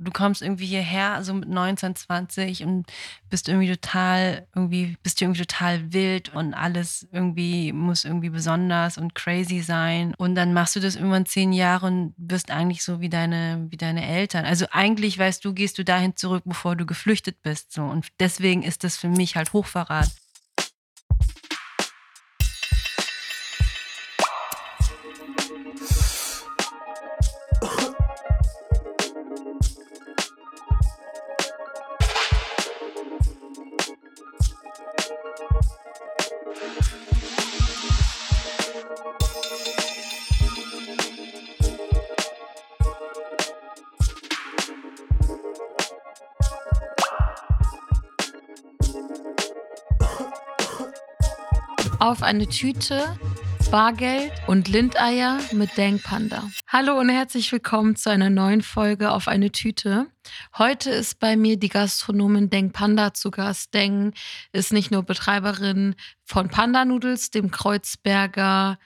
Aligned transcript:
du 0.00 0.10
kommst 0.10 0.42
irgendwie 0.42 0.66
hierher, 0.66 1.22
so 1.22 1.34
mit 1.34 1.48
19, 1.48 1.94
20 1.94 2.64
und 2.64 2.86
bist 3.28 3.48
irgendwie 3.48 3.70
total, 3.70 4.46
irgendwie, 4.54 4.96
bist 5.02 5.20
du 5.20 5.26
irgendwie 5.26 5.42
total 5.42 5.92
wild 5.92 6.34
und 6.34 6.54
alles 6.54 7.06
irgendwie 7.12 7.72
muss 7.72 8.04
irgendwie 8.04 8.30
besonders 8.30 8.96
und 8.98 9.14
crazy 9.14 9.60
sein. 9.60 10.14
Und 10.16 10.34
dann 10.34 10.54
machst 10.54 10.74
du 10.74 10.80
das 10.80 10.96
irgendwann 10.96 11.26
zehn 11.26 11.52
Jahre 11.52 11.86
und 11.86 12.14
wirst 12.16 12.50
eigentlich 12.50 12.82
so 12.82 13.00
wie 13.00 13.10
deine, 13.10 13.66
wie 13.70 13.76
deine 13.76 14.06
Eltern. 14.06 14.46
Also 14.46 14.66
eigentlich 14.70 15.18
weißt 15.18 15.44
du, 15.44 15.52
gehst 15.52 15.78
du 15.78 15.84
dahin 15.84 16.16
zurück, 16.16 16.42
bevor 16.46 16.76
du 16.76 16.86
geflüchtet 16.86 17.42
bist. 17.42 17.72
So. 17.72 17.84
Und 17.84 18.08
deswegen 18.18 18.62
ist 18.62 18.84
das 18.84 18.96
für 18.96 19.08
mich 19.08 19.36
halt 19.36 19.52
Hochverrat. 19.52 20.10
Eine 52.30 52.46
Tüte 52.46 53.18
Bargeld 53.72 54.30
und 54.46 54.68
Lindeier 54.68 55.40
mit 55.50 55.76
Deng 55.76 55.98
Panda. 55.98 56.48
Hallo 56.68 56.96
und 56.96 57.08
herzlich 57.08 57.50
willkommen 57.50 57.96
zu 57.96 58.08
einer 58.08 58.30
neuen 58.30 58.62
Folge 58.62 59.10
auf 59.10 59.26
eine 59.26 59.50
Tüte. 59.50 60.06
Heute 60.56 60.90
ist 60.90 61.18
bei 61.18 61.36
mir 61.36 61.56
die 61.56 61.70
Gastronomin 61.70 62.48
Deng 62.48 62.70
Panda 62.70 63.14
zu 63.14 63.32
Gast. 63.32 63.74
Deng 63.74 64.14
ist 64.52 64.72
nicht 64.72 64.92
nur 64.92 65.02
Betreiberin 65.02 65.96
von 66.24 66.48
Panda 66.48 66.84
Noodles, 66.84 67.32
dem 67.32 67.50
Kreuzberger 67.50 68.78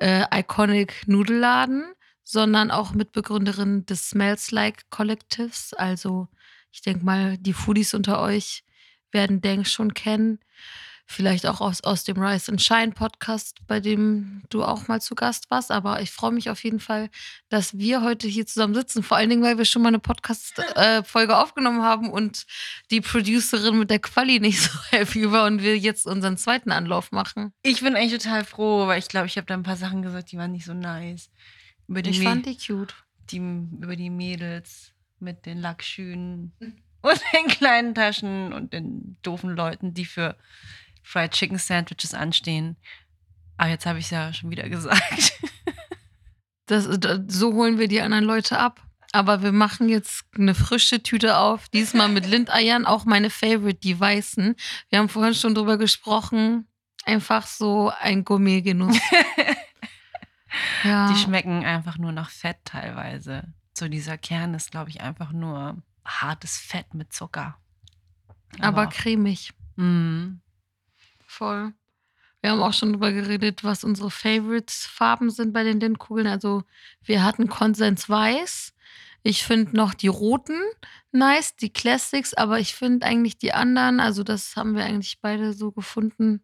äh, 0.00 0.24
Iconic 0.36 1.06
Nudelladen, 1.06 1.84
sondern 2.24 2.72
auch 2.72 2.94
Mitbegründerin 2.94 3.86
des 3.86 4.10
Smells 4.10 4.50
Like 4.50 4.90
Collectives. 4.90 5.72
Also 5.72 6.26
ich 6.72 6.82
denke 6.82 7.04
mal, 7.04 7.38
die 7.38 7.52
Foodies 7.52 7.94
unter 7.94 8.20
euch 8.20 8.64
werden 9.12 9.40
Deng 9.40 9.64
schon 9.64 9.94
kennen. 9.94 10.40
Vielleicht 11.10 11.46
auch 11.46 11.62
aus, 11.62 11.82
aus 11.84 12.04
dem 12.04 12.22
Rise 12.22 12.52
and 12.52 12.60
Shine 12.60 12.92
Podcast, 12.92 13.66
bei 13.66 13.80
dem 13.80 14.42
du 14.50 14.62
auch 14.62 14.88
mal 14.88 15.00
zu 15.00 15.14
Gast 15.14 15.50
warst. 15.50 15.70
Aber 15.70 16.02
ich 16.02 16.10
freue 16.10 16.32
mich 16.32 16.50
auf 16.50 16.62
jeden 16.62 16.80
Fall, 16.80 17.08
dass 17.48 17.78
wir 17.78 18.02
heute 18.02 18.28
hier 18.28 18.46
zusammen 18.46 18.74
sitzen. 18.74 19.02
Vor 19.02 19.16
allen 19.16 19.30
Dingen, 19.30 19.42
weil 19.42 19.56
wir 19.56 19.64
schon 19.64 19.80
mal 19.80 19.88
eine 19.88 20.00
Podcast-Folge 20.00 21.32
äh, 21.32 21.36
aufgenommen 21.36 21.80
haben 21.80 22.10
und 22.10 22.44
die 22.90 23.00
Producerin 23.00 23.78
mit 23.78 23.88
der 23.88 24.00
Quali 24.00 24.38
nicht 24.38 24.60
so 24.62 24.78
happy 24.90 25.32
war 25.32 25.46
und 25.46 25.62
wir 25.62 25.78
jetzt 25.78 26.06
unseren 26.06 26.36
zweiten 26.36 26.70
Anlauf 26.70 27.10
machen. 27.10 27.54
Ich 27.62 27.80
bin 27.80 27.96
eigentlich 27.96 28.22
total 28.22 28.44
froh, 28.44 28.86
weil 28.86 28.98
ich 28.98 29.08
glaube, 29.08 29.28
ich 29.28 29.38
habe 29.38 29.46
da 29.46 29.54
ein 29.54 29.62
paar 29.62 29.76
Sachen 29.76 30.02
gesagt, 30.02 30.30
die 30.30 30.36
waren 30.36 30.52
nicht 30.52 30.66
so 30.66 30.74
nice. 30.74 31.30
Über 31.86 32.02
die 32.02 32.10
ich 32.10 32.22
fand 32.22 32.44
die 32.44 32.58
cute. 32.58 32.94
Die, 33.30 33.38
über 33.38 33.96
die 33.96 34.10
Mädels 34.10 34.92
mit 35.20 35.46
den 35.46 35.56
Lackschühen 35.56 36.52
und 37.00 37.22
den 37.32 37.46
kleinen 37.48 37.94
Taschen 37.94 38.52
und 38.52 38.74
den 38.74 39.16
doofen 39.22 39.56
Leuten, 39.56 39.94
die 39.94 40.04
für 40.04 40.36
Fried 41.08 41.32
Chicken 41.32 41.56
Sandwiches 41.56 42.12
anstehen. 42.12 42.76
Aber 43.56 43.70
jetzt 43.70 43.86
habe 43.86 43.98
ich 43.98 44.04
es 44.06 44.10
ja 44.10 44.32
schon 44.34 44.50
wieder 44.50 44.68
gesagt. 44.68 45.32
Das, 46.66 46.86
das, 47.00 47.20
so 47.28 47.54
holen 47.54 47.78
wir 47.78 47.88
die 47.88 48.02
anderen 48.02 48.24
Leute 48.24 48.58
ab. 48.58 48.82
Aber 49.12 49.42
wir 49.42 49.52
machen 49.52 49.88
jetzt 49.88 50.26
eine 50.36 50.54
frische 50.54 51.02
Tüte 51.02 51.38
auf, 51.38 51.70
diesmal 51.70 52.10
mit 52.10 52.26
Lindeiern, 52.26 52.84
auch 52.84 53.06
meine 53.06 53.30
Favorite, 53.30 53.80
die 53.80 53.98
weißen. 53.98 54.54
Wir 54.90 54.98
haben 54.98 55.08
vorhin 55.08 55.32
schon 55.32 55.54
drüber 55.54 55.78
gesprochen. 55.78 56.68
Einfach 57.06 57.46
so 57.46 57.90
ein 58.00 58.22
Gourmetgenuss. 58.22 58.98
ja. 60.84 61.10
Die 61.10 61.18
schmecken 61.18 61.64
einfach 61.64 61.96
nur 61.96 62.12
nach 62.12 62.28
Fett 62.28 62.58
teilweise. 62.66 63.44
So 63.72 63.88
dieser 63.88 64.18
Kern 64.18 64.52
ist, 64.52 64.72
glaube 64.72 64.90
ich, 64.90 65.00
einfach 65.00 65.32
nur 65.32 65.82
hartes 66.04 66.58
Fett 66.58 66.92
mit 66.92 67.14
Zucker. 67.14 67.56
Aber, 68.58 68.82
Aber 68.82 68.86
cremig. 68.88 69.54
Mhm. 69.76 70.42
Voll. 71.28 71.74
Wir 72.40 72.50
haben 72.50 72.62
auch 72.62 72.72
schon 72.72 72.92
drüber 72.92 73.12
geredet, 73.12 73.62
was 73.62 73.84
unsere 73.84 74.10
Favorites-Farben 74.10 75.30
sind 75.30 75.52
bei 75.52 75.62
den 75.62 75.78
Lindkugeln. 75.78 76.26
Also 76.26 76.62
wir 77.02 77.22
hatten 77.22 77.48
Konsens 77.48 78.08
Weiß. 78.08 78.72
Ich 79.22 79.44
finde 79.44 79.76
noch 79.76 79.92
die 79.92 80.08
roten 80.08 80.58
nice, 81.12 81.54
die 81.56 81.70
Classics, 81.70 82.32
aber 82.32 82.60
ich 82.60 82.74
finde 82.74 83.06
eigentlich 83.06 83.36
die 83.36 83.52
anderen, 83.52 84.00
also 84.00 84.22
das 84.22 84.56
haben 84.56 84.74
wir 84.74 84.84
eigentlich 84.84 85.20
beide 85.20 85.52
so 85.52 85.70
gefunden, 85.70 86.42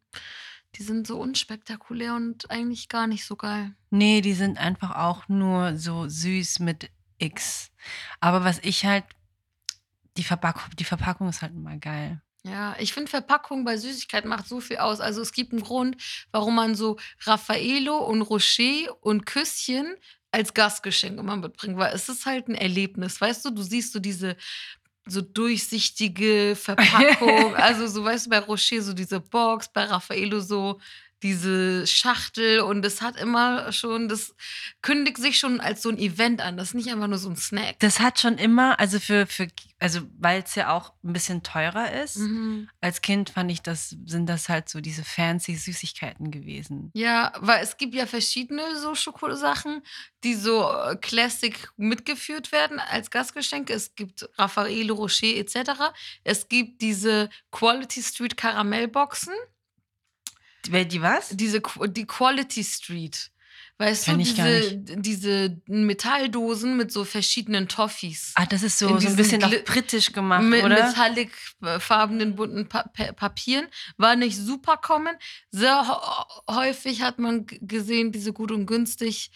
die 0.75 0.83
sind 0.83 1.07
so 1.07 1.19
unspektakulär 1.19 2.15
und 2.15 2.51
eigentlich 2.51 2.89
gar 2.89 3.07
nicht 3.07 3.25
so 3.25 3.37
geil. 3.37 3.75
Nee, 3.91 4.21
die 4.21 4.35
sind 4.35 4.59
einfach 4.59 4.97
auch 4.97 5.29
nur 5.29 5.77
so 5.79 6.09
süß 6.09 6.59
mit 6.59 6.91
X. 7.19 7.71
Aber 8.21 8.45
was 8.45 8.59
ich 8.59 8.85
halt, 8.85 9.05
die 10.17 10.25
Verpackung, 10.25 10.65
die 10.77 10.85
Verpackung 10.85 11.29
ist 11.29 11.43
halt 11.43 11.55
immer 11.55 11.77
geil. 11.79 12.21
Ja, 12.47 12.77
ich 12.79 12.93
finde 12.93 13.11
Verpackung 13.11 13.65
bei 13.65 13.79
Süßigkeiten 13.79 14.29
macht 14.29 14.47
so 14.47 14.61
viel 14.61 14.77
aus. 14.77 15.01
Also 15.01 15.23
es 15.23 15.33
gibt 15.33 15.53
einen 15.53 15.63
Grund, 15.63 15.97
warum 16.31 16.55
man 16.55 16.75
so 16.75 16.99
Raffaello 17.23 17.97
und 17.97 18.21
Rocher 18.21 18.95
und 19.01 19.25
Küsschen 19.25 19.95
als 20.31 20.53
Gastgeschenk 20.53 21.19
immer 21.19 21.37
mitbringt, 21.37 21.79
weil 21.79 21.95
es 21.95 22.09
ist 22.09 22.27
halt 22.27 22.49
ein 22.49 22.55
Erlebnis, 22.55 23.21
weißt 23.21 23.45
du? 23.47 23.51
Du 23.51 23.63
siehst 23.63 23.93
so 23.95 23.99
diese 23.99 24.37
so 25.07 25.23
durchsichtige 25.23 26.55
Verpackung, 26.61 27.55
also 27.57 27.87
so 27.87 28.05
weißt 28.05 28.27
du 28.27 28.31
bei 28.31 28.39
Rocher 28.41 28.83
so 28.83 28.93
diese 28.93 29.21
Box, 29.21 29.71
bei 29.73 29.85
Raffaello 29.85 30.41
so 30.41 30.81
diese 31.25 31.87
Schachtel 31.87 32.61
und 32.61 32.85
es 32.85 33.01
hat 33.01 33.17
immer 33.17 33.73
schon, 33.73 34.09
das 34.09 34.37
kündigt 34.83 35.17
sich 35.17 35.39
schon 35.39 35.59
als 35.59 35.81
so 35.81 35.89
ein 35.89 35.99
Event 35.99 36.43
an. 36.43 36.59
Das 36.59 36.69
ist 36.69 36.75
nicht 36.75 36.91
einfach 36.91 37.09
nur 37.09 37.19
so 37.19 37.31
ein 37.31 37.37
Snack. 37.37 37.77
Das 37.79 37.99
hat 37.99 38.21
schon 38.21 38.37
immer, 38.37 38.79
also 38.79 39.01
für, 39.01 39.27
für 39.27 39.49
also 39.79 40.01
weil 40.19 40.43
es 40.43 40.55
ja 40.55 40.75
auch 40.75 40.93
ein 41.03 41.13
bisschen 41.15 41.43
teurer 41.43 41.93
ist. 41.93 42.17
Mhm. 42.17 42.69
Als 42.81 43.01
Kind 43.01 43.31
fand 43.31 43.51
ich, 43.51 43.63
das 43.63 43.97
sind 44.05 44.27
das 44.27 44.49
halt 44.49 44.69
so 44.69 44.81
diese 44.81 45.03
fancy 45.03 45.57
Süßigkeiten 45.57 46.31
gewesen. 46.31 46.91
Ja, 46.95 47.33
weil 47.39 47.63
es 47.63 47.79
gibt 47.79 47.95
ja 47.95 48.07
verschiedene 48.07 48.79
so 48.79 48.95
Schokosachen, 48.95 49.83
die 50.25 50.35
so 50.35 50.71
äh, 50.71 50.97
Classic 50.97 51.69
mitgeführt 51.77 52.53
werden 52.53 52.79
als 52.79 53.11
Gastgeschenke. 53.11 53.73
Es 53.73 53.95
gibt 53.95 54.29
Raffaello 54.39 54.95
Rocher 54.95 55.37
etc. 55.37 55.93
Es 56.23 56.49
gibt 56.49 56.83
diese 56.83 57.31
Quality 57.51 58.03
Street 58.03 58.37
Karamellboxen. 58.37 59.35
Die 60.69 61.03
was? 61.03 61.31
Diese, 61.31 61.61
die 61.89 62.07
Quality 62.07 62.65
Street. 62.65 63.31
Weißt 63.77 64.05
Kenn 64.05 64.19
du, 64.19 64.25
diese, 64.25 64.77
diese 64.77 65.61
Metalldosen 65.67 66.77
mit 66.77 66.93
so 66.93 67.05
verschiedenen 67.05 67.67
Toffees. 67.67 68.31
Ah, 68.37 68.47
das 68.47 68.63
ist 68.63 68.79
so, 68.79 69.01
so 69.01 69.09
ein 69.09 69.17
bisschen 69.17 69.43
auch 69.43 69.51
britisch 69.65 70.13
gemacht, 70.13 70.45
mit 70.45 70.63
oder? 70.63 70.87
metallicfarbenen 70.87 72.37
bunten 72.37 72.69
pa 72.69 72.85
Papieren. 73.17 73.67
War 73.97 74.15
nicht 74.15 74.37
super 74.37 74.77
common. 74.77 75.17
Sehr 75.51 75.85
häufig 76.49 77.03
hat 77.03 77.19
man 77.19 77.47
gesehen, 77.49 78.13
diese 78.13 78.33
gut 78.33 78.53
und 78.53 78.67
günstig 78.67 79.33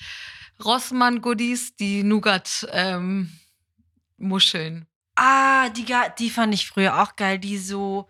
Rossmann-Goodies, 0.65 1.75
die 1.75 2.05
Nougat-Muscheln. 2.05 4.77
Ähm, 4.77 4.87
ah, 5.17 5.69
die, 5.71 5.85
die 6.21 6.31
fand 6.31 6.55
ich 6.55 6.69
früher 6.69 7.03
auch 7.03 7.17
geil, 7.17 7.41
die 7.41 7.59
so 7.59 8.09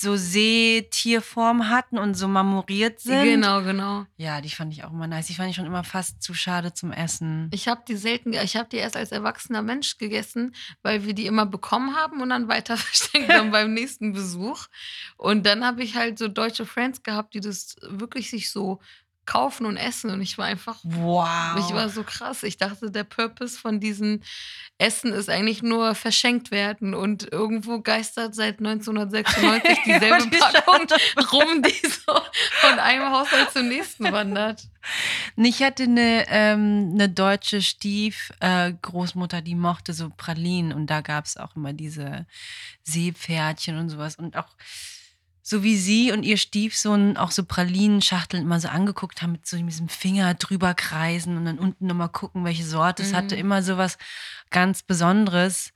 so 0.00 0.16
Seetierform 0.16 1.68
hatten 1.68 1.98
und 1.98 2.14
so 2.14 2.28
marmoriert 2.28 3.00
sind. 3.00 3.24
Genau, 3.24 3.62
genau. 3.62 4.06
Ja, 4.16 4.40
die 4.40 4.50
fand 4.50 4.72
ich 4.72 4.84
auch 4.84 4.92
immer 4.92 5.06
nice. 5.06 5.26
Die 5.26 5.34
fand 5.34 5.50
ich 5.50 5.56
schon 5.56 5.66
immer 5.66 5.84
fast 5.84 6.22
zu 6.22 6.34
schade 6.34 6.72
zum 6.72 6.92
Essen. 6.92 7.50
Ich 7.52 7.68
habe 7.68 7.82
die 7.86 7.96
selten, 7.96 8.32
ich 8.32 8.56
habe 8.56 8.68
die 8.68 8.76
erst 8.76 8.96
als 8.96 9.12
erwachsener 9.12 9.62
Mensch 9.62 9.98
gegessen, 9.98 10.54
weil 10.82 11.04
wir 11.04 11.14
die 11.14 11.26
immer 11.26 11.46
bekommen 11.46 11.96
haben 11.96 12.20
und 12.20 12.30
dann 12.30 12.48
weiter 12.48 12.76
versteckt 12.78 13.32
haben 13.32 13.50
beim 13.50 13.74
nächsten 13.74 14.12
Besuch. 14.12 14.66
Und 15.16 15.46
dann 15.46 15.64
habe 15.64 15.82
ich 15.82 15.96
halt 15.96 16.18
so 16.18 16.28
deutsche 16.28 16.66
Friends 16.66 17.02
gehabt, 17.02 17.34
die 17.34 17.40
das 17.40 17.76
wirklich 17.82 18.30
sich 18.30 18.50
so 18.50 18.80
kaufen 19.28 19.66
und 19.66 19.76
essen. 19.76 20.10
Und 20.10 20.22
ich 20.22 20.38
war 20.38 20.46
einfach, 20.46 20.78
wow. 20.82 21.58
Ich 21.58 21.74
war 21.74 21.90
so 21.90 22.02
krass. 22.02 22.42
Ich 22.42 22.56
dachte, 22.56 22.90
der 22.90 23.04
Purpose 23.04 23.58
von 23.58 23.78
diesen 23.78 24.24
Essen 24.78 25.12
ist 25.12 25.28
eigentlich 25.28 25.62
nur 25.62 25.94
verschenkt 25.94 26.50
werden. 26.50 26.94
Und 26.94 27.30
irgendwo 27.30 27.80
geistert 27.80 28.34
seit 28.34 28.58
1996 28.58 29.78
dieselbe 29.84 30.38
Packung 30.38 30.86
rum, 31.30 31.62
die 31.62 31.88
so 31.88 32.14
von 32.60 32.78
einem 32.78 33.10
Haushalt 33.10 33.52
zum 33.52 33.68
nächsten 33.68 34.10
wandert. 34.10 34.62
Ich 35.36 35.62
hatte 35.62 35.82
eine, 35.82 36.24
ähm, 36.28 36.92
eine 36.94 37.10
deutsche 37.10 37.60
Stiefgroßmutter, 37.60 39.38
äh, 39.38 39.42
die 39.42 39.56
mochte 39.56 39.92
so 39.92 40.10
Pralinen. 40.16 40.72
Und 40.72 40.86
da 40.86 41.02
gab 41.02 41.26
es 41.26 41.36
auch 41.36 41.54
immer 41.54 41.74
diese 41.74 42.26
Seepferdchen 42.84 43.76
und 43.76 43.90
sowas. 43.90 44.16
Und 44.16 44.38
auch 44.38 44.56
so 45.48 45.62
wie 45.62 45.78
sie 45.78 46.12
und 46.12 46.24
ihr 46.24 46.36
Stiefsohn 46.36 47.16
auch 47.16 47.30
so 47.30 47.42
Pralinenschachteln 47.42 48.42
immer 48.42 48.60
so 48.60 48.68
angeguckt 48.68 49.22
haben, 49.22 49.32
mit 49.32 49.46
so 49.46 49.56
diesem 49.56 49.88
Finger 49.88 50.34
drüber 50.34 50.74
kreisen 50.74 51.38
und 51.38 51.46
dann 51.46 51.58
unten 51.58 51.86
nochmal 51.86 52.10
gucken, 52.10 52.44
welche 52.44 52.66
Sorte. 52.66 53.02
Es 53.02 53.14
hatte 53.14 53.34
mhm. 53.34 53.40
immer 53.40 53.62
so 53.62 53.78
was 53.78 53.96
ganz 54.50 54.82
Besonderes. 54.82 55.72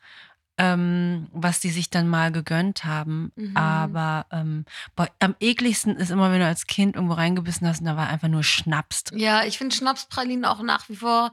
Ähm, 0.62 1.26
was 1.32 1.58
die 1.58 1.70
sich 1.70 1.90
dann 1.90 2.06
mal 2.06 2.30
gegönnt 2.30 2.84
haben. 2.84 3.32
Mhm. 3.34 3.56
Aber 3.56 4.26
ähm, 4.30 4.64
boah, 4.94 5.08
am 5.18 5.34
ekligsten 5.40 5.96
ist 5.96 6.10
immer, 6.10 6.30
wenn 6.30 6.38
du 6.38 6.46
als 6.46 6.68
Kind 6.68 6.94
irgendwo 6.94 7.14
reingebissen 7.14 7.66
hast 7.66 7.80
und 7.80 7.86
da 7.86 7.96
war 7.96 8.08
einfach 8.08 8.28
nur 8.28 8.44
Schnaps 8.44 9.02
drin. 9.04 9.18
Ja, 9.18 9.44
ich 9.44 9.58
finde 9.58 9.74
Schnapspralinen 9.74 10.44
auch 10.44 10.62
nach 10.62 10.88
wie 10.88 10.94
vor. 10.94 11.32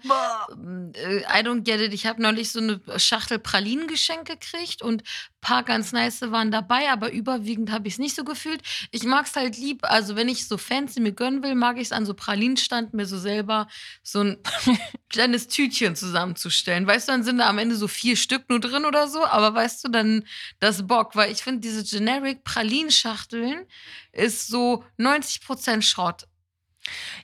äh, 0.96 1.20
I 1.20 1.46
don't 1.46 1.62
get 1.62 1.80
it. 1.80 1.94
Ich 1.94 2.08
habe 2.08 2.20
neulich 2.24 2.52
so 2.52 2.60
eine 2.60 2.82
Schachtel 2.98 3.38
Pralinen 3.38 3.88
geschenkt 3.88 4.28
gekriegt 4.28 4.82
und 4.82 5.04
ein 5.04 5.42
paar 5.42 5.64
ganz 5.64 5.92
nice 5.92 6.22
waren 6.22 6.50
dabei, 6.50 6.90
aber 6.90 7.12
überwiegend 7.12 7.72
habe 7.72 7.88
ich 7.88 7.94
es 7.94 8.00
nicht 8.00 8.16
so 8.16 8.24
gefühlt. 8.24 8.62
Ich 8.90 9.04
mag 9.04 9.28
es 9.28 9.36
halt 9.36 9.58
lieb, 9.58 9.84
also 9.84 10.16
wenn 10.16 10.28
ich 10.28 10.48
so 10.48 10.58
fancy 10.58 11.00
mir 11.00 11.12
gönnen 11.12 11.44
will, 11.44 11.54
mag 11.54 11.78
ich 11.78 11.84
es 11.84 11.92
an 11.92 12.06
so 12.06 12.16
Pralinenstand 12.16 12.94
mir 12.94 13.06
so 13.06 13.20
selber 13.20 13.68
so 14.02 14.22
ein 14.22 14.38
kleines 15.10 15.48
Tütchen 15.48 15.96
zusammenzustellen. 15.96 16.88
Weißt 16.88 17.08
du, 17.08 17.12
dann 17.12 17.24
sind 17.24 17.38
da 17.38 17.48
am 17.48 17.60
Ende 17.60 17.76
so 17.76 17.88
vier 17.88 18.16
Stück 18.16 18.50
nur 18.50 18.60
drin 18.60 18.86
oder 18.86 19.08
so, 19.08 19.19
aber 19.26 19.54
weißt 19.54 19.84
du, 19.84 19.90
dann 19.90 20.24
das 20.60 20.86
Bock, 20.88 21.16
weil 21.16 21.32
ich 21.32 21.44
finde, 21.44 21.62
diese 21.62 21.84
generic 21.84 22.44
Pralinschachteln 22.44 23.66
ist 24.12 24.48
so 24.48 24.84
90% 24.98 25.82
Schrott. 25.82 26.28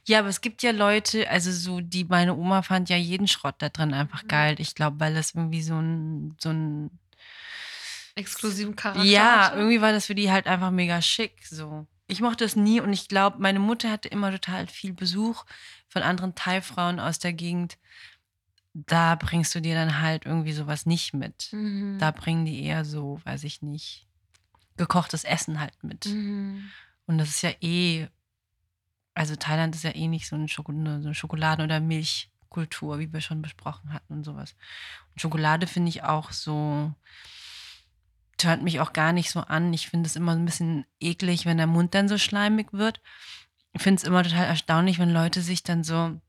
Ja, 0.06 0.20
aber 0.20 0.28
es 0.30 0.42
gibt 0.42 0.62
ja 0.64 0.72
Leute, 0.72 1.30
also 1.30 1.52
so, 1.52 1.80
die 1.82 2.04
meine 2.04 2.36
Oma 2.36 2.62
fand 2.62 2.90
ja 2.90 2.98
jeden 2.98 3.28
Schrott 3.28 3.56
da 3.60 3.70
drin 3.70 3.94
einfach 3.94 4.24
Mhm. 4.24 4.28
geil. 4.28 4.56
Ich 4.60 4.76
glaube, 4.76 5.00
weil 5.00 5.14
das 5.16 5.34
irgendwie 5.34 5.64
so 5.64 5.76
ein, 5.80 6.36
so 6.40 6.50
ein 6.50 6.92
Exklusiven 8.16 8.76
Charakter. 8.76 9.04
Ja, 9.04 9.48
hatte. 9.48 9.58
irgendwie 9.58 9.82
war 9.82 9.92
das 9.92 10.06
für 10.06 10.16
die 10.16 10.32
halt 10.32 10.48
einfach 10.48 10.72
mega 10.72 11.02
schick. 11.02 11.46
So. 11.50 11.86
Ich 12.08 12.22
mochte 12.22 12.46
es 12.46 12.56
nie 12.56 12.80
und 12.80 12.94
ich 12.94 13.08
glaube, 13.08 13.38
meine 13.40 13.60
Mutter 13.60 13.92
hatte 13.92 14.08
immer 14.08 14.32
total 14.32 14.68
viel 14.68 14.94
Besuch 14.94 15.44
von 15.90 16.02
anderen 16.04 16.36
Thai-Frauen 16.36 17.00
aus 17.00 17.20
der 17.20 17.34
Gegend. 17.34 17.78
Da 18.78 19.16
bringst 19.16 19.56
du 19.56 19.62
dir 19.62 19.74
dann 19.74 20.02
halt 20.02 20.26
irgendwie 20.26 20.52
sowas 20.52 20.86
nicht 20.86 21.14
mit. 21.14 21.50
Mhm. 21.54 21.98
Da 21.98 22.12
bringen 22.12 22.46
die 22.46 22.62
eher 22.62 22.84
so, 22.84 23.22
weiß 23.24 23.46
ich 23.46 23.62
nicht, 23.62 24.06
gekochtes 24.76 25.24
Essen 25.24 25.62
halt 25.62 25.82
mit. 25.82 26.06
Mhm. 26.08 26.70
Und 27.06 27.18
das 27.18 27.30
ist 27.30 27.42
ja 27.42 27.52
eh, 27.62 28.08
also 29.14 29.38
Thailand 29.38 29.76
ist 29.76 29.86
ja 29.86 29.96
eh 29.96 30.08
nicht 30.08 30.28
so 30.28 30.36
eine, 30.36 30.48
so 30.48 31.08
eine 31.08 31.16
Schokoladen- 31.16 31.64
oder 31.64 31.80
Milchkultur, 31.80 33.00
wie 33.00 33.14
wir 33.14 33.22
schon 33.22 33.42
besprochen 33.42 33.94
hatten 33.94 34.12
und 34.12 34.24
sowas. 34.26 34.56
Und 35.14 35.22
Schokolade 35.22 35.68
finde 35.68 35.90
ich 35.90 36.04
auch 36.04 36.34
so, 36.34 36.94
hört 38.42 38.62
mich 38.62 38.82
auch 38.82 38.92
gar 38.92 39.14
nicht 39.14 39.32
so 39.32 39.40
an. 39.40 39.74
Ich 39.74 39.90
finde 39.90 40.08
es 40.08 40.18
immer 40.18 40.34
ein 40.34 40.46
bisschen 40.46 40.86
eklig, 41.00 41.46
wenn 41.46 41.58
der 41.58 41.68
Mund 41.68 41.96
dann 41.96 42.10
so 42.10 42.18
schleimig 42.18 42.74
wird. 42.74 43.00
Ich 43.72 43.82
finde 43.82 44.02
es 44.02 44.08
immer 44.08 44.24
total 44.24 44.46
erstaunlich, 44.46 45.00
wenn 45.00 45.12
Leute 45.12 45.42
sich 45.42 45.64
dann 45.64 45.84
so, 45.86 46.20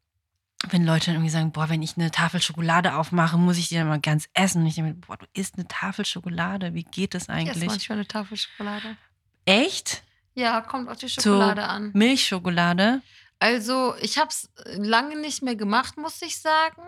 wenn 0.71 0.85
Leute 0.85 1.11
irgendwie 1.13 1.31
sagen, 1.31 1.53
boah, 1.53 1.69
wenn 1.69 1.83
ich 1.83 1.97
eine 1.97 2.11
Tafel 2.11 2.41
Schokolade 2.43 2.95
aufmache, 2.97 3.37
muss 3.39 3.57
ich 3.59 3.69
die 3.69 3.75
dann 3.77 3.89
mal 3.89 4.01
ganz 4.01 4.29
essen. 4.35 4.63
Und 4.63 4.67
ich 4.69 4.75
denke, 4.77 4.95
boah, 4.95 5.17
du 5.17 5.27
isst 5.35 5.57
eine 5.57 5.67
Tafel 5.69 6.05
Schokolade, 6.05 6.75
wie 6.75 6.85
geht 6.85 7.15
das 7.15 7.25
Ich 7.25 7.29
esse 7.29 7.33
eigentlich? 7.51 7.67
manchmal 7.67 7.99
eine 7.99 8.07
Tafel 8.09 8.37
Schokolade. 8.37 8.97
Echt? 9.45 10.03
Ja, 10.35 10.61
kommt 10.61 10.89
auf 10.89 10.99
die 10.99 11.09
Schokolade 11.09 11.65
an. 11.67 11.91
Milchschokolade? 11.95 13.01
Also, 13.39 13.95
ich 14.01 14.19
habe 14.19 14.29
es 14.31 14.51
lange 14.77 15.17
nicht 15.21 15.43
mehr 15.43 15.57
gemacht, 15.57 15.97
muss 15.99 16.21
ich 16.23 16.41
sagen, 16.41 16.83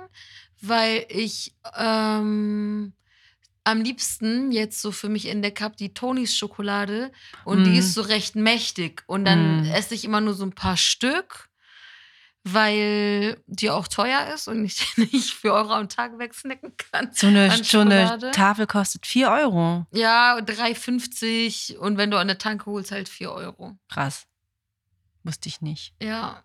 weil 0.60 1.04
ich 1.08 1.54
ähm, 1.76 2.92
am 3.64 3.80
liebsten 3.82 4.50
jetzt 4.50 4.80
so 4.80 4.92
für 4.92 5.08
mich 5.10 5.26
entdeckt 5.28 5.60
habe, 5.60 5.76
die 5.76 5.92
Tonis 5.92 6.34
Schokolade. 6.36 7.12
Und 7.44 7.64
die 7.64 7.72
Mm. 7.72 7.78
ist 7.80 7.94
so 7.94 8.00
recht 8.02 8.34
mächtig. 8.34 9.02
Und 9.06 9.24
dann 9.26 9.62
Mm. 9.62 9.70
esse 9.72 9.94
ich 9.94 10.04
immer 10.04 10.20
nur 10.22 10.32
so 10.34 10.44
ein 10.44 10.52
paar 10.54 10.76
Stück, 10.78 11.48
weil 12.52 13.42
die 13.46 13.70
auch 13.70 13.88
teuer 13.88 14.32
ist 14.34 14.48
und 14.48 14.64
ich 14.64 14.96
nicht 14.96 15.32
für 15.34 15.52
Euro 15.52 15.72
am 15.72 15.88
Tag 15.88 16.18
wegsnacken 16.18 16.76
kann. 16.76 17.10
So 17.12 17.26
eine, 17.26 17.50
so 17.62 17.80
eine? 17.80 18.30
Tafel 18.32 18.66
kostet 18.66 19.06
4 19.06 19.30
Euro. 19.30 19.86
Ja, 19.92 20.36
3,50 20.38 21.76
und 21.76 21.96
wenn 21.96 22.10
du 22.10 22.18
an 22.18 22.28
der 22.28 22.38
Tanke 22.38 22.66
holst, 22.66 22.90
halt 22.92 23.08
4 23.08 23.32
Euro. 23.32 23.78
Krass. 23.88 24.26
Wusste 25.24 25.48
ich 25.48 25.60
nicht. 25.60 25.94
Ja. 26.02 26.42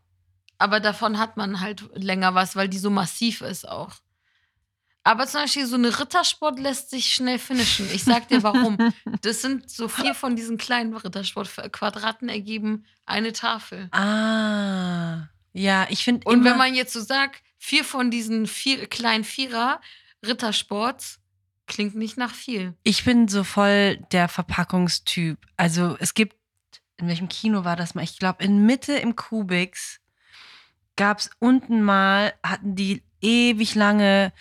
Aber 0.57 0.79
davon 0.79 1.19
hat 1.19 1.37
man 1.37 1.59
halt 1.59 1.83
länger 1.93 2.35
was, 2.35 2.55
weil 2.55 2.69
die 2.69 2.79
so 2.79 2.89
massiv 2.89 3.41
ist 3.41 3.67
auch. 3.67 3.91
Aber 5.05 5.27
zum 5.27 5.41
Beispiel 5.41 5.65
so 5.65 5.75
eine 5.75 5.99
Rittersport 5.99 6.59
lässt 6.59 6.89
sich 6.89 7.13
schnell 7.13 7.37
finishen. 7.37 7.87
Ich 7.93 8.05
sag 8.05 8.29
dir 8.29 8.41
warum. 8.43 8.77
Das 9.21 9.41
sind 9.41 9.69
so 9.69 9.87
vier 9.87 10.15
von 10.15 10.35
diesen 10.35 10.57
kleinen 10.57 10.95
Rittersport-Quadraten 10.95 12.27
ergeben 12.27 12.85
eine 13.05 13.31
Tafel. 13.31 13.89
Ah. 13.91 15.27
Ja, 15.53 15.87
ich 15.89 16.03
finde 16.03 16.27
Und 16.27 16.43
wenn 16.43 16.57
man 16.57 16.73
jetzt 16.73 16.93
so 16.93 17.01
sagt, 17.01 17.41
vier 17.57 17.83
von 17.83 18.11
diesen 18.11 18.47
vier 18.47 18.87
kleinen 18.87 19.23
Vierer 19.23 19.79
Rittersports, 20.25 21.19
klingt 21.67 21.95
nicht 21.95 22.17
nach 22.17 22.33
viel. 22.33 22.73
ich 22.83 23.05
bin 23.05 23.27
so 23.27 23.43
voll 23.43 23.97
der 24.11 24.27
Verpackungstyp. 24.27 25.37
Also 25.55 25.95
es 25.99 26.13
gibt, 26.13 26.35
in 26.97 27.07
welchem 27.07 27.29
Kino 27.29 27.63
war 27.63 27.75
das 27.75 27.95
mal? 27.95 28.03
Ich 28.03 28.19
glaube, 28.19 28.43
in 28.43 28.65
Mitte 28.65 28.93
im 28.93 29.15
Kubix 29.15 29.99
gab 30.95 31.19
es 31.19 31.29
unten 31.39 31.81
mal, 31.81 32.33
hatten 32.43 32.75
die 32.75 33.03
ewig 33.21 33.75
lange 33.75 34.33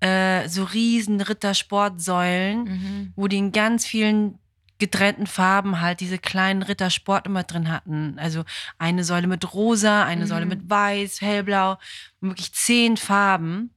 äh, 0.00 0.48
so 0.48 0.64
riesen 0.64 1.20
Rittersportsäulen. 1.20 2.64
Mhm. 2.64 3.12
wo 3.16 3.28
die 3.28 3.38
in 3.38 3.52
ganz 3.52 3.86
vielen 3.86 4.38
getrennten 4.82 5.28
Farben 5.28 5.80
halt 5.80 6.00
diese 6.00 6.18
kleinen 6.18 6.62
Rittersport 6.62 7.26
immer 7.26 7.44
drin 7.44 7.70
hatten. 7.70 8.18
Also 8.18 8.44
eine 8.78 9.04
Säule 9.04 9.28
mit 9.28 9.54
rosa, 9.54 10.02
eine 10.04 10.24
Mhm. 10.24 10.28
Säule 10.28 10.46
mit 10.46 10.68
weiß, 10.68 11.20
hellblau, 11.20 11.78
wirklich 12.20 12.52
zehn 12.52 12.96
Farben. 12.96 13.70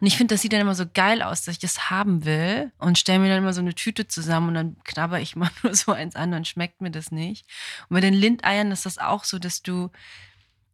Und 0.00 0.06
ich 0.06 0.16
finde, 0.16 0.34
das 0.34 0.40
sieht 0.40 0.54
dann 0.54 0.62
immer 0.62 0.74
so 0.74 0.84
geil 0.92 1.20
aus, 1.22 1.42
dass 1.44 1.52
ich 1.54 1.58
das 1.58 1.90
haben 1.90 2.24
will 2.24 2.72
und 2.78 2.98
stelle 2.98 3.18
mir 3.18 3.28
dann 3.28 3.38
immer 3.38 3.52
so 3.52 3.60
eine 3.60 3.74
Tüte 3.74 4.08
zusammen 4.08 4.48
und 4.48 4.54
dann 4.54 4.76
knabber 4.84 5.20
ich 5.20 5.36
mal 5.36 5.50
nur 5.62 5.74
so 5.74 5.92
eins 5.92 6.16
an, 6.16 6.30
dann 6.30 6.46
schmeckt 6.46 6.80
mir 6.80 6.90
das 6.90 7.10
nicht. 7.12 7.44
Und 7.88 7.94
bei 7.94 8.00
den 8.00 8.14
Lindeiern 8.14 8.70
ist 8.72 8.86
das 8.86 8.96
auch 8.96 9.24
so, 9.24 9.38
dass 9.38 9.60
du, 9.62 9.90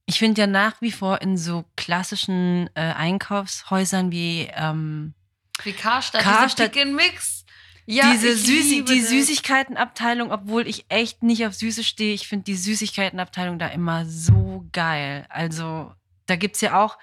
ich 0.07 0.21
finde 0.21 0.41
ja 0.43 0.47
nach 0.47 0.81
wie 0.81 0.93
vor 0.93 1.21
in 1.23 1.37
so 1.37 1.65
klassischen 1.77 2.71
äh, 2.75 2.93
Einkaufshäusern 2.93 4.13
wie 4.13 4.49
ähm, 4.55 5.15
Wie 5.65 5.73
Karstadt, 5.73 6.23
Karstadt. 6.23 6.75
Mix. 6.75 7.38
Ja, 7.91 8.13
diese 8.13 8.33
liebe 8.33 8.93
die. 8.93 9.01
Süßigkeitenabteilung, 9.01 10.31
obwohl 10.31 10.67
ich 10.67 10.85
echt 10.91 11.23
nicht 11.23 11.47
auf 11.47 11.55
Süße 11.55 11.83
stehe, 11.83 12.13
ich 12.13 12.29
finde 12.29 12.45
die 12.45 12.55
Süßigkeitenabteilung 12.55 13.59
da 13.59 13.69
immer 13.69 14.05
so 14.05 14.67
geil. 14.73 15.25
Also, 15.31 15.93
da 16.27 16.37
gibt 16.37 16.57
es 16.57 16.61
ja 16.61 16.83
auch 16.85 16.99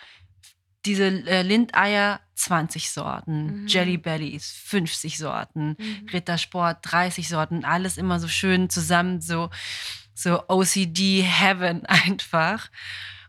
diese 0.86 1.06
äh, 1.08 1.42
Lindeier 1.42 2.20
20 2.36 2.92
Sorten, 2.92 3.62
Mhm. 3.64 3.68
Jelly 3.68 3.98
Bellies 3.98 4.52
50 4.52 5.18
Sorten, 5.18 5.76
Mhm. 5.80 6.10
Rittersport 6.14 6.78
30 6.84 7.28
Sorten, 7.28 7.66
alles 7.66 7.98
immer 7.98 8.20
so 8.20 8.28
schön 8.28 8.70
zusammen, 8.70 9.22
so, 9.22 9.50
so 10.14 10.44
OCD 10.48 11.24
Heaven 11.24 11.84
einfach. 11.88 12.70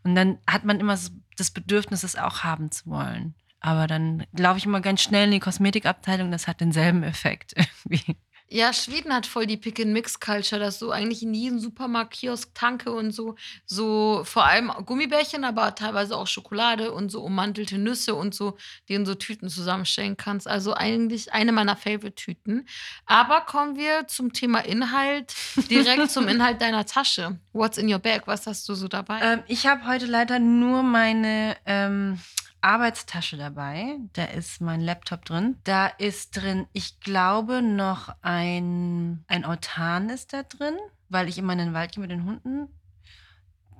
Und 0.05 0.15
dann 0.15 0.39
hat 0.47 0.65
man 0.65 0.79
immer 0.79 0.99
so 0.99 1.11
das 1.37 1.51
Bedürfnis, 1.51 2.03
es 2.03 2.17
auch 2.17 2.41
haben 2.45 2.71
zu 2.71 2.85
wollen. 2.91 3.35
Aber 3.67 3.89
dann 3.89 4.25
laufe 4.39 4.59
ich 4.59 4.65
immer 4.65 4.81
ganz 4.81 5.03
schnell 5.03 5.25
in 5.25 5.33
die 5.33 5.41
Kosmetikabteilung, 5.41 6.31
das 6.31 6.47
hat 6.47 6.61
denselben 6.61 7.03
Effekt 7.03 7.53
irgendwie. 7.57 8.17
Ja, 8.49 8.73
Schweden 8.73 9.13
hat 9.13 9.27
voll 9.27 9.47
die 9.47 9.57
Pick-and-Mix-Culture, 9.57 10.61
dass 10.61 10.79
so 10.79 10.93
eigentlich 10.93 11.25
in 11.25 11.35
jedem 11.35 11.59
Supermarkt, 11.59 12.13
Kiosk, 12.13 12.55
Tanke 12.55 12.93
und 12.93 13.11
so, 13.11 13.35
so 13.65 14.23
vor 14.23 14.45
allem 14.45 14.71
Gummibärchen, 14.85 15.43
aber 15.43 15.75
teilweise 15.75 16.17
auch 16.17 16.29
Schokolade 16.29 16.93
und 16.93 17.11
so 17.11 17.25
ummantelte 17.25 17.77
Nüsse 17.77 18.15
und 18.15 18.37
so, 18.37 18.57
die 18.89 18.95
in 18.95 19.05
so 19.05 19.17
Tüten 19.17 19.49
zusammenstellen 19.49 20.17
kannst. 20.17 20.47
Also 20.47 20.75
eigentlich 20.75 21.33
eine 21.33 21.51
meiner 21.51 21.75
Favorite-Tüten. 21.75 22.69
Aber 23.05 23.41
kommen 23.41 23.75
wir 23.75 24.07
zum 24.07 24.33
Thema 24.33 24.61
Inhalt, 24.61 25.35
direkt 25.69 26.09
zum 26.13 26.29
Inhalt 26.29 26.63
deiner 26.63 26.87
Tasche. 26.87 27.41
What's 27.53 27.79
in 27.79 27.93
your 27.93 27.99
bag? 27.99 28.23
Was 28.27 28.47
hast 28.47 28.69
du 28.69 28.77
so 28.77 28.87
dabei? 28.87 29.19
Ähm, 29.23 29.43
ich 29.49 29.67
habe 29.67 29.89
heute 29.89 30.07
leider 30.07 30.39
nur 30.39 30.85
meine 30.85 31.57
ähm, 31.67 32.21
Arbeitstasche 32.67 33.37
dabei. 33.37 33.97
Da 34.13 34.25
ist 34.25 34.61
mein 34.61 34.81
Laptop 34.81 35.25
drin. 35.25 35.57
Da 35.63 35.87
ist 35.87 36.37
drin, 36.37 36.67
ich 36.73 36.99
glaube, 36.99 37.63
noch 37.63 38.15
ein, 38.23 39.25
ein 39.29 39.45
Autan 39.45 40.11
ist 40.11 40.33
da 40.33 40.43
drin, 40.43 40.75
weil 41.09 41.29
ich 41.29 41.39
immer 41.39 41.53
in 41.53 41.61
den 41.61 41.75
Wald 41.75 41.93
gehe 41.93 42.03
mit 42.03 42.11
den 42.11 42.25
Hunden. 42.25 42.69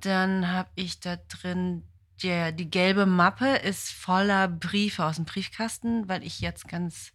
Dann 0.01 0.49
habe 0.51 0.69
ich 0.75 1.01
da 1.01 1.17
drin, 1.17 1.83
der, 2.23 2.53
die 2.53 2.69
gelbe 2.69 3.05
Mappe 3.05 3.57
ist 3.57 3.91
voller 3.91 4.47
Briefe 4.47 5.03
aus 5.03 5.17
dem 5.17 5.25
Briefkasten, 5.25 6.07
weil 6.07 6.23
ich 6.23 6.39
jetzt 6.39 6.69
ganz 6.69 7.11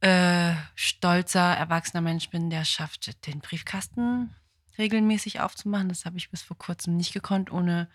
äh, 0.00 0.52
stolzer, 0.74 1.56
erwachsener 1.56 2.02
Mensch 2.02 2.28
bin, 2.28 2.50
der 2.50 2.66
schafft, 2.66 3.26
den 3.26 3.40
Briefkasten 3.40 4.34
regelmäßig 4.76 5.40
aufzumachen. 5.40 5.88
Das 5.88 6.04
habe 6.04 6.18
ich 6.18 6.30
bis 6.30 6.42
vor 6.42 6.58
kurzem 6.58 6.96
nicht 6.96 7.14
gekonnt, 7.14 7.50
ohne 7.50 7.88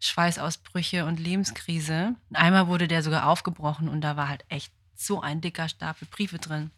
Schweißausbrüche 0.00 1.04
und 1.04 1.18
Lebenskrise. 1.20 2.14
Einmal 2.32 2.66
wurde 2.68 2.88
der 2.88 3.02
sogar 3.02 3.26
aufgebrochen 3.26 3.88
und 3.88 4.00
da 4.02 4.16
war 4.16 4.28
halt 4.28 4.44
echt 4.48 4.72
so 4.94 5.20
ein 5.20 5.40
dicker 5.40 5.68
Stapel 5.68 6.06
Briefe 6.10 6.38
drin. 6.38 6.70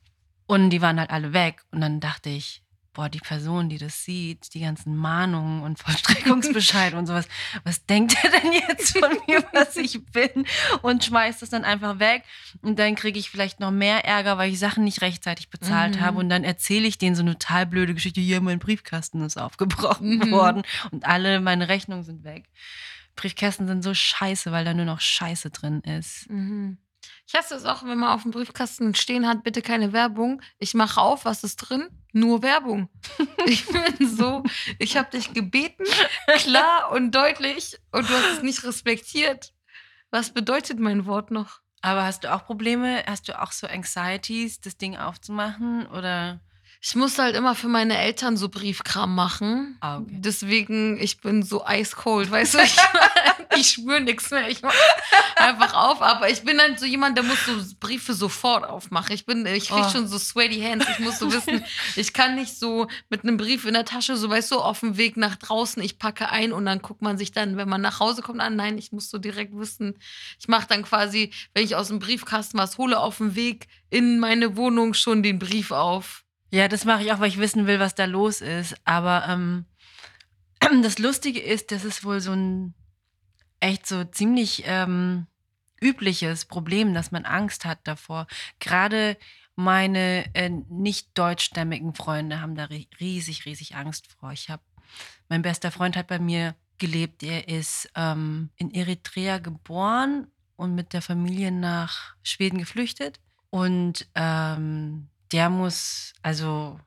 Und 0.47 0.71
die 0.71 0.83
waren 0.83 0.99
halt 0.99 1.11
alle 1.11 1.33
weg. 1.33 1.63
Und 1.71 1.81
dann 1.81 2.01
dachte 2.01 2.29
ich, 2.29 2.63
boah, 2.93 3.09
die 3.09 3.21
Person, 3.21 3.69
die 3.69 3.79
das 3.79 4.05
sieht, 4.05 4.53
die 4.53 4.61
ganzen 4.61 4.97
Mahnungen 4.97 5.63
und 5.63 5.79
Vollstreckungsbescheide 5.83 6.97
und 6.97 7.07
sowas, 7.07 7.29
was 7.63 7.87
denkt 7.87 8.17
er 8.23 8.31
denn 8.31 8.53
jetzt 8.53 8.99
von 8.99 9.17
mir, 9.29 9.45
was 9.53 9.77
ich 9.77 10.05
bin? 10.07 10.45
Und 10.83 11.05
schmeißt 11.05 11.43
es 11.45 11.51
dann 11.51 11.65
einfach 11.65 12.01
weg. 12.01 12.25
Und 12.63 12.79
dann 12.81 12.97
kriege 12.97 13.19
ich 13.19 13.31
vielleicht 13.31 13.61
noch 13.61 13.71
mehr 13.71 14.05
Ärger, 14.05 14.39
weil 14.39 14.51
ich 14.53 14.59
Sachen 14.59 14.83
nicht 14.85 15.03
rechtzeitig 15.03 15.51
bezahlt 15.51 15.97
Mhm. 15.97 16.01
habe. 16.01 16.19
Und 16.19 16.29
dann 16.31 16.43
erzähle 16.43 16.89
ich 16.89 16.99
denen 16.99 17.15
so 17.15 17.23
eine 17.23 17.39
total 17.39 17.65
blöde 17.65 17.95
Geschichte, 17.95 18.21
hier, 18.21 18.41
mein 18.41 18.59
Briefkasten 18.59 19.23
ist 19.23 19.37
aufgebrochen 19.39 20.19
Mhm. 20.19 20.31
worden 20.33 20.63
und 20.91 21.07
alle 21.07 21.41
meine 21.41 21.69
Rechnungen 21.69 22.03
sind 22.03 22.25
weg. 22.25 22.47
Briefkästen 23.21 23.67
sind 23.67 23.83
so 23.83 23.93
scheiße, 23.93 24.51
weil 24.51 24.65
da 24.65 24.73
nur 24.73 24.87
noch 24.87 25.01
Scheiße 25.01 25.51
drin 25.51 25.81
ist. 25.81 26.29
Mhm. 26.31 26.79
Ich 27.27 27.35
hasse 27.35 27.55
es 27.55 27.65
auch, 27.65 27.83
wenn 27.83 27.99
man 27.99 28.11
auf 28.11 28.23
dem 28.23 28.31
Briefkasten 28.31 28.95
stehen 28.95 29.27
hat, 29.27 29.45
bitte 29.45 29.63
keine 29.63 29.93
Werbung. 29.93 30.43
Ich 30.59 30.75
mache 30.75 31.01
auf, 31.01 31.25
was 31.27 31.45
ist 31.45 31.57
drin? 31.57 31.89
Nur 32.13 32.43
Werbung. 32.43 32.89
Ich 33.47 33.67
bin 33.67 34.07
so, 34.07 34.43
ich 34.79 34.97
habe 34.97 35.11
dich 35.11 35.33
gebeten, 35.33 35.85
klar 36.37 36.93
und 36.93 37.15
deutlich, 37.15 37.79
und 37.91 38.09
du 38.09 38.13
hast 38.13 38.39
es 38.39 38.43
nicht 38.43 38.65
respektiert. 38.65 39.53
Was 40.11 40.33
bedeutet 40.33 40.79
mein 40.79 41.07
Wort 41.07 41.31
noch? 41.31 41.61
Aber 41.83 42.05
hast 42.05 42.25
du 42.25 42.33
auch 42.33 42.45
Probleme? 42.45 43.03
Hast 43.07 43.29
du 43.29 43.41
auch 43.41 43.53
so 43.53 43.67
Anxieties, 43.67 44.61
das 44.61 44.77
Ding 44.77 44.97
aufzumachen? 44.97 45.87
Oder? 45.87 46.41
Ich 46.83 46.95
muss 46.95 47.19
halt 47.19 47.37
immer 47.37 47.55
für 47.55 47.69
meine 47.69 47.99
Eltern 47.99 48.39
so 48.39 48.49
Briefkram 48.49 49.15
machen. 49.15 49.77
Ah, 49.81 49.99
okay. 49.99 50.17
Deswegen, 50.19 50.99
ich 50.99 51.21
bin 51.21 51.43
so 51.43 51.63
ice 51.69 51.95
cold, 51.95 52.31
weißt 52.31 52.55
du? 52.55 52.59
Ich, 53.53 53.67
ich 53.67 53.71
spüre 53.73 54.01
nichts 54.01 54.31
mehr. 54.31 54.49
Ich 54.49 54.63
mach 54.63 54.73
einfach 55.37 55.75
auf. 55.75 56.01
Aber 56.01 56.31
ich 56.31 56.43
bin 56.43 56.57
dann 56.57 56.79
so 56.79 56.87
jemand, 56.87 57.17
der 57.19 57.25
muss 57.25 57.45
so 57.45 57.53
Briefe 57.81 58.15
sofort 58.15 58.65
aufmachen. 58.65 59.13
Ich 59.13 59.27
bin, 59.27 59.45
ich 59.45 59.69
krieg 59.69 59.85
Oh. 59.87 59.91
schon 59.91 60.07
so 60.09 60.19
sweaty 60.19 60.61
hands. 60.61 60.87
Ich 60.93 61.01
muss 61.01 61.19
so 61.19 61.31
wissen, 61.33 61.63
ich 61.97 62.13
kann 62.15 62.37
nicht 62.37 62.57
so 62.57 62.87
mit 63.11 63.25
einem 63.25 63.37
Brief 63.37 63.67
in 63.67 63.75
der 63.75 63.85
Tasche, 63.85 64.17
so 64.17 64.31
weißt 64.31 64.53
du, 64.53 64.61
auf 64.61 64.81
dem 64.81 64.97
Weg 64.97 65.17
nach 65.17 65.37
draußen, 65.37 65.83
ich 65.83 65.99
packe 65.99 66.31
ein 66.31 66.53
und 66.53 66.65
dann 66.65 66.81
guckt 66.81 67.03
man 67.03 67.19
sich 67.19 67.33
dann, 67.33 67.57
wenn 67.57 67.69
man 67.69 67.81
nach 67.83 67.99
Hause 68.01 68.23
kommt, 68.23 68.41
an. 68.41 68.57
Nein, 68.57 68.79
ich 68.79 68.93
muss 68.93 69.11
so 69.11 69.19
direkt 69.19 69.55
wissen. 69.55 69.99
Ich 70.39 70.47
mache 70.49 70.69
dann 70.69 70.85
quasi, 70.85 71.33
wenn 71.53 71.65
ich 71.65 71.75
aus 71.77 71.89
dem 71.89 71.99
Briefkasten 71.99 72.57
was 72.57 72.79
hole, 72.79 72.99
auf 73.01 73.19
dem 73.19 73.35
Weg 73.35 73.67
in 73.91 74.21
meine 74.21 74.57
Wohnung 74.57 74.95
schon 74.95 75.23
den 75.25 75.39
Brief 75.41 75.73
auf. 75.73 76.23
Ja, 76.51 76.69
das 76.69 76.85
mache 76.85 77.03
ich 77.03 77.13
auch, 77.13 77.21
weil 77.21 77.29
ich 77.29 77.39
wissen 77.39 77.67
will, 77.67 77.79
was 77.79 77.95
da 77.95 78.05
los 78.07 78.41
ist. 78.41 78.75
Aber 78.85 79.27
ähm, 79.29 79.67
das 80.83 80.99
Lustige 80.99 81.41
ist, 81.41 81.71
das 81.73 81.85
ist 81.85 82.05
wohl 82.05 82.21
so 82.21 82.33
ein 82.33 82.75
echt 83.61 83.87
so 83.87 84.05
ziemlich 84.05 84.65
ähm, 84.67 85.27
übliches 85.83 86.47
Problem, 86.47 86.95
dass 86.95 87.13
man 87.13 87.25
Angst 87.27 87.65
hat 87.67 87.81
davor. 87.85 88.27
Gerade 88.59 89.17
meine 89.57 90.35
äh, 90.35 90.49
nicht 90.49 91.11
deutschstämmigen 91.19 91.95
Freunde 91.95 92.41
haben 92.41 92.55
da 92.55 92.65
ri- 92.65 92.89
riesig, 93.01 93.45
riesig 93.47 93.77
Angst 93.77 94.09
vor. 94.19 94.33
Ich 94.33 94.51
habe, 94.51 94.63
mein 95.29 95.43
bester 95.43 95.71
Freund 95.71 95.97
hat 95.97 96.07
bei 96.09 96.19
mir 96.19 96.57
gelebt. 96.79 97.23
Er 97.23 97.49
ist 97.49 97.91
ähm, 97.95 98.51
in 98.57 98.73
Eritrea 98.73 99.39
geboren 99.39 100.29
und 100.57 100.75
mit 100.75 100.95
der 100.95 101.03
Familie 101.03 101.53
nach 101.53 102.17
Schweden 102.23 102.59
geflüchtet. 102.59 103.21
Und 103.51 104.09
ähm, 104.15 105.10
der 105.33 105.51
muss, 105.51 106.13
also 106.23 106.79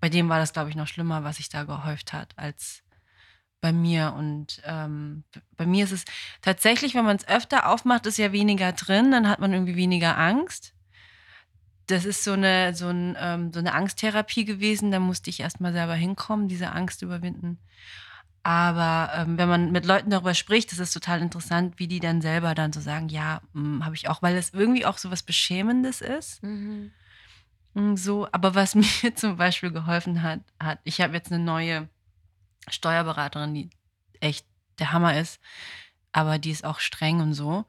bei 0.00 0.08
dem 0.08 0.28
war 0.28 0.38
das, 0.38 0.52
glaube 0.52 0.70
ich, 0.70 0.76
noch 0.76 0.86
schlimmer, 0.86 1.24
was 1.24 1.36
sich 1.36 1.48
da 1.48 1.64
gehäuft 1.64 2.12
hat, 2.12 2.34
als 2.36 2.82
bei 3.60 3.72
mir. 3.72 4.12
Und 4.14 4.60
ähm, 4.64 5.24
bei 5.56 5.64
mir 5.64 5.84
ist 5.84 5.92
es 5.92 6.04
tatsächlich, 6.42 6.94
wenn 6.94 7.06
man 7.06 7.16
es 7.16 7.26
öfter 7.26 7.70
aufmacht, 7.70 8.04
ist 8.04 8.18
ja 8.18 8.32
weniger 8.32 8.72
drin, 8.72 9.10
dann 9.10 9.28
hat 9.28 9.40
man 9.40 9.54
irgendwie 9.54 9.76
weniger 9.76 10.18
Angst. 10.18 10.74
Das 11.86 12.04
ist 12.04 12.24
so 12.24 12.32
eine, 12.32 12.74
so, 12.74 12.88
ein, 12.88 13.16
ähm, 13.18 13.52
so 13.52 13.60
eine 13.60 13.72
Angsttherapie 13.72 14.44
gewesen. 14.44 14.90
Da 14.90 15.00
musste 15.00 15.30
ich 15.30 15.40
erstmal 15.40 15.72
selber 15.72 15.94
hinkommen, 15.94 16.48
diese 16.48 16.72
Angst 16.72 17.00
überwinden. 17.00 17.58
Aber 18.42 19.10
ähm, 19.14 19.38
wenn 19.38 19.48
man 19.48 19.72
mit 19.72 19.86
Leuten 19.86 20.10
darüber 20.10 20.34
spricht, 20.34 20.70
das 20.70 20.78
ist 20.78 20.92
total 20.92 21.22
interessant, 21.22 21.78
wie 21.78 21.88
die 21.88 22.00
dann 22.00 22.20
selber 22.20 22.54
dann 22.54 22.74
so 22.74 22.80
sagen, 22.80 23.08
ja, 23.08 23.40
habe 23.80 23.94
ich 23.94 24.10
auch, 24.10 24.20
weil 24.20 24.36
es 24.36 24.52
irgendwie 24.52 24.84
auch 24.84 24.98
so 24.98 25.10
was 25.10 25.22
Beschämendes 25.22 26.02
ist. 26.02 26.42
Mm, 27.74 27.96
So, 27.96 28.26
aber 28.32 28.54
was 28.54 28.74
mir 29.02 29.14
zum 29.14 29.36
Beispiel 29.36 29.70
geholfen 29.70 30.22
hat, 30.22 30.40
hat 30.60 30.80
ich 30.84 31.00
habe 31.00 31.14
jetzt 31.14 31.32
eine 31.32 31.42
neue 31.42 31.88
Steuerberaterin, 32.68 33.54
die 33.54 33.70
echt 34.20 34.46
der 34.78 34.92
Hammer 34.92 35.18
ist, 35.18 35.40
aber 36.12 36.38
die 36.38 36.50
ist 36.50 36.64
auch 36.64 36.80
streng 36.80 37.20
und 37.20 37.34
so. 37.34 37.66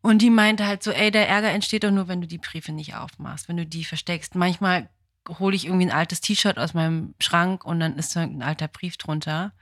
Und 0.00 0.22
die 0.22 0.30
meinte 0.30 0.66
halt 0.66 0.82
so, 0.82 0.90
ey, 0.90 1.10
der 1.10 1.28
Ärger 1.28 1.50
entsteht 1.50 1.84
doch 1.84 1.90
nur, 1.90 2.08
wenn 2.08 2.20
du 2.20 2.26
die 2.26 2.38
Briefe 2.38 2.72
nicht 2.72 2.94
aufmachst, 2.94 3.48
wenn 3.48 3.56
du 3.56 3.66
die 3.66 3.84
versteckst. 3.84 4.34
Manchmal 4.36 4.88
hole 5.28 5.56
ich 5.56 5.66
irgendwie 5.66 5.86
ein 5.86 5.92
altes 5.92 6.20
T-Shirt 6.20 6.58
aus 6.58 6.72
meinem 6.72 7.14
Schrank 7.20 7.64
und 7.64 7.80
dann 7.80 7.96
ist 7.96 8.12
so 8.12 8.20
ein 8.20 8.42
alter 8.42 8.68
Brief 8.68 8.96
drunter, 8.96 9.52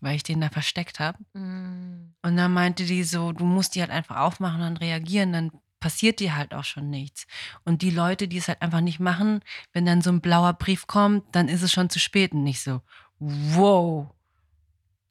weil 0.00 0.16
ich 0.16 0.22
den 0.24 0.40
da 0.40 0.48
versteckt 0.48 1.00
habe. 1.00 1.18
Mhm. 1.32 2.14
Und 2.22 2.36
dann 2.36 2.52
meinte 2.52 2.84
die 2.84 3.04
so, 3.04 3.32
du 3.32 3.44
musst 3.44 3.74
die 3.74 3.80
halt 3.80 3.90
einfach 3.90 4.16
aufmachen 4.16 4.62
und 4.62 4.78
reagieren, 4.78 5.32
dann 5.32 5.52
passiert 5.80 6.20
dir 6.20 6.36
halt 6.36 6.54
auch 6.54 6.64
schon 6.64 6.90
nichts. 6.90 7.26
Und 7.64 7.82
die 7.82 7.90
Leute, 7.90 8.28
die 8.28 8.38
es 8.38 8.48
halt 8.48 8.62
einfach 8.62 8.80
nicht 8.80 9.00
machen, 9.00 9.40
wenn 9.72 9.86
dann 9.86 10.02
so 10.02 10.10
ein 10.10 10.20
blauer 10.20 10.54
Brief 10.54 10.86
kommt, 10.86 11.24
dann 11.32 11.48
ist 11.48 11.62
es 11.62 11.72
schon 11.72 11.90
zu 11.90 11.98
spät 11.98 12.32
und 12.32 12.44
nicht 12.44 12.62
so, 12.62 12.82
wow, 13.18 14.08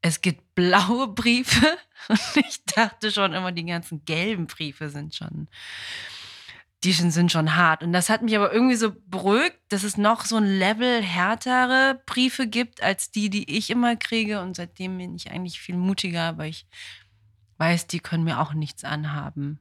es 0.01 0.21
gibt 0.21 0.43
blaue 0.55 1.07
Briefe. 1.07 1.77
Und 2.09 2.45
ich 2.47 2.63
dachte 2.65 3.12
schon 3.12 3.33
immer, 3.33 3.51
die 3.51 3.65
ganzen 3.65 4.05
gelben 4.05 4.47
Briefe 4.47 4.89
sind 4.89 5.15
schon, 5.15 5.47
die 6.83 6.93
sind 6.93 7.31
schon 7.31 7.55
hart. 7.55 7.83
Und 7.83 7.91
das 7.91 8.09
hat 8.09 8.21
mich 8.21 8.36
aber 8.36 8.53
irgendwie 8.53 8.75
so 8.75 8.93
beruhigt, 9.07 9.57
dass 9.69 9.83
es 9.83 9.97
noch 9.97 10.25
so 10.25 10.38
ein 10.38 10.45
Level 10.45 11.01
härtere 11.01 12.01
Briefe 12.05 12.47
gibt, 12.47 12.83
als 12.83 13.12
die, 13.12 13.29
die 13.29 13.57
ich 13.57 13.69
immer 13.69 13.95
kriege. 13.95 14.41
Und 14.41 14.55
seitdem 14.55 14.97
bin 14.97 15.15
ich 15.15 15.31
eigentlich 15.31 15.59
viel 15.59 15.75
mutiger, 15.75 16.38
weil 16.38 16.51
ich 16.51 16.67
weiß, 17.57 17.88
die 17.88 18.00
können 18.00 18.24
mir 18.24 18.39
auch 18.39 18.53
nichts 18.53 18.83
anhaben. 18.83 19.59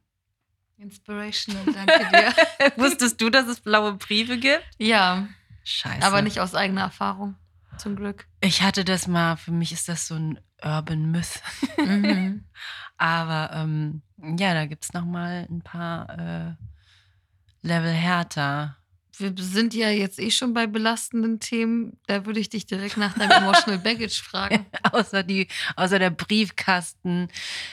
Inspirational, 0.78 1.64
danke 1.72 2.06
dir. 2.10 2.72
Wusstest 2.76 3.20
du, 3.20 3.30
dass 3.30 3.46
es 3.48 3.60
blaue 3.60 3.94
Briefe 3.94 4.38
gibt? 4.38 4.62
ja, 4.78 5.26
Scheiße. 5.64 6.06
aber 6.06 6.22
nicht 6.22 6.38
aus 6.40 6.54
eigener 6.54 6.82
Erfahrung, 6.82 7.34
zum 7.78 7.96
Glück. 7.96 8.26
Ich 8.40 8.62
hatte 8.62 8.84
das 8.84 9.06
mal, 9.08 9.36
für 9.36 9.52
mich 9.52 9.72
ist 9.72 9.88
das 9.88 10.06
so 10.06 10.14
ein 10.14 10.38
Urban 10.62 11.10
Myth. 11.10 11.42
Mhm. 11.78 12.44
Aber 12.98 13.50
ähm, 13.54 14.02
ja, 14.38 14.54
da 14.54 14.64
gibt 14.66 14.84
es 14.84 14.92
nochmal 14.94 15.46
ein 15.50 15.60
paar 15.60 16.08
äh, 16.18 17.66
Level 17.66 17.92
härter. 17.92 18.76
Wir 19.18 19.34
sind 19.36 19.74
ja 19.74 19.90
jetzt 19.90 20.18
eh 20.18 20.30
schon 20.30 20.54
bei 20.54 20.66
belastenden 20.66 21.40
Themen. 21.40 21.98
Da 22.06 22.24
würde 22.26 22.40
ich 22.40 22.48
dich 22.48 22.66
direkt 22.66 22.96
nach 22.96 23.14
deinem 23.14 23.42
Emotional 23.44 23.78
Baggage 23.82 24.22
fragen. 24.22 24.64
außer, 24.92 25.22
die, 25.22 25.48
außer 25.74 25.98
der 25.98 26.10
Briefkasten. 26.10 27.28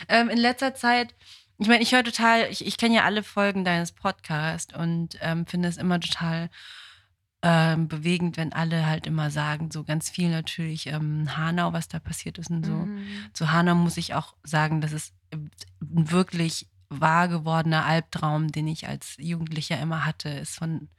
Ähm, 0.10 0.30
in 0.30 0.38
letzter 0.38 0.74
Zeit, 0.76 1.14
ich 1.58 1.68
meine, 1.68 1.84
ich 1.84 1.94
höre 1.94 2.04
total, 2.04 2.48
ich, 2.50 2.66
ich 2.66 2.78
kenne 2.78 2.96
ja 2.96 3.04
alle 3.04 3.24
Folgen 3.24 3.64
deines 3.64 3.92
Podcasts 3.92 4.74
und 4.74 5.18
ähm, 5.22 5.46
finde 5.46 5.70
es 5.70 5.78
immer 5.78 6.00
total 6.00 6.50
ähm, 7.42 7.88
bewegend, 7.88 8.38
wenn 8.38 8.54
alle 8.54 8.86
halt 8.86 9.06
immer 9.06 9.30
sagen, 9.30 9.70
so 9.70 9.84
ganz 9.84 10.10
viel 10.10 10.30
natürlich 10.30 10.88
ähm, 10.88 11.36
Hanau, 11.38 11.74
was 11.74 11.90
da 11.90 12.00
passiert 12.00 12.38
ist 12.38 12.50
und 12.50 12.66
so. 12.66 12.72
Mhm. 12.72 13.06
Zu 13.34 13.52
Hanau 13.52 13.76
muss 13.76 13.98
ich 13.98 14.14
auch 14.14 14.34
sagen, 14.44 14.80
das 14.80 14.94
ist 14.94 15.14
ein 15.32 15.52
wirklich 15.82 16.68
wahr 16.90 17.28
gewordener 17.28 17.86
Albtraum, 17.86 18.52
den 18.52 18.68
ich 18.68 18.88
als 18.88 19.16
Jugendlicher 19.18 19.80
immer 19.80 20.06
hatte, 20.06 20.30
ist 20.30 20.56
von 20.56 20.90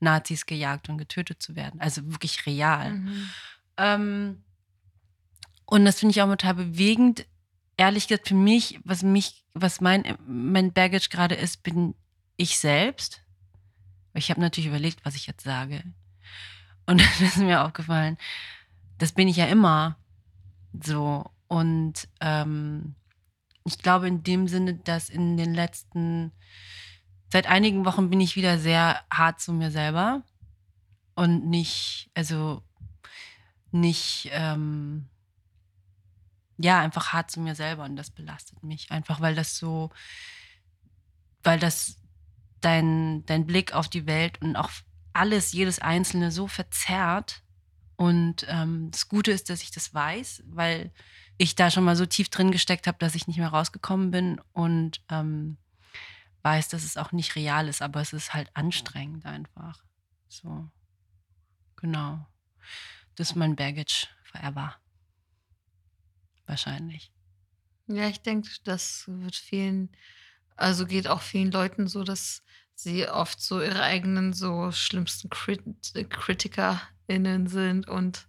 Nazis 0.00 0.46
gejagt 0.46 0.88
und 0.88 0.98
getötet 0.98 1.42
zu 1.42 1.54
werden. 1.54 1.80
Also 1.80 2.10
wirklich 2.10 2.46
real. 2.46 2.94
Mhm. 2.94 3.30
Ähm, 3.76 4.44
und 5.66 5.84
das 5.84 6.00
finde 6.00 6.12
ich 6.12 6.22
auch 6.22 6.28
total 6.28 6.54
bewegend. 6.54 7.26
Ehrlich 7.76 8.08
gesagt, 8.08 8.28
für 8.28 8.34
mich, 8.34 8.80
was 8.84 9.02
mich, 9.02 9.39
was 9.54 9.80
mein, 9.80 10.16
mein 10.26 10.72
Baggage 10.72 11.08
gerade 11.10 11.34
ist, 11.34 11.62
bin 11.62 11.94
ich 12.36 12.58
selbst. 12.58 13.22
Ich 14.14 14.30
habe 14.30 14.40
natürlich 14.40 14.68
überlegt, 14.68 15.04
was 15.04 15.14
ich 15.14 15.26
jetzt 15.26 15.44
sage. 15.44 15.82
Und 16.86 17.00
dann 17.20 17.26
ist 17.26 17.36
mir 17.36 17.64
aufgefallen, 17.64 18.16
das 18.98 19.12
bin 19.12 19.28
ich 19.28 19.36
ja 19.36 19.46
immer 19.46 19.96
so. 20.82 21.30
Und 21.48 22.08
ähm, 22.20 22.94
ich 23.64 23.78
glaube 23.78 24.08
in 24.08 24.22
dem 24.22 24.48
Sinne, 24.48 24.74
dass 24.74 25.10
in 25.10 25.36
den 25.36 25.54
letzten, 25.54 26.32
seit 27.32 27.46
einigen 27.46 27.84
Wochen 27.84 28.10
bin 28.10 28.20
ich 28.20 28.36
wieder 28.36 28.58
sehr 28.58 29.00
hart 29.12 29.40
zu 29.40 29.52
mir 29.52 29.70
selber. 29.70 30.22
Und 31.14 31.48
nicht, 31.50 32.10
also 32.14 32.62
nicht, 33.72 34.30
ähm, 34.32 35.09
ja, 36.62 36.80
einfach 36.80 37.12
hart 37.12 37.30
zu 37.30 37.40
mir 37.40 37.54
selber 37.54 37.84
und 37.84 37.96
das 37.96 38.10
belastet 38.10 38.62
mich. 38.62 38.90
Einfach 38.90 39.20
weil 39.20 39.34
das 39.34 39.56
so, 39.56 39.90
weil 41.42 41.58
das 41.58 41.96
dein, 42.60 43.24
dein 43.26 43.46
Blick 43.46 43.72
auf 43.72 43.88
die 43.88 44.06
Welt 44.06 44.40
und 44.42 44.56
auch 44.56 44.70
alles, 45.12 45.52
jedes 45.52 45.78
Einzelne 45.78 46.30
so 46.30 46.46
verzerrt. 46.46 47.42
Und 47.96 48.46
ähm, 48.48 48.90
das 48.90 49.08
Gute 49.08 49.30
ist, 49.30 49.50
dass 49.50 49.62
ich 49.62 49.70
das 49.70 49.92
weiß, 49.94 50.42
weil 50.46 50.92
ich 51.38 51.54
da 51.54 51.70
schon 51.70 51.84
mal 51.84 51.96
so 51.96 52.06
tief 52.06 52.28
drin 52.28 52.50
gesteckt 52.50 52.86
habe, 52.86 52.98
dass 52.98 53.14
ich 53.14 53.26
nicht 53.26 53.38
mehr 53.38 53.48
rausgekommen 53.48 54.10
bin 54.10 54.40
und 54.52 55.02
ähm, 55.10 55.56
weiß, 56.42 56.68
dass 56.68 56.84
es 56.84 56.96
auch 56.96 57.12
nicht 57.12 57.36
real 57.36 57.68
ist, 57.68 57.82
aber 57.82 58.00
es 58.00 58.12
ist 58.12 58.34
halt 58.34 58.50
anstrengend 58.54 59.24
einfach. 59.24 59.82
So. 60.28 60.68
genau. 61.76 62.26
Das 63.16 63.30
ist 63.30 63.36
mein 63.36 63.56
Baggage 63.56 64.08
forever. 64.22 64.76
Wahrscheinlich. 66.50 67.12
Ja, 67.86 68.08
ich 68.08 68.22
denke, 68.22 68.48
das 68.64 69.04
wird 69.06 69.36
vielen, 69.36 69.88
also 70.56 70.84
geht 70.84 71.06
auch 71.06 71.22
vielen 71.22 71.52
Leuten 71.52 71.86
so, 71.86 72.02
dass 72.02 72.42
sie 72.74 73.08
oft 73.08 73.40
so 73.40 73.62
ihre 73.62 73.82
eigenen 73.82 74.32
so 74.32 74.72
schlimmsten 74.72 75.30
Crit 75.30 75.62
KritikerInnen 76.10 77.46
sind 77.46 77.88
und 77.88 78.26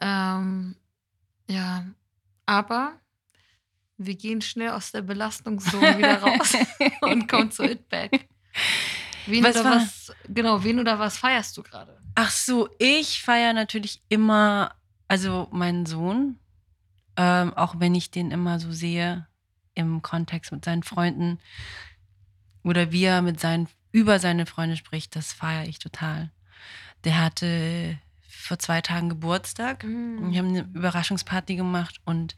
ähm, 0.00 0.74
ja, 1.48 1.86
aber 2.46 2.98
wir 3.98 4.16
gehen 4.16 4.40
schnell 4.42 4.70
aus 4.70 4.90
der 4.90 5.02
Belastungszone 5.02 5.98
wieder 5.98 6.22
raus 6.22 6.54
und 7.02 7.28
kommen 7.28 7.52
zu 7.52 7.62
It 7.62 7.88
Back. 7.88 8.28
Wen 9.26 9.44
Was 9.44 9.56
oder 9.56 9.64
war- 9.64 9.76
was, 9.76 10.12
genau, 10.28 10.64
wen 10.64 10.80
oder 10.80 10.98
was 10.98 11.18
feierst 11.18 11.56
du 11.56 11.62
gerade? 11.62 12.00
Ach 12.16 12.30
so, 12.32 12.68
ich 12.80 13.22
feiere 13.22 13.52
natürlich 13.52 14.02
immer, 14.08 14.74
also 15.06 15.48
meinen 15.52 15.86
Sohn, 15.86 16.38
ähm, 17.16 17.54
auch 17.54 17.74
wenn 17.78 17.94
ich 17.94 18.10
den 18.10 18.30
immer 18.30 18.58
so 18.58 18.72
sehe 18.72 19.26
im 19.74 20.02
Kontext 20.02 20.52
mit 20.52 20.64
seinen 20.64 20.82
Freunden 20.82 21.38
oder 22.62 22.92
wie 22.92 23.04
er 23.04 23.22
mit 23.22 23.40
seinen, 23.40 23.68
über 23.90 24.18
seine 24.18 24.46
Freunde 24.46 24.76
spricht, 24.76 25.16
das 25.16 25.32
feiere 25.32 25.68
ich 25.68 25.78
total. 25.78 26.30
Der 27.04 27.18
hatte 27.18 27.98
vor 28.28 28.58
zwei 28.58 28.80
Tagen 28.80 29.08
Geburtstag. 29.08 29.84
Wir 29.84 30.38
haben 30.38 30.48
eine 30.48 30.68
Überraschungsparty 30.74 31.56
gemacht 31.56 32.00
und 32.04 32.34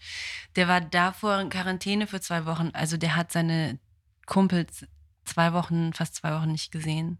der 0.56 0.68
war 0.68 0.80
davor 0.80 1.40
in 1.40 1.50
Quarantäne 1.50 2.06
für 2.06 2.20
zwei 2.20 2.46
Wochen. 2.46 2.70
Also 2.72 2.96
der 2.96 3.16
hat 3.16 3.32
seine 3.32 3.78
Kumpels 4.26 4.86
zwei 5.24 5.52
Wochen, 5.52 5.92
fast 5.92 6.16
zwei 6.16 6.34
Wochen 6.34 6.52
nicht 6.52 6.72
gesehen. 6.72 7.18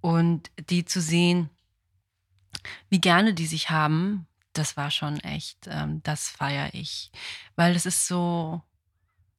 Und 0.00 0.50
die 0.68 0.84
zu 0.84 1.00
sehen, 1.00 1.50
wie 2.88 3.00
gerne 3.00 3.34
die 3.34 3.46
sich 3.46 3.70
haben, 3.70 4.26
das 4.54 4.76
war 4.76 4.90
schon 4.90 5.20
echt, 5.20 5.66
ähm, 5.66 6.02
das 6.02 6.28
feiere 6.28 6.72
ich. 6.72 7.10
Weil 7.56 7.74
das 7.74 7.86
ist 7.86 8.06
so, 8.06 8.62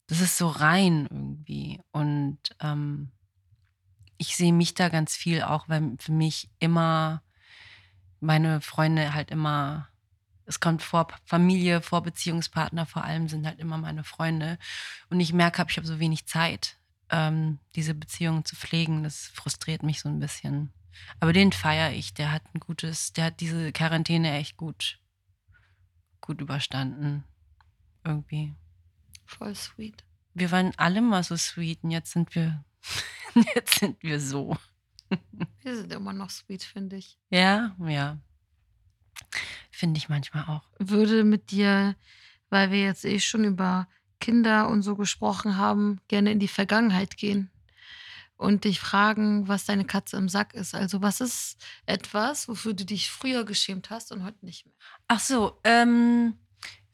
das 0.08 0.22
ist 0.22 0.38
so 0.38 0.48
rein 0.48 1.08
irgendwie. 1.10 1.82
Und 1.92 2.40
ähm, 2.60 3.12
ich 4.18 4.36
sehe 4.36 4.54
mich 4.54 4.74
da 4.74 4.90
ganz 4.90 5.16
viel 5.16 5.42
auch, 5.42 5.68
weil 5.68 5.96
für 6.00 6.12
mich 6.12 6.50
immer 6.60 7.24
meine 8.20 8.62
Freunde 8.62 9.14
halt 9.14 9.32
immer, 9.32 9.90
es 10.46 10.60
kommt 10.60 10.84
vor 10.84 11.08
Familie, 11.26 11.82
vor 11.82 12.02
Beziehungspartner, 12.04 12.86
vor 12.86 13.04
allem 13.04 13.28
sind 13.28 13.46
halt 13.46 13.60
immer 13.60 13.78
meine 13.78 14.04
Freunde. 14.04 14.58
Und 15.10 15.20
ich 15.20 15.34
merke, 15.34 15.60
hab, 15.60 15.70
ich 15.70 15.78
habe 15.78 15.88
so 15.88 16.00
wenig 16.00 16.28
Zeit, 16.28 16.78
ähm, 17.10 17.60
diese 17.76 17.94
Beziehungen 17.94 18.46
zu 18.46 18.56
pflegen. 18.56 19.04
Das 19.04 19.28
frustriert 19.34 19.84
mich 19.84 20.02
so 20.02 20.10
ein 20.10 20.20
bisschen. 20.20 20.72
Aber 21.20 21.34
den 21.34 21.52
feiere 21.52 21.92
ich. 21.92 22.14
Der 22.14 22.32
hat 22.32 22.44
ein 22.54 22.60
gutes, 22.60 23.14
der 23.14 23.26
hat 23.26 23.40
diese 23.40 23.72
Quarantäne 23.72 24.38
echt 24.38 24.58
gut, 24.58 25.00
gut 26.26 26.42
überstanden. 26.42 27.24
Irgendwie. 28.04 28.54
Voll 29.26 29.56
sweet. 29.56 30.04
Wir 30.34 30.52
waren 30.52 30.74
alle 30.78 31.02
mal 31.02 31.24
so 31.24 31.38
sweet 31.38 31.84
und 31.84 31.92
jetzt 31.92 32.12
sind 32.12 32.36
wir, 32.36 32.64
jetzt 33.56 33.80
sind 33.80 34.02
wir 34.04 34.20
so. 34.20 34.58
Wir 35.62 35.76
sind 35.76 35.94
immer 35.94 36.14
noch 36.14 36.30
sweet, 36.30 36.64
finde 36.64 36.98
ich. 36.98 37.18
Ja, 37.30 37.76
ja. 37.80 38.20
Finde 39.72 39.98
ich 39.98 40.10
manchmal 40.10 40.46
auch. 40.46 40.68
Würde 40.80 41.24
mit 41.24 41.52
dir, 41.52 41.96
weil 42.50 42.72
wir 42.72 42.82
jetzt 42.82 43.06
eh 43.06 43.20
schon 43.20 43.44
über 43.46 43.88
Kinder 44.20 44.70
und 44.70 44.82
so 44.82 44.96
gesprochen 44.96 45.58
haben, 45.58 46.00
gerne 46.08 46.32
in 46.32 46.40
die 46.40 46.48
Vergangenheit 46.48 47.18
gehen 47.18 47.52
und 48.38 48.66
dich 48.66 48.80
fragen, 48.80 49.48
was 49.48 49.66
deine 49.66 49.86
Katze 49.86 50.18
im 50.18 50.30
Sack 50.30 50.54
ist. 50.54 50.76
Also 50.76 51.02
was 51.02 51.22
ist 51.22 51.58
etwas, 51.86 52.48
wofür 52.48 52.74
du 52.74 52.86
dich 52.86 53.10
früher 53.10 53.46
geschämt 53.46 53.90
hast 53.90 54.12
und 54.12 54.24
heute 54.24 54.46
nicht 54.46 54.66
mehr? 54.66 54.76
Ach 55.08 55.20
so, 55.20 55.60
ähm, 55.64 56.38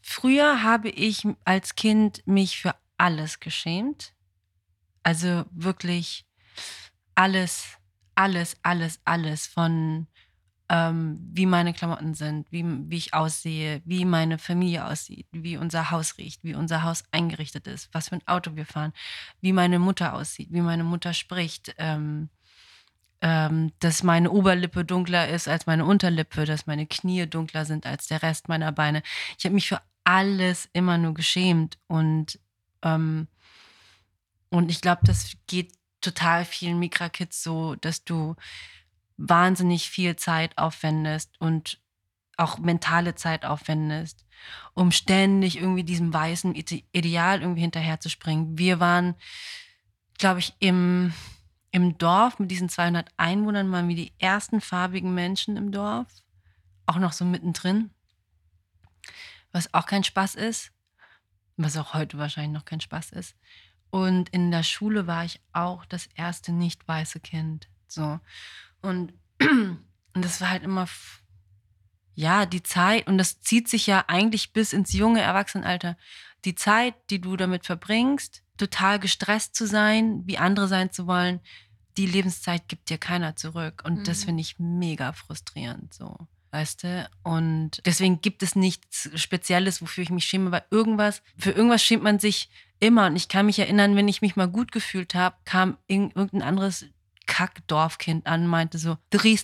früher 0.01 0.63
habe 0.63 0.89
ich 0.89 1.27
als 1.45 1.75
Kind 1.75 2.25
mich 2.27 2.59
für 2.59 2.75
alles 2.97 3.39
geschämt. 3.39 4.13
Also 5.03 5.45
wirklich 5.51 6.25
alles, 7.15 7.77
alles, 8.15 8.57
alles, 8.61 8.99
alles 9.03 9.47
von 9.47 10.07
ähm, 10.71 11.19
wie 11.33 11.45
meine 11.45 11.73
Klamotten 11.73 12.13
sind, 12.13 12.49
wie, 12.49 12.63
wie 12.65 12.95
ich 12.95 13.13
aussehe, 13.13 13.81
wie 13.83 14.05
meine 14.05 14.37
Familie 14.37 14.85
aussieht, 14.85 15.27
wie 15.33 15.57
unser 15.57 15.91
Haus 15.91 16.17
riecht, 16.17 16.45
wie 16.45 16.55
unser 16.55 16.83
Haus 16.83 17.03
eingerichtet 17.11 17.67
ist, 17.67 17.89
was 17.91 18.07
für 18.07 18.15
ein 18.15 18.25
Auto 18.25 18.55
wir 18.55 18.65
fahren, 18.65 18.93
wie 19.41 19.51
meine 19.51 19.79
Mutter 19.79 20.13
aussieht, 20.13 20.47
wie 20.51 20.61
meine 20.61 20.85
Mutter 20.85 21.13
spricht, 21.13 21.75
ähm, 21.77 22.29
ähm, 23.19 23.73
dass 23.79 24.01
meine 24.01 24.31
Oberlippe 24.31 24.85
dunkler 24.85 25.27
ist 25.27 25.49
als 25.49 25.65
meine 25.65 25.83
Unterlippe, 25.83 26.45
dass 26.45 26.67
meine 26.67 26.87
Knie 26.87 27.27
dunkler 27.27 27.65
sind 27.65 27.85
als 27.85 28.07
der 28.07 28.23
Rest 28.23 28.47
meiner 28.47 28.71
Beine. 28.71 29.03
Ich 29.37 29.43
habe 29.43 29.55
mich 29.55 29.67
für 29.67 29.81
alles 30.05 30.69
immer 30.71 30.97
nur 30.97 31.13
geschämt 31.13 31.79
und 31.87 32.39
ähm, 32.81 33.27
und 34.49 34.71
ich 34.71 34.79
glaube, 34.79 35.01
das 35.03 35.33
geht 35.47 35.73
total 35.99 36.45
vielen 36.45 36.79
Migra-Kids 36.79 37.43
so, 37.43 37.75
dass 37.75 38.03
du 38.05 38.35
wahnsinnig 39.21 39.89
viel 39.89 40.15
Zeit 40.15 40.57
aufwendest 40.57 41.39
und 41.39 41.79
auch 42.37 42.57
mentale 42.57 43.13
Zeit 43.13 43.45
aufwendest, 43.45 44.25
um 44.73 44.91
ständig 44.91 45.57
irgendwie 45.57 45.83
diesem 45.83 46.11
weißen 46.11 46.55
Ide- 46.55 46.83
Ideal 46.91 47.41
irgendwie 47.41 47.61
hinterherzuspringen. 47.61 48.57
Wir 48.57 48.79
waren, 48.79 49.15
glaube 50.17 50.39
ich, 50.39 50.55
im, 50.59 51.13
im 51.71 51.97
Dorf 51.99 52.39
mit 52.39 52.49
diesen 52.49 52.67
200 52.67 53.09
Einwohnern 53.17 53.71
waren 53.71 53.87
wir 53.87 53.95
die 53.95 54.13
ersten 54.17 54.59
farbigen 54.59 55.13
Menschen 55.13 55.55
im 55.55 55.71
Dorf, 55.71 56.07
auch 56.87 56.97
noch 56.97 57.13
so 57.13 57.23
mittendrin, 57.23 57.91
was 59.51 59.71
auch 59.73 59.85
kein 59.85 60.03
Spaß 60.03 60.35
ist, 60.35 60.71
was 61.57 61.77
auch 61.77 61.93
heute 61.93 62.17
wahrscheinlich 62.17 62.53
noch 62.53 62.65
kein 62.65 62.81
Spaß 62.81 63.11
ist. 63.11 63.35
Und 63.91 64.29
in 64.29 64.49
der 64.49 64.63
Schule 64.63 65.05
war 65.05 65.25
ich 65.25 65.41
auch 65.53 65.85
das 65.85 66.07
erste 66.15 66.53
nicht 66.53 66.87
weiße 66.87 67.19
Kind. 67.19 67.67
So. 67.87 68.19
Und, 68.81 69.13
und 69.41 69.79
das 70.25 70.41
war 70.41 70.49
halt 70.49 70.63
immer, 70.63 70.87
ja, 72.15 72.45
die 72.45 72.63
Zeit, 72.63 73.07
und 73.07 73.17
das 73.17 73.41
zieht 73.41 73.67
sich 73.69 73.87
ja 73.87 74.05
eigentlich 74.07 74.53
bis 74.53 74.73
ins 74.73 74.93
junge 74.93 75.21
Erwachsenenalter. 75.21 75.97
Die 76.45 76.55
Zeit, 76.55 76.95
die 77.09 77.21
du 77.21 77.37
damit 77.37 77.65
verbringst, 77.65 78.43
total 78.57 78.99
gestresst 78.99 79.55
zu 79.55 79.65
sein, 79.65 80.21
wie 80.25 80.37
andere 80.37 80.67
sein 80.67 80.91
zu 80.91 81.07
wollen, 81.07 81.39
die 81.97 82.05
Lebenszeit 82.05 82.67
gibt 82.67 82.89
dir 82.89 82.97
keiner 82.97 83.35
zurück. 83.35 83.81
Und 83.85 84.07
das 84.07 84.21
Mhm. 84.21 84.25
finde 84.25 84.41
ich 84.41 84.59
mega 84.59 85.13
frustrierend, 85.13 85.93
so. 85.93 86.27
Weißt 86.51 86.83
du? 86.83 87.09
Und 87.23 87.81
deswegen 87.85 88.19
gibt 88.21 88.43
es 88.43 88.55
nichts 88.55 89.09
Spezielles, 89.15 89.81
wofür 89.81 90.03
ich 90.03 90.09
mich 90.09 90.25
schäme, 90.25 90.51
weil 90.51 90.65
irgendwas, 90.69 91.21
für 91.37 91.51
irgendwas 91.51 91.81
schämt 91.83 92.03
man 92.03 92.19
sich 92.19 92.49
immer. 92.79 93.05
Und 93.07 93.15
ich 93.15 93.29
kann 93.29 93.45
mich 93.45 93.57
erinnern, 93.59 93.95
wenn 93.95 94.09
ich 94.09 94.21
mich 94.21 94.35
mal 94.35 94.49
gut 94.49 94.71
gefühlt 94.73 95.15
habe, 95.15 95.37
kam 95.45 95.77
irg- 95.89 96.13
irgendein 96.15 96.41
anderes 96.41 96.85
Kackdorfkind 97.31 98.27
an 98.27 98.45
meinte 98.45 98.77
so, 98.77 98.97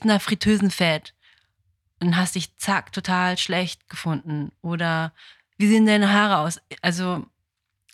nach 0.04 0.21
Fritteusenfett. 0.21 1.13
Und 2.00 2.17
hast 2.17 2.36
dich 2.36 2.56
zack 2.58 2.91
total 2.91 3.38
schlecht 3.38 3.89
gefunden. 3.89 4.52
Oder 4.62 5.13
wie 5.58 5.67
sehen 5.67 5.86
deine 5.86 6.12
Haare 6.12 6.39
aus? 6.39 6.60
Also 6.82 7.26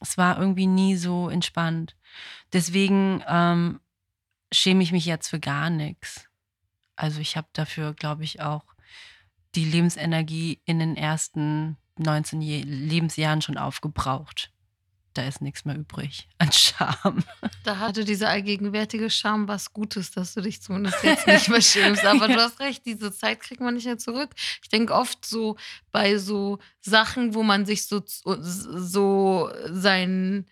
es 0.02 0.18
war 0.18 0.40
irgendwie 0.40 0.68
nie 0.68 0.98
so 0.98 1.30
entspannt. 1.30 1.96
Deswegen 2.52 3.24
ähm, 3.28 3.80
schäme 4.52 4.84
ich 4.84 4.92
mich 4.92 5.06
jetzt 5.06 5.30
für 5.30 5.40
gar 5.40 5.70
nichts. 5.70 6.28
Also 6.96 7.22
ich 7.22 7.38
habe 7.38 7.48
dafür, 7.54 7.94
glaube 7.94 8.24
ich, 8.24 8.42
auch 8.42 8.66
die 9.56 9.66
Lebensenergie 9.66 10.60
in 10.66 10.80
den 10.80 10.98
ersten 10.98 11.78
19 11.98 12.42
Je 12.42 12.64
Lebensjahren 12.64 13.42
schon 13.42 13.58
aufgebraucht. 13.58 14.52
Da 15.14 15.28
ist 15.28 15.42
nichts 15.42 15.64
mehr 15.64 15.76
übrig 15.76 16.28
an 16.40 16.52
Scham. 16.52 17.24
Da 17.64 17.78
hatte 17.80 18.04
dieser 18.04 18.30
allgegenwärtige 18.30 19.12
Charme 19.12 19.48
was 19.48 19.72
Gutes, 19.72 20.12
dass 20.12 20.34
du 20.34 20.42
dich 20.42 20.62
zumindest 20.62 21.04
jetzt 21.04 21.28
nicht 21.28 21.50
mehr 21.50 21.62
schämst. 21.62 22.04
Aber 22.04 22.28
du 22.28 22.36
hast 22.36 22.60
recht, 22.60 22.86
diese 22.86 23.14
Zeit 23.14 23.40
kriegt 23.40 23.62
man 23.62 23.76
nicht 23.76 23.86
mehr 23.86 24.00
zurück. 24.00 24.32
Ich 24.64 24.70
denke 24.70 24.94
oft 24.94 25.24
so 25.24 25.56
bei 25.92 26.18
so 26.18 26.58
Sachen, 26.82 27.36
wo 27.36 27.44
man 27.44 27.66
sich 27.66 27.86
so, 27.86 28.02
so 28.06 29.52
sein, 29.70 30.48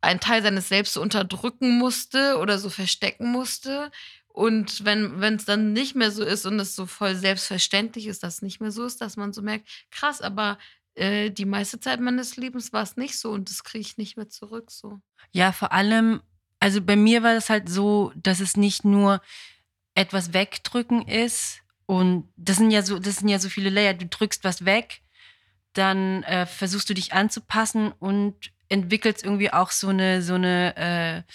einen 0.00 0.20
Teil 0.20 0.42
seines 0.42 0.68
Selbst 0.68 0.92
so 0.94 1.02
unterdrücken 1.02 1.78
musste 1.78 2.38
oder 2.38 2.58
so 2.58 2.70
verstecken 2.70 3.32
musste. 3.32 3.90
Und 4.28 4.84
wenn 4.84 5.22
es 5.34 5.46
dann 5.46 5.72
nicht 5.72 5.96
mehr 5.96 6.12
so 6.12 6.22
ist 6.22 6.46
und 6.46 6.60
es 6.60 6.76
so 6.76 6.86
voll 6.86 7.16
selbstverständlich 7.16 8.06
ist, 8.06 8.22
dass 8.22 8.34
es 8.34 8.42
nicht 8.42 8.60
mehr 8.60 8.70
so 8.70 8.84
ist, 8.84 9.00
dass 9.00 9.16
man 9.16 9.32
so 9.32 9.42
merkt, 9.42 9.66
krass, 9.90 10.20
aber 10.20 10.58
äh, 10.96 11.30
die 11.30 11.44
meiste 11.44 11.78
Zeit 11.80 12.00
meines 12.00 12.36
Lebens 12.36 12.72
war 12.72 12.82
es 12.82 12.96
nicht 12.96 13.18
so 13.18 13.30
und 13.30 13.50
das 13.50 13.64
kriege 13.64 13.82
ich 13.82 13.98
nicht 13.98 14.16
mehr 14.16 14.28
zurück 14.28 14.70
so. 14.70 15.00
Ja, 15.32 15.52
vor 15.52 15.72
allem, 15.72 16.20
also 16.60 16.80
bei 16.80 16.96
mir 16.96 17.22
war 17.22 17.34
das 17.34 17.50
halt 17.50 17.68
so, 17.68 18.12
dass 18.16 18.40
es 18.40 18.56
nicht 18.56 18.84
nur 18.84 19.20
etwas 19.94 20.32
wegdrücken 20.32 21.06
ist 21.06 21.62
und 21.86 22.28
das 22.36 22.56
sind 22.56 22.70
ja 22.70 22.82
so, 22.82 22.98
das 22.98 23.16
sind 23.16 23.28
ja 23.28 23.38
so 23.38 23.48
viele 23.48 23.70
Layer. 23.70 23.94
Du 23.94 24.06
drückst 24.06 24.42
was 24.44 24.64
weg, 24.64 25.02
dann 25.72 26.22
äh, 26.24 26.46
versuchst 26.46 26.90
du 26.90 26.94
dich 26.94 27.12
anzupassen 27.12 27.92
und 27.92 28.34
entwickelst 28.68 29.24
irgendwie 29.24 29.52
auch 29.52 29.70
so 29.70 29.88
eine, 29.88 30.22
so 30.22 30.34
eine, 30.34 30.76
äh, 30.76 31.32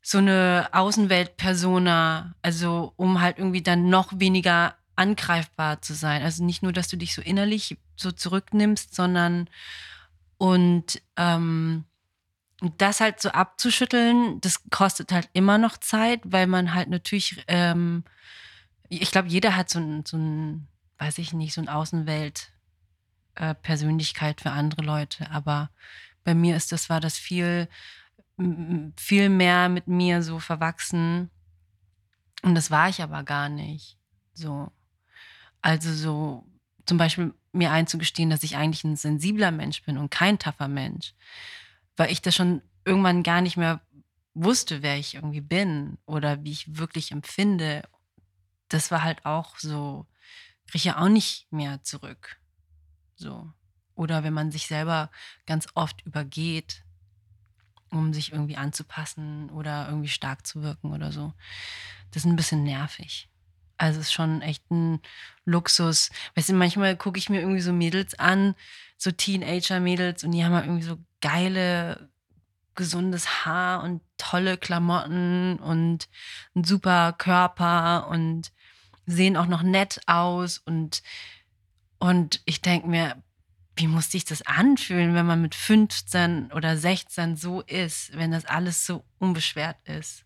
so 0.00 0.18
eine 0.18 0.68
Außenwelt-Persona, 0.72 2.34
also 2.40 2.92
um 2.96 3.20
halt 3.20 3.38
irgendwie 3.38 3.62
dann 3.62 3.90
noch 3.90 4.18
weniger 4.18 4.76
angreifbar 4.94 5.82
zu 5.82 5.94
sein. 5.94 6.22
Also 6.22 6.44
nicht 6.44 6.62
nur, 6.62 6.72
dass 6.72 6.88
du 6.88 6.96
dich 6.96 7.14
so 7.14 7.22
innerlich 7.22 7.76
so 8.00 8.12
zurücknimmst, 8.12 8.94
sondern 8.94 9.50
und 10.38 11.02
ähm, 11.16 11.84
das 12.76 13.00
halt 13.00 13.20
so 13.20 13.30
abzuschütteln, 13.30 14.40
das 14.40 14.68
kostet 14.70 15.12
halt 15.12 15.28
immer 15.32 15.58
noch 15.58 15.76
Zeit, 15.76 16.20
weil 16.24 16.48
man 16.48 16.74
halt 16.74 16.88
natürlich, 16.88 17.44
ähm, 17.46 18.02
ich 18.88 19.12
glaube, 19.12 19.28
jeder 19.28 19.54
hat 19.56 19.70
so 19.70 19.78
ein, 19.78 20.04
so 20.04 20.16
ein, 20.16 20.66
weiß 20.98 21.18
ich 21.18 21.32
nicht, 21.32 21.54
so 21.54 21.60
ein 21.60 21.68
Außenwelt-Persönlichkeit 21.68 24.40
äh, 24.40 24.42
für 24.42 24.50
andere 24.50 24.82
Leute. 24.82 25.30
Aber 25.30 25.70
bei 26.24 26.34
mir 26.34 26.56
ist 26.56 26.72
das, 26.72 26.90
war 26.90 27.00
das 27.00 27.16
viel, 27.16 27.68
viel 28.96 29.28
mehr 29.28 29.68
mit 29.68 29.86
mir 29.86 30.22
so 30.22 30.40
verwachsen. 30.40 31.30
Und 32.42 32.56
das 32.56 32.72
war 32.72 32.88
ich 32.88 33.00
aber 33.02 33.22
gar 33.22 33.48
nicht. 33.48 33.96
So. 34.34 34.72
Also 35.60 35.92
so 35.92 36.44
zum 36.88 36.98
Beispiel 36.98 37.34
mir 37.52 37.70
einzugestehen, 37.70 38.30
dass 38.30 38.42
ich 38.42 38.56
eigentlich 38.56 38.84
ein 38.84 38.96
sensibler 38.96 39.50
Mensch 39.50 39.82
bin 39.82 39.98
und 39.98 40.10
kein 40.10 40.38
taffer 40.38 40.68
Mensch 40.68 41.14
weil 41.98 42.12
ich 42.12 42.22
das 42.22 42.34
schon 42.34 42.62
irgendwann 42.84 43.22
gar 43.22 43.42
nicht 43.42 43.56
mehr 43.56 43.80
wusste, 44.34 44.82
wer 44.82 44.96
ich 44.96 45.16
irgendwie 45.16 45.40
bin 45.40 45.98
oder 46.06 46.44
wie 46.44 46.52
ich 46.52 46.78
wirklich 46.78 47.10
empfinde. 47.10 47.82
Das 48.68 48.90
war 48.90 49.02
halt 49.02 49.26
auch 49.26 49.58
so, 49.58 50.06
kriege 50.66 50.78
ich 50.78 50.84
ja 50.84 50.98
auch 50.98 51.08
nicht 51.08 51.52
mehr 51.52 51.82
zurück. 51.82 52.40
So. 53.16 53.52
Oder 53.94 54.22
wenn 54.22 54.32
man 54.32 54.52
sich 54.52 54.68
selber 54.68 55.10
ganz 55.44 55.66
oft 55.74 56.06
übergeht, 56.06 56.84
um 57.90 58.14
sich 58.14 58.32
irgendwie 58.32 58.56
anzupassen 58.56 59.50
oder 59.50 59.88
irgendwie 59.88 60.08
stark 60.08 60.46
zu 60.46 60.62
wirken 60.62 60.92
oder 60.92 61.10
so. 61.10 61.32
Das 62.12 62.24
ist 62.24 62.30
ein 62.30 62.36
bisschen 62.36 62.62
nervig. 62.62 63.28
Also 63.78 64.00
es 64.00 64.08
ist 64.08 64.12
schon 64.12 64.42
echt 64.42 64.68
ein 64.70 65.00
Luxus. 65.44 66.10
Weißt 66.34 66.48
du, 66.50 66.54
manchmal 66.54 66.96
gucke 66.96 67.18
ich 67.18 67.30
mir 67.30 67.40
irgendwie 67.40 67.60
so 67.60 67.72
Mädels 67.72 68.18
an, 68.18 68.54
so 68.96 69.10
Teenager-Mädels, 69.10 70.24
und 70.24 70.32
die 70.32 70.44
haben 70.44 70.54
halt 70.54 70.66
irgendwie 70.66 70.84
so 70.84 70.98
geile, 71.20 72.10
gesundes 72.74 73.44
Haar 73.44 73.82
und 73.82 74.02
tolle 74.18 74.58
Klamotten 74.58 75.58
und 75.58 76.08
einen 76.54 76.64
super 76.64 77.12
Körper 77.16 78.08
und 78.08 78.52
sehen 79.06 79.36
auch 79.36 79.46
noch 79.46 79.62
nett 79.62 80.00
aus. 80.06 80.58
Und, 80.58 81.02
und 81.98 82.42
ich 82.44 82.60
denke 82.60 82.88
mir, 82.88 83.22
wie 83.76 83.86
muss 83.86 84.10
sich 84.10 84.24
das 84.24 84.42
anfühlen, 84.42 85.14
wenn 85.14 85.26
man 85.26 85.40
mit 85.40 85.54
15 85.54 86.52
oder 86.52 86.76
16 86.76 87.36
so 87.36 87.62
ist, 87.62 88.16
wenn 88.16 88.32
das 88.32 88.44
alles 88.44 88.84
so 88.84 89.04
unbeschwert 89.18 89.76
ist? 89.88 90.24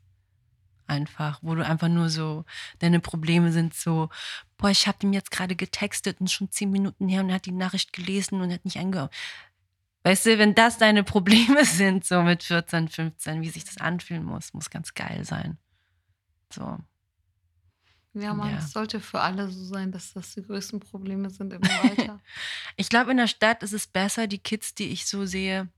Einfach, 0.92 1.38
wo 1.42 1.54
du 1.54 1.64
einfach 1.64 1.88
nur 1.88 2.10
so, 2.10 2.44
deine 2.78 3.00
Probleme 3.00 3.50
sind 3.50 3.74
so, 3.74 4.10
boah, 4.58 4.68
ich 4.68 4.86
habe 4.86 4.98
ihm 5.02 5.14
jetzt 5.14 5.30
gerade 5.30 5.56
getextet 5.56 6.20
und 6.20 6.30
schon 6.30 6.50
zehn 6.50 6.70
Minuten 6.70 7.08
her 7.08 7.22
und 7.22 7.30
er 7.30 7.36
hat 7.36 7.46
die 7.46 7.52
Nachricht 7.52 7.92
gelesen 7.92 8.40
und 8.40 8.52
hat 8.52 8.64
nicht 8.64 8.78
angehört. 8.78 9.12
Weißt 10.02 10.26
du, 10.26 10.38
wenn 10.38 10.54
das 10.54 10.76
deine 10.76 11.02
Probleme 11.14 11.64
sind, 11.64 12.04
so 12.04 12.22
mit 12.22 12.42
14, 12.42 12.88
15, 12.88 13.40
wie 13.40 13.48
sich 13.48 13.64
das 13.64 13.78
anfühlen 13.78 14.24
muss, 14.24 14.52
muss 14.52 14.68
ganz 14.68 14.92
geil 14.92 15.24
sein. 15.24 15.58
So. 16.52 16.78
Ja, 18.14 18.34
man, 18.34 18.54
es 18.54 18.72
sollte 18.72 19.00
für 19.00 19.20
alle 19.20 19.48
so 19.48 19.64
sein, 19.64 19.90
dass 19.90 20.12
das 20.12 20.34
die 20.34 20.42
größten 20.42 20.80
Probleme 20.80 21.30
sind 21.30 21.54
im 21.54 21.62
Alter. 21.82 22.20
ich 22.76 22.90
glaube, 22.90 23.12
in 23.12 23.16
der 23.16 23.26
Stadt 23.26 23.62
ist 23.62 23.72
es 23.72 23.86
besser, 23.86 24.26
die 24.26 24.38
Kids, 24.38 24.74
die 24.74 24.88
ich 24.88 25.06
so 25.06 25.24
sehe, 25.24 25.70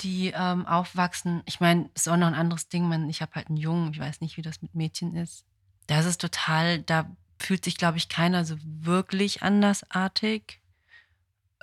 die 0.00 0.32
ähm, 0.34 0.66
aufwachsen. 0.66 1.42
Ich 1.46 1.60
meine, 1.60 1.88
es 1.94 2.02
ist 2.02 2.08
auch 2.08 2.16
noch 2.16 2.26
ein 2.26 2.34
anderes 2.34 2.68
Ding. 2.68 2.88
Man, 2.88 3.08
ich 3.08 3.22
habe 3.22 3.34
halt 3.34 3.48
einen 3.48 3.56
Jungen, 3.56 3.92
ich 3.92 4.00
weiß 4.00 4.20
nicht, 4.20 4.36
wie 4.36 4.42
das 4.42 4.62
mit 4.62 4.74
Mädchen 4.74 5.14
ist. 5.16 5.44
Das 5.86 6.06
ist 6.06 6.20
total, 6.20 6.82
da 6.82 7.10
fühlt 7.38 7.64
sich, 7.64 7.76
glaube 7.76 7.98
ich, 7.98 8.08
keiner 8.08 8.44
so 8.44 8.56
wirklich 8.62 9.42
andersartig 9.42 10.60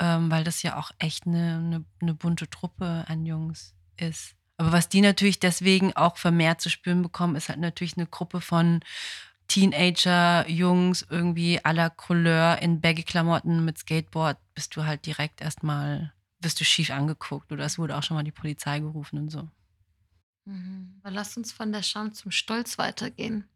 ähm, 0.02 0.32
weil 0.32 0.44
das 0.44 0.64
ja 0.64 0.78
auch 0.78 0.92
echt 0.98 1.28
eine, 1.28 1.56
eine, 1.58 1.86
eine 2.02 2.14
bunte 2.16 2.50
Truppe 2.50 3.06
an 3.08 3.26
Jungs 3.26 3.76
ist. 3.98 4.36
Aber 4.58 4.72
was 4.72 4.90
die 4.90 5.02
natürlich 5.02 5.40
deswegen 5.40 5.96
auch 5.96 6.18
vermehrt 6.18 6.60
zu 6.60 6.70
spüren 6.70 7.04
bekommen, 7.04 7.36
ist 7.36 7.50
halt 7.50 7.60
natürlich 7.60 7.98
eine 7.98 8.08
Gruppe 8.08 8.42
von 8.42 8.82
Teenager-Jungs, 9.48 11.08
irgendwie 11.10 11.60
à 11.60 11.74
la 11.74 11.90
Couleur 11.90 12.60
in 12.62 12.82
Baggy-Klamotten 12.82 13.64
mit 13.64 13.78
Skateboard, 13.78 14.38
bist 14.56 14.76
du 14.76 14.86
halt 14.86 15.06
direkt 15.06 15.42
erstmal, 15.42 16.14
wirst 16.42 16.60
du 16.60 16.66
schief 16.66 16.90
angeguckt 16.90 17.52
oder 17.52 17.66
es 17.66 17.78
wurde 17.78 17.98
auch 17.98 18.04
schon 18.04 18.16
mal 18.16 18.24
die 18.24 18.32
Polizei 18.32 18.80
gerufen 18.80 19.20
und 19.20 19.30
so. 19.30 19.48
Mhm. 20.46 21.00
Lass 21.04 21.38
uns 21.38 21.52
von 21.52 21.72
der 21.72 21.84
Scham 21.84 22.14
zum 22.14 22.32
Stolz 22.32 22.78
weitergehen. 22.78 23.48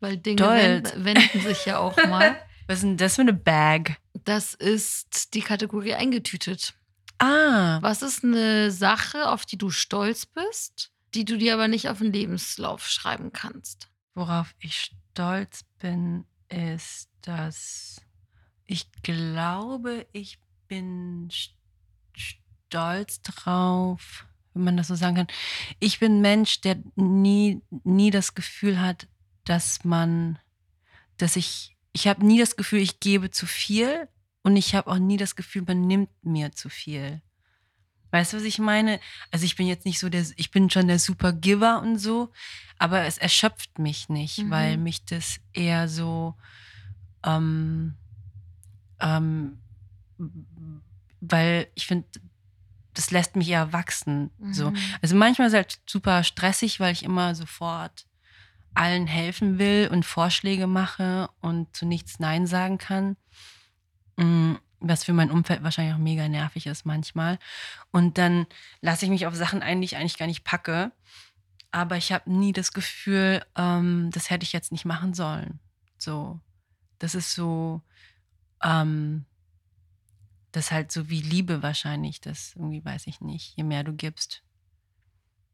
Weil 0.00 0.16
Dinge 0.16 0.40
wenden, 0.40 1.04
wenden 1.04 1.40
sich 1.40 1.66
ja 1.66 1.78
auch 1.78 1.96
mal. 1.96 2.40
Was 2.68 2.78
ist 2.78 2.84
denn 2.84 2.96
das 2.96 3.16
für 3.16 3.22
eine 3.22 3.32
Bag? 3.32 3.98
Das 4.24 4.54
ist 4.54 5.34
die 5.34 5.40
Kategorie 5.40 5.94
eingetütet. 5.94 6.74
Ah. 7.18 7.80
Was 7.82 8.02
ist 8.02 8.22
eine 8.22 8.70
Sache, 8.70 9.30
auf 9.30 9.44
die 9.44 9.58
du 9.58 9.70
stolz 9.70 10.26
bist, 10.26 10.92
die 11.14 11.24
du 11.24 11.36
dir 11.36 11.54
aber 11.54 11.66
nicht 11.66 11.88
auf 11.88 11.98
den 11.98 12.12
Lebenslauf 12.12 12.86
schreiben 12.86 13.32
kannst? 13.32 13.88
Worauf 14.14 14.54
ich 14.60 14.92
stolz 15.14 15.64
bin, 15.78 16.26
ist, 16.48 17.08
dass 17.22 18.02
ich 18.66 18.92
glaube, 19.02 20.06
ich 20.12 20.38
bin 20.68 21.28
stolz 21.32 21.57
drauf, 22.70 24.26
wenn 24.54 24.64
man 24.64 24.76
das 24.76 24.88
so 24.88 24.94
sagen 24.94 25.16
kann. 25.16 25.26
Ich 25.78 25.98
bin 25.98 26.18
ein 26.18 26.20
Mensch, 26.20 26.60
der 26.60 26.76
nie, 26.96 27.62
nie 27.84 28.10
das 28.10 28.34
Gefühl 28.34 28.80
hat, 28.80 29.06
dass 29.44 29.84
man, 29.84 30.38
dass 31.16 31.36
ich 31.36 31.78
ich 31.92 32.06
habe 32.06 32.24
nie 32.24 32.38
das 32.38 32.56
Gefühl, 32.56 32.80
ich 32.80 33.00
gebe 33.00 33.30
zu 33.30 33.44
viel 33.46 34.08
und 34.42 34.56
ich 34.56 34.74
habe 34.74 34.90
auch 34.90 34.98
nie 34.98 35.16
das 35.16 35.34
Gefühl, 35.34 35.64
man 35.66 35.86
nimmt 35.86 36.10
mir 36.22 36.52
zu 36.52 36.68
viel. 36.68 37.20
Weißt 38.10 38.32
du, 38.32 38.36
was 38.38 38.44
ich 38.44 38.58
meine? 38.58 39.00
Also 39.30 39.44
ich 39.44 39.56
bin 39.56 39.66
jetzt 39.66 39.84
nicht 39.84 39.98
so 39.98 40.08
der, 40.08 40.24
ich 40.36 40.50
bin 40.50 40.70
schon 40.70 40.86
der 40.86 40.98
super 40.98 41.32
Giver 41.32 41.82
und 41.82 41.98
so, 41.98 42.32
aber 42.78 43.04
es 43.04 43.18
erschöpft 43.18 43.78
mich 43.78 44.08
nicht, 44.08 44.38
mhm. 44.38 44.50
weil 44.50 44.76
mich 44.78 45.04
das 45.04 45.40
eher 45.52 45.88
so, 45.88 46.34
ähm, 47.24 47.96
ähm, 49.00 49.58
weil 51.20 51.66
ich 51.74 51.86
finde, 51.86 52.06
das 52.98 53.12
lässt 53.12 53.36
mich 53.36 53.48
eher 53.48 53.72
wachsen. 53.72 54.32
Mhm. 54.38 54.52
So. 54.52 54.72
Also 55.00 55.14
manchmal 55.14 55.46
ist 55.46 55.52
es 55.52 55.56
halt 55.56 55.78
super 55.86 56.24
stressig, 56.24 56.80
weil 56.80 56.92
ich 56.92 57.04
immer 57.04 57.36
sofort 57.36 58.06
allen 58.74 59.06
helfen 59.06 59.60
will 59.60 59.88
und 59.92 60.04
Vorschläge 60.04 60.66
mache 60.66 61.30
und 61.40 61.74
zu 61.76 61.86
nichts 61.86 62.18
Nein 62.18 62.48
sagen 62.48 62.76
kann. 62.78 63.16
Mm, 64.16 64.54
was 64.80 65.04
für 65.04 65.12
mein 65.12 65.30
Umfeld 65.30 65.62
wahrscheinlich 65.62 65.94
auch 65.94 66.00
mega 66.00 66.28
nervig 66.28 66.66
ist 66.66 66.86
manchmal. 66.86 67.38
Und 67.92 68.18
dann 68.18 68.46
lasse 68.80 69.04
ich 69.04 69.12
mich 69.12 69.28
auf 69.28 69.34
Sachen 69.36 69.62
ein, 69.62 69.80
die 69.80 69.84
ich 69.84 69.96
eigentlich 69.96 70.18
gar 70.18 70.26
nicht 70.26 70.42
packe. 70.42 70.90
Aber 71.70 71.96
ich 71.96 72.10
habe 72.10 72.28
nie 72.32 72.52
das 72.52 72.72
Gefühl, 72.72 73.44
ähm, 73.56 74.10
das 74.12 74.28
hätte 74.28 74.42
ich 74.42 74.52
jetzt 74.52 74.72
nicht 74.72 74.84
machen 74.84 75.14
sollen. 75.14 75.60
So, 75.98 76.40
das 76.98 77.14
ist 77.14 77.32
so, 77.32 77.80
ähm, 78.64 79.24
das 80.52 80.66
ist 80.66 80.70
halt 80.72 80.92
so 80.92 81.08
wie 81.08 81.20
Liebe 81.20 81.62
wahrscheinlich. 81.62 82.20
Das 82.20 82.54
irgendwie 82.56 82.84
weiß 82.84 83.06
ich 83.06 83.20
nicht. 83.20 83.56
Je 83.56 83.64
mehr 83.64 83.84
du 83.84 83.92
gibst, 83.92 84.42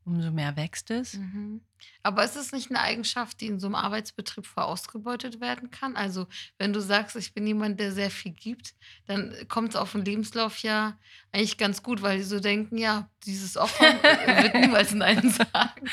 umso 0.05 0.31
mehr 0.31 0.57
wächst 0.57 0.91
es. 0.91 1.15
Mhm. 1.15 1.63
Aber 2.03 2.25
ist 2.25 2.37
es 2.37 2.53
nicht 2.53 2.71
eine 2.71 2.81
Eigenschaft, 2.81 3.41
die 3.41 3.47
in 3.47 3.59
so 3.59 3.67
einem 3.67 3.75
Arbeitsbetrieb 3.75 4.47
verausgebeutet 4.47 5.41
werden 5.41 5.71
kann? 5.71 5.97
Also, 5.97 6.27
wenn 6.59 6.73
du 6.73 6.81
sagst, 6.81 7.17
ich 7.17 7.35
bin 7.35 7.47
jemand, 7.47 7.81
der 7.81 7.93
sehr 7.93 8.11
viel 8.11 8.33
gibt, 8.33 8.75
dann 9.07 9.35
kommt 9.49 9.71
es 9.71 9.77
auf 9.77 9.93
den 9.93 10.05
Lebenslauf 10.05 10.59
ja 10.59 10.99
eigentlich 11.33 11.59
ganz 11.59 11.83
gut, 11.83 12.03
weil 12.03 12.19
die 12.19 12.25
so 12.25 12.41
denken, 12.41 12.79
ja, 12.79 13.09
dieses 13.25 13.57
Opfer 13.57 13.85
wird 13.85 14.55
niemals 14.55 14.95
Nein 14.95 15.31
sagen. 15.31 15.89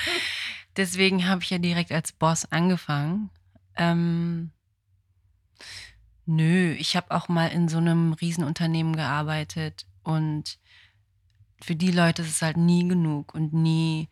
Deswegen 0.77 1.27
habe 1.27 1.43
ich 1.43 1.49
ja 1.49 1.57
direkt 1.57 1.91
als 1.91 2.11
Boss 2.11 2.49
angefangen. 2.51 3.29
Ähm, 3.75 4.51
nö, 6.25 6.73
ich 6.73 6.95
habe 6.95 7.11
auch 7.11 7.29
mal 7.29 7.47
in 7.47 7.67
so 7.67 7.77
einem 7.77 8.13
Riesenunternehmen 8.13 8.95
gearbeitet 8.95 9.85
und 10.03 10.59
für 11.61 11.75
die 11.75 11.91
Leute 11.91 12.23
ist 12.23 12.29
es 12.29 12.41
halt 12.41 12.57
nie 12.57 12.87
genug 12.87 13.33
und 13.33 13.53
nie 13.53 14.09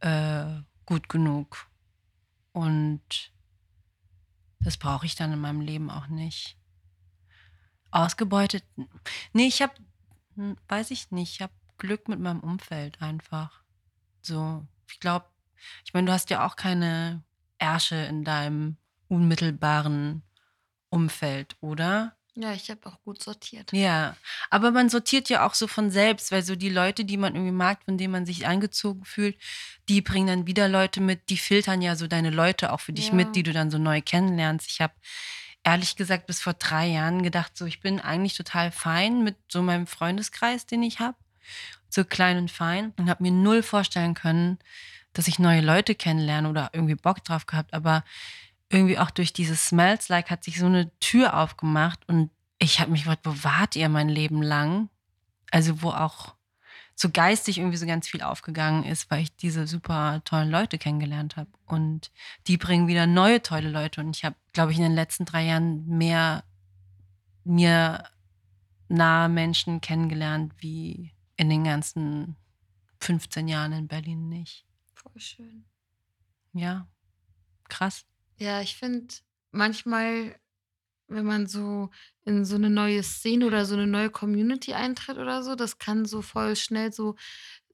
äh, 0.00 0.60
gut 0.86 1.08
genug. 1.08 1.66
Und 2.52 3.32
das 4.60 4.76
brauche 4.76 5.06
ich 5.06 5.14
dann 5.14 5.32
in 5.32 5.40
meinem 5.40 5.60
Leben 5.60 5.90
auch 5.90 6.08
nicht. 6.08 6.56
Ausgebeutet? 7.90 8.64
Nee, 9.32 9.46
ich 9.46 9.62
habe, 9.62 9.74
hm, 10.34 10.56
weiß 10.68 10.90
ich 10.90 11.10
nicht, 11.10 11.34
ich 11.34 11.42
habe 11.42 11.52
Glück 11.78 12.08
mit 12.08 12.20
meinem 12.20 12.40
Umfeld 12.40 13.00
einfach. 13.00 13.62
So, 14.22 14.66
ich 14.90 15.00
glaube, 15.00 15.26
ich 15.84 15.94
meine, 15.94 16.06
du 16.06 16.12
hast 16.12 16.30
ja 16.30 16.46
auch 16.46 16.56
keine 16.56 17.22
Ärsche 17.58 17.96
in 17.96 18.24
deinem 18.24 18.76
unmittelbaren 19.08 20.22
Umfeld, 20.90 21.56
oder? 21.60 22.14
Ja, 22.34 22.52
ich 22.52 22.70
habe 22.70 22.86
auch 22.86 23.00
gut 23.02 23.20
sortiert. 23.20 23.72
Ja, 23.72 24.16
aber 24.48 24.70
man 24.70 24.88
sortiert 24.88 25.28
ja 25.28 25.44
auch 25.44 25.54
so 25.54 25.66
von 25.66 25.90
selbst, 25.90 26.30
weil 26.30 26.42
so 26.42 26.54
die 26.54 26.68
Leute, 26.68 27.04
die 27.04 27.16
man 27.16 27.34
irgendwie 27.34 27.52
mag, 27.52 27.82
von 27.84 27.98
denen 27.98 28.12
man 28.12 28.26
sich 28.26 28.46
angezogen 28.46 29.04
fühlt, 29.04 29.36
die 29.88 30.00
bringen 30.02 30.28
dann 30.28 30.46
wieder 30.46 30.68
Leute 30.68 31.00
mit, 31.00 31.30
die 31.30 31.36
filtern 31.36 31.82
ja 31.82 31.96
so 31.96 32.06
deine 32.06 32.30
Leute 32.30 32.72
auch 32.72 32.78
für 32.80 32.92
dich 32.92 33.08
Ja. 33.08 33.14
mit, 33.16 33.34
die 33.34 33.42
du 33.42 33.52
dann 33.52 33.72
so 33.72 33.78
neu 33.78 34.00
kennenlernst. 34.00 34.70
Ich 34.70 34.80
habe 34.80 34.94
ehrlich 35.64 35.96
gesagt 35.96 36.26
bis 36.28 36.40
vor 36.40 36.54
drei 36.54 36.86
Jahren 36.86 37.24
gedacht, 37.24 37.56
so 37.56 37.66
ich 37.66 37.80
bin 37.80 38.00
eigentlich 38.00 38.36
total 38.36 38.70
fein 38.70 39.24
mit 39.24 39.36
so 39.50 39.60
meinem 39.60 39.88
Freundeskreis, 39.88 40.64
den 40.64 40.84
ich 40.84 41.00
habe, 41.00 41.16
so 41.88 42.04
klein 42.04 42.38
und 42.38 42.52
fein 42.52 42.92
und 42.98 43.10
habe 43.10 43.24
mir 43.24 43.32
null 43.32 43.64
vorstellen 43.64 44.14
können, 44.14 44.60
dass 45.12 45.26
ich 45.26 45.40
neue 45.40 45.60
Leute 45.60 45.96
kennenlerne 45.96 46.48
oder 46.48 46.70
irgendwie 46.72 46.94
Bock 46.94 47.24
drauf 47.24 47.46
gehabt, 47.46 47.74
aber 47.74 48.04
irgendwie 48.70 48.98
auch 48.98 49.10
durch 49.10 49.32
dieses 49.32 49.66
Smells 49.66 50.08
Like 50.08 50.30
hat 50.30 50.44
sich 50.44 50.58
so 50.58 50.66
eine 50.66 50.90
Tür 51.00 51.36
aufgemacht 51.38 52.06
und 52.08 52.30
ich 52.58 52.80
habe 52.80 52.90
mich 52.90 53.02
gefragt, 53.04 53.24
wo 53.24 53.44
wart 53.44 53.76
ihr 53.76 53.88
mein 53.88 54.08
Leben 54.08 54.42
lang? 54.42 54.90
Also 55.50 55.82
wo 55.82 55.90
auch 55.90 56.34
so 56.94 57.10
geistig 57.10 57.58
irgendwie 57.58 57.76
so 57.76 57.86
ganz 57.86 58.08
viel 58.08 58.22
aufgegangen 58.22 58.82
ist, 58.82 59.08
weil 59.10 59.22
ich 59.22 59.36
diese 59.36 59.68
super 59.68 60.20
tollen 60.24 60.50
Leute 60.50 60.78
kennengelernt 60.78 61.36
habe. 61.36 61.48
Und 61.66 62.10
die 62.48 62.56
bringen 62.56 62.88
wieder 62.88 63.06
neue 63.06 63.40
tolle 63.40 63.70
Leute. 63.70 64.00
Und 64.00 64.16
ich 64.16 64.24
habe, 64.24 64.34
glaube 64.52 64.72
ich, 64.72 64.78
in 64.78 64.82
den 64.82 64.94
letzten 64.96 65.24
drei 65.24 65.44
Jahren 65.44 65.86
mehr 65.86 66.42
mir 67.44 68.02
nahe 68.88 69.28
Menschen 69.28 69.80
kennengelernt 69.80 70.52
wie 70.58 71.12
in 71.36 71.48
den 71.48 71.62
ganzen 71.62 72.36
15 73.00 73.46
Jahren 73.46 73.72
in 73.72 73.86
Berlin 73.86 74.28
nicht. 74.28 74.66
Voll 74.94 75.20
schön. 75.20 75.64
Ja, 76.52 76.88
krass. 77.68 78.04
Ja, 78.40 78.60
ich 78.60 78.76
finde 78.76 79.14
manchmal, 79.50 80.36
wenn 81.08 81.26
man 81.26 81.46
so 81.48 81.90
in 82.24 82.44
so 82.44 82.56
eine 82.56 82.70
neue 82.70 83.02
Szene 83.02 83.46
oder 83.46 83.66
so 83.66 83.74
eine 83.74 83.86
neue 83.86 84.10
Community 84.10 84.74
eintritt 84.74 85.18
oder 85.18 85.42
so, 85.44 85.54
das 85.56 85.78
kann 85.78 86.06
so 86.06 86.22
voll 86.22 86.56
schnell 86.56 86.92
so 86.92 87.16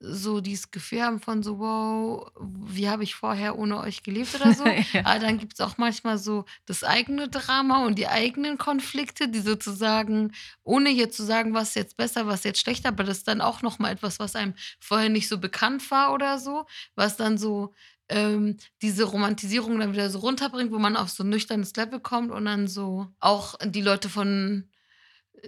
so 0.00 0.40
dieses 0.42 0.70
Gefühl 0.72 1.02
haben 1.02 1.20
von 1.20 1.42
so: 1.42 1.58
„Wow, 1.60 2.30
wie 2.40 2.88
habe 2.90 3.04
ich 3.04 3.14
vorher 3.16 3.58
ohne 3.58 3.80
euch 3.80 4.02
gelebt?“ 4.04 4.34
oder 4.34 4.52
so. 4.54 4.76
ja. 4.92 5.04
Aber 5.04 5.20
dann 5.20 5.38
gibt 5.38 5.54
es 5.54 5.60
auch 5.60 5.78
manchmal 5.78 6.18
so 6.18 6.44
das 6.66 6.84
eigene 6.84 7.28
Drama 7.30 7.86
und 7.86 7.96
die 7.98 8.08
eigenen 8.08 8.58
Konflikte, 8.58 9.28
die 9.28 9.40
sozusagen, 9.40 10.32
ohne 10.64 10.90
jetzt 10.90 11.16
zu 11.16 11.24
sagen, 11.24 11.54
was 11.54 11.74
jetzt 11.76 11.96
besser, 11.98 12.26
was 12.26 12.44
jetzt 12.44 12.60
schlechter, 12.60 12.90
aber 12.90 13.04
das 13.04 13.18
ist 13.18 13.28
dann 13.28 13.40
auch 13.42 13.62
noch 13.62 13.78
mal 13.80 13.92
etwas, 13.92 14.18
was 14.20 14.36
einem 14.36 14.54
vorher 14.80 15.08
nicht 15.10 15.28
so 15.28 15.38
bekannt 15.38 15.90
war 15.90 16.12
oder 16.14 16.38
so, 16.38 16.66
was 16.96 17.16
dann 17.16 17.38
so, 17.38 17.74
ähm, 18.08 18.56
diese 18.82 19.04
Romantisierung 19.04 19.78
dann 19.80 19.92
wieder 19.92 20.10
so 20.10 20.18
runterbringt, 20.20 20.72
wo 20.72 20.78
man 20.78 20.96
auf 20.96 21.10
so 21.10 21.24
'n 21.24 21.30
nüchternes 21.30 21.74
Level 21.76 22.00
kommt 22.00 22.30
und 22.32 22.44
dann 22.46 22.68
so 22.68 23.08
auch 23.20 23.56
die 23.64 23.82
Leute 23.82 24.08
von 24.08 24.68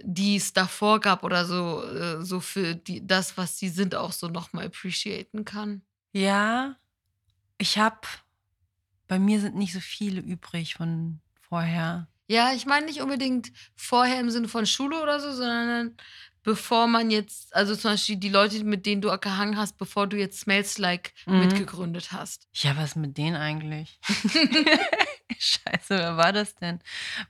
die 0.03 0.37
es 0.37 0.53
davor 0.53 0.99
gab 1.01 1.23
oder 1.23 1.45
so 1.45 1.83
äh, 1.83 2.23
so 2.25 2.39
für 2.41 2.75
die 2.75 3.05
das, 3.07 3.37
was 3.37 3.57
sie 3.59 3.69
sind, 3.69 3.95
auch 3.95 4.11
so 4.13 4.27
noch 4.29 4.53
mal 4.53 4.65
appreciaten 4.67 5.45
kann. 5.45 5.83
Ja, 6.13 6.77
ich 7.57 7.77
habe, 7.77 8.01
bei 9.07 9.19
mir 9.19 9.39
sind 9.41 9.55
nicht 9.55 9.73
so 9.73 9.79
viele 9.79 10.21
übrig 10.21 10.75
von 10.75 11.21
vorher. 11.41 12.07
Ja, 12.29 12.53
ich 12.53 12.65
meine 12.65 12.87
nicht 12.87 13.01
unbedingt 13.01 13.51
vorher 13.75 14.19
im 14.19 14.29
Sinne 14.31 14.49
von 14.49 14.65
Schule 14.65 15.01
oder 15.01 15.19
so, 15.19 15.31
sondern 15.31 15.95
bevor 16.47 16.87
man 16.87 17.11
jetzt 17.11 17.53
also, 17.53 17.75
zum 17.75 17.91
Beispiel 17.91 18.15
die 18.15 18.29
Leute, 18.29 18.63
mit 18.63 18.85
denen 18.85 19.01
du 19.01 19.09
gehangen 19.19 19.57
hast, 19.57 19.77
bevor 19.77 20.07
du 20.07 20.15
jetzt 20.17 20.39
Smells 20.39 20.77
Like 20.77 21.13
Mhm. 21.25 21.39
mitgegründet 21.39 22.13
hast. 22.13 22.47
Ja, 22.53 22.77
was 22.77 22.95
mit 22.95 23.17
denen 23.17 23.35
eigentlich? 23.35 23.99
Scheiße, 25.37 25.89
wer 25.89 26.15
war 26.15 26.31
das 26.31 26.55
denn? 26.55 26.79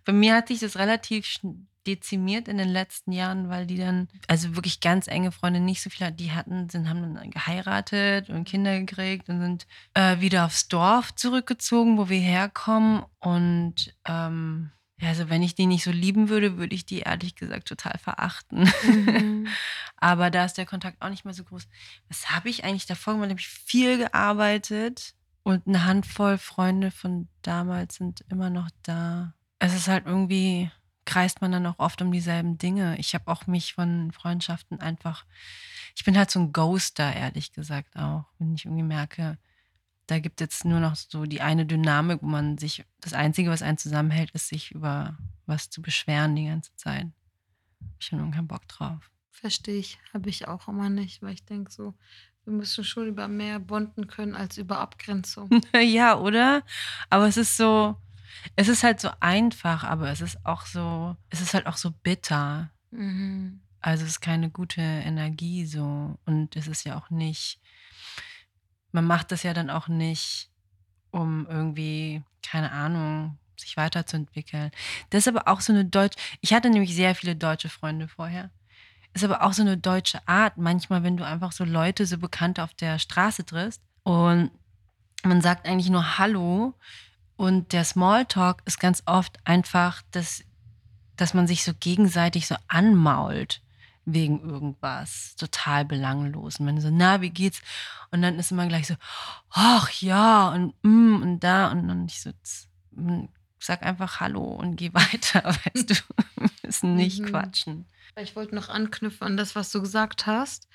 Bei 0.06 0.14
mir 0.14 0.36
hat 0.36 0.50
sich 0.50 0.60
das 0.60 0.78
relativ 0.78 1.40
dezimiert 1.88 2.48
in 2.48 2.60
den 2.60 2.70
letzten 2.70 3.12
Jahren, 3.12 3.50
weil 3.50 3.66
die 3.66 3.78
dann, 3.78 4.08
also 4.28 4.56
wirklich 4.56 4.82
ganz 4.82 5.08
enge 5.08 5.32
Freunde, 5.32 5.62
nicht 5.62 5.82
so 5.82 5.90
viele, 5.90 6.12
die 6.12 6.32
hatten, 6.34 6.70
sind, 6.70 6.88
haben 6.88 7.16
dann 7.16 7.32
geheiratet 7.32 8.30
und 8.30 8.44
Kinder 8.48 8.78
gekriegt 8.80 9.30
und 9.30 9.42
sind 9.42 9.68
äh, 9.96 10.20
wieder 10.20 10.46
aufs 10.46 10.68
Dorf 10.68 11.16
zurückgezogen, 11.16 11.98
wo 11.98 12.08
wir 12.08 12.20
herkommen. 12.20 13.04
Und 13.20 13.96
ähm, 14.06 14.70
ja, 15.00 15.10
also 15.10 15.30
wenn 15.30 15.44
ich 15.44 15.54
die 15.54 15.68
nicht 15.68 15.84
so 15.84 15.92
lieben 15.92 16.30
würde, 16.30 16.58
würde 16.58 16.74
ich 16.74 16.86
die 16.86 17.00
ehrlich 17.00 17.36
gesagt 17.36 17.68
total 17.68 17.98
verachten. 18.00 18.70
Mhm. 18.84 19.48
Aber 19.98 20.32
da 20.32 20.46
ist 20.46 20.58
der 20.58 20.66
Kontakt 20.66 21.02
auch 21.02 21.10
nicht 21.10 21.24
mehr 21.24 21.36
so 21.36 21.44
groß. 21.44 21.68
Was 22.10 22.32
habe 22.32 22.50
ich 22.50 22.64
eigentlich 22.64 22.88
davor 22.88 23.14
gemacht? 23.14 23.30
Habe 23.30 23.40
ich 23.40 23.48
viel 23.48 24.00
gearbeitet 24.00 25.14
und 25.44 25.68
eine 25.68 25.86
Handvoll 25.86 26.38
Freunde 26.40 26.90
von 26.90 27.28
damals 27.44 27.96
sind 27.96 28.26
immer 28.30 28.50
noch 28.50 28.70
da. 28.82 29.34
Es 29.60 29.76
ist 29.76 29.88
halt 29.88 30.08
irgendwie, 30.08 30.72
kreist 31.06 31.42
man 31.42 31.52
dann 31.52 31.66
auch 31.68 31.78
oft 31.78 32.02
um 32.02 32.12
dieselben 32.12 32.58
Dinge. 32.58 32.98
Ich 32.98 33.14
habe 33.14 33.32
auch 33.32 33.46
mich 33.46 33.76
von 33.76 34.12
Freundschaften 34.12 34.80
einfach, 34.80 35.26
ich 35.96 36.04
bin 36.06 36.18
halt 36.18 36.32
so 36.32 36.40
ein 36.40 36.54
Ghoster, 36.54 37.16
ehrlich 37.16 37.54
gesagt 37.54 37.96
auch. 37.96 38.26
Wenn 38.40 38.56
ich 38.56 38.66
irgendwie 38.66 38.84
merke, 38.84 39.38
da 40.08 40.20
gibt 40.20 40.42
jetzt 40.42 40.66
nur 40.66 40.80
noch 40.80 40.96
so 40.96 41.26
die 41.26 41.42
eine 41.42 41.66
Dynamik, 41.66 42.22
wo 42.22 42.28
man 42.28 42.58
sich, 42.58 42.86
das 43.02 43.14
Einzige, 43.14 43.50
was 43.50 43.62
einen 43.62 43.78
zusammenhält, 43.78 44.32
ist, 44.32 44.48
sich 44.48 44.72
über 44.72 45.18
was 45.46 45.70
zu 45.70 45.82
beschweren 45.82 46.36
die 46.36 46.46
ganze 46.46 46.76
Zeit. 46.76 47.08
Ich 48.00 48.12
habe 48.12 48.32
keinen 48.32 48.48
Bock 48.48 48.68
drauf. 48.68 49.12
Verstehe 49.32 49.78
ich, 49.78 50.00
habe 50.14 50.30
ich 50.30 50.48
auch 50.48 50.68
immer 50.68 50.90
nicht, 50.90 51.22
weil 51.22 51.34
ich 51.34 51.46
denke 51.46 51.72
so, 51.72 51.94
wir 52.46 52.54
müssen 52.54 52.84
schon 52.86 53.08
über 53.08 53.28
mehr 53.28 53.60
bonden 53.60 54.08
können 54.08 54.34
als 54.34 54.58
über 54.58 54.80
Abgrenzung. 54.80 55.62
ja, 55.76 56.18
oder? 56.18 56.64
Aber 57.10 57.28
es 57.28 57.36
ist 57.36 57.58
so, 57.58 57.98
es 58.56 58.70
ist 58.70 58.84
halt 58.84 59.02
so 59.02 59.10
einfach, 59.20 59.84
aber 59.84 60.10
es 60.10 60.22
ist 60.22 60.46
auch 60.46 60.66
so, 60.66 61.18
es 61.30 61.42
ist 61.42 61.54
halt 61.54 61.68
auch 61.68 61.78
so 61.78 61.92
bitter. 61.92 62.72
Mhm. 62.92 63.60
Also 63.82 64.06
es 64.06 64.12
ist 64.12 64.22
keine 64.22 64.50
gute 64.50 64.82
Energie 64.82 65.66
so. 65.66 66.18
Und 66.26 66.56
es 66.56 66.68
ist 66.68 66.86
ja 66.86 66.98
auch 66.98 67.10
nicht, 67.10 67.60
man 68.92 69.06
macht 69.06 69.32
das 69.32 69.44
ja 69.44 69.54
dann 69.54 69.70
auch 69.70 69.88
nicht, 69.88 70.50
um 71.12 71.48
irgendwie, 71.50 72.24
keine 72.44 72.72
Ahnung, 72.72 73.38
sich 73.56 73.78
weiterzuentwickeln. 73.78 74.72
Das 75.10 75.20
ist 75.20 75.28
aber 75.28 75.48
auch 75.48 75.62
so 75.62 75.74
eine 75.74 75.86
deutsche, 75.86 76.18
ich 76.42 76.54
hatte 76.54 76.70
nämlich 76.70 76.96
sehr 76.96 77.16
viele 77.16 77.36
deutsche 77.36 77.70
Freunde 77.70 78.08
vorher. 78.08 78.52
Ist 79.14 79.24
aber 79.24 79.42
auch 79.42 79.54
so 79.54 79.64
eine 79.64 79.78
deutsche 79.78 80.26
Art, 80.28 80.58
manchmal, 80.58 81.04
wenn 81.04 81.18
du 81.18 81.26
einfach 81.26 81.52
so 81.52 81.64
Leute, 81.64 82.06
so 82.06 82.18
Bekannte 82.18 82.64
auf 82.64 82.74
der 82.74 83.00
Straße 83.00 83.46
triffst 83.46 83.82
und 84.04 84.52
man 85.24 85.42
sagt 85.42 85.68
eigentlich 85.68 85.90
nur 85.90 86.18
Hallo 86.18 86.74
und 87.36 87.74
der 87.74 87.84
Smalltalk 87.84 88.62
ist 88.66 88.80
ganz 88.80 89.04
oft 89.06 89.38
einfach, 89.44 90.02
dass, 90.12 90.44
dass 91.16 91.34
man 91.34 91.48
sich 91.48 91.64
so 91.64 91.74
gegenseitig 91.80 92.48
so 92.48 92.56
anmault 92.68 93.62
wegen 94.10 94.40
irgendwas 94.40 95.36
total 95.36 95.84
belanglos. 95.86 96.60
Und 96.60 96.66
man 96.66 96.80
so, 96.80 96.90
na, 96.90 97.20
wie 97.22 97.30
geht's? 97.30 97.62
Und 98.10 98.22
dann 98.22 98.40
ist 98.40 98.52
immer 98.52 98.66
gleich 98.68 98.88
so, 98.88 98.96
ach 99.50 99.92
ja, 100.02 100.50
und 100.50 100.74
mm, 100.82 101.22
und 101.22 101.40
da. 101.42 101.72
Und 101.72 101.88
dann 101.90 102.06
ich 102.06 102.22
so, 102.22 102.32
mm, 102.92 103.26
sag 103.60 103.84
einfach 103.84 104.22
Hallo 104.22 104.44
und 104.44 104.78
geh 104.78 104.94
weiter, 104.94 105.44
weißt 105.44 105.90
du. 105.90 105.96
Wir 106.38 106.50
müssen 106.64 106.96
nicht 106.96 107.20
Mhm. 107.20 107.26
quatschen. 107.26 107.86
Ich 108.20 108.36
wollte 108.36 108.56
noch 108.56 108.70
anknüpfen 108.70 109.28
an 109.28 109.38
das, 109.38 109.56
was 109.56 109.72
du 109.72 109.82
gesagt 109.82 110.26
hast. 110.26 110.68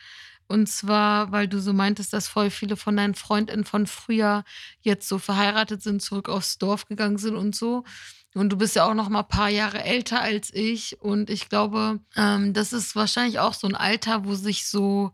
Und 0.46 0.68
zwar, 0.68 1.32
weil 1.32 1.48
du 1.48 1.58
so 1.60 1.72
meintest, 1.72 2.12
dass 2.12 2.28
voll 2.28 2.50
viele 2.50 2.76
von 2.76 2.96
deinen 2.96 3.14
Freundinnen 3.14 3.64
von 3.64 3.86
früher 3.86 4.44
jetzt 4.82 5.08
so 5.08 5.18
verheiratet 5.18 5.82
sind, 5.82 6.02
zurück 6.02 6.28
aufs 6.28 6.58
Dorf 6.58 6.84
gegangen 6.86 7.16
sind 7.16 7.36
und 7.36 7.54
so. 7.56 7.84
Und 8.34 8.50
du 8.50 8.56
bist 8.56 8.76
ja 8.76 8.88
auch 8.88 8.94
noch 8.94 9.08
mal 9.08 9.20
ein 9.20 9.28
paar 9.28 9.50
Jahre 9.50 9.82
älter 9.84 10.20
als 10.20 10.52
ich. 10.54 11.00
Und 11.00 11.28
ich 11.28 11.48
glaube, 11.48 12.00
ähm, 12.16 12.54
das 12.54 12.72
ist 12.72 12.96
wahrscheinlich 12.96 13.38
auch 13.38 13.54
so 13.54 13.66
ein 13.66 13.74
Alter, 13.74 14.24
wo 14.24 14.34
sich 14.34 14.66
so 14.66 15.12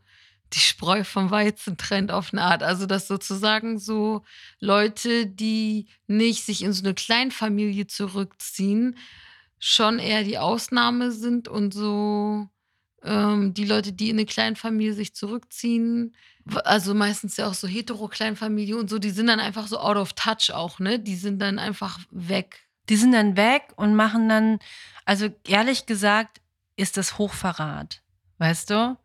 die 0.55 0.61
Spreu 0.61 1.05
vom 1.05 1.31
Weizen 1.31 1.77
trennt 1.77 2.11
auf 2.11 2.33
eine 2.33 2.43
Art. 2.43 2.63
Also, 2.63 2.87
dass 2.87 3.09
sozusagen 3.09 3.79
so 3.79 4.25
Leute, 4.61 5.27
die 5.27 5.89
nicht 6.07 6.45
sich 6.45 6.63
in 6.63 6.73
so 6.73 6.85
eine 6.85 6.95
Kleinfamilie 6.95 7.87
zurückziehen, 7.87 8.97
schon 9.59 9.99
eher 9.99 10.25
die 10.25 10.39
Ausnahme 10.39 11.11
sind 11.11 11.49
und 11.49 11.75
so 11.75 12.49
ähm, 13.03 13.55
die 13.55 13.65
Leute, 13.65 13.93
die 13.93 14.11
in 14.11 14.17
eine 14.17 14.27
Kleinfamilie 14.27 14.95
sich 14.95 15.15
zurückziehen, 15.15 16.15
also 16.65 16.95
meistens 16.95 17.37
ja 17.37 17.49
auch 17.49 17.55
so 17.55 17.69
hetero-Kleinfamilie 17.69 18.77
und 18.77 18.89
so, 18.89 18.99
die 18.99 19.11
sind 19.11 19.27
dann 19.27 19.41
einfach 19.41 19.67
so 19.67 19.79
out 19.79 19.97
of 19.97 20.13
touch 20.15 20.53
auch, 20.53 20.79
ne? 20.79 20.99
Die 20.99 21.17
sind 21.17 21.41
dann 21.41 21.59
einfach 21.59 21.99
weg. 22.11 22.68
Die 22.89 22.97
sind 22.97 23.13
dann 23.13 23.37
weg 23.37 23.73
und 23.77 23.95
machen 23.95 24.29
dann, 24.29 24.59
also 25.05 25.29
ehrlich 25.47 25.87
gesagt, 25.87 26.41
ist 26.77 26.97
das 26.97 27.19
Hochverrat. 27.19 28.03
Weißt 28.39 28.71
du? 28.71 28.97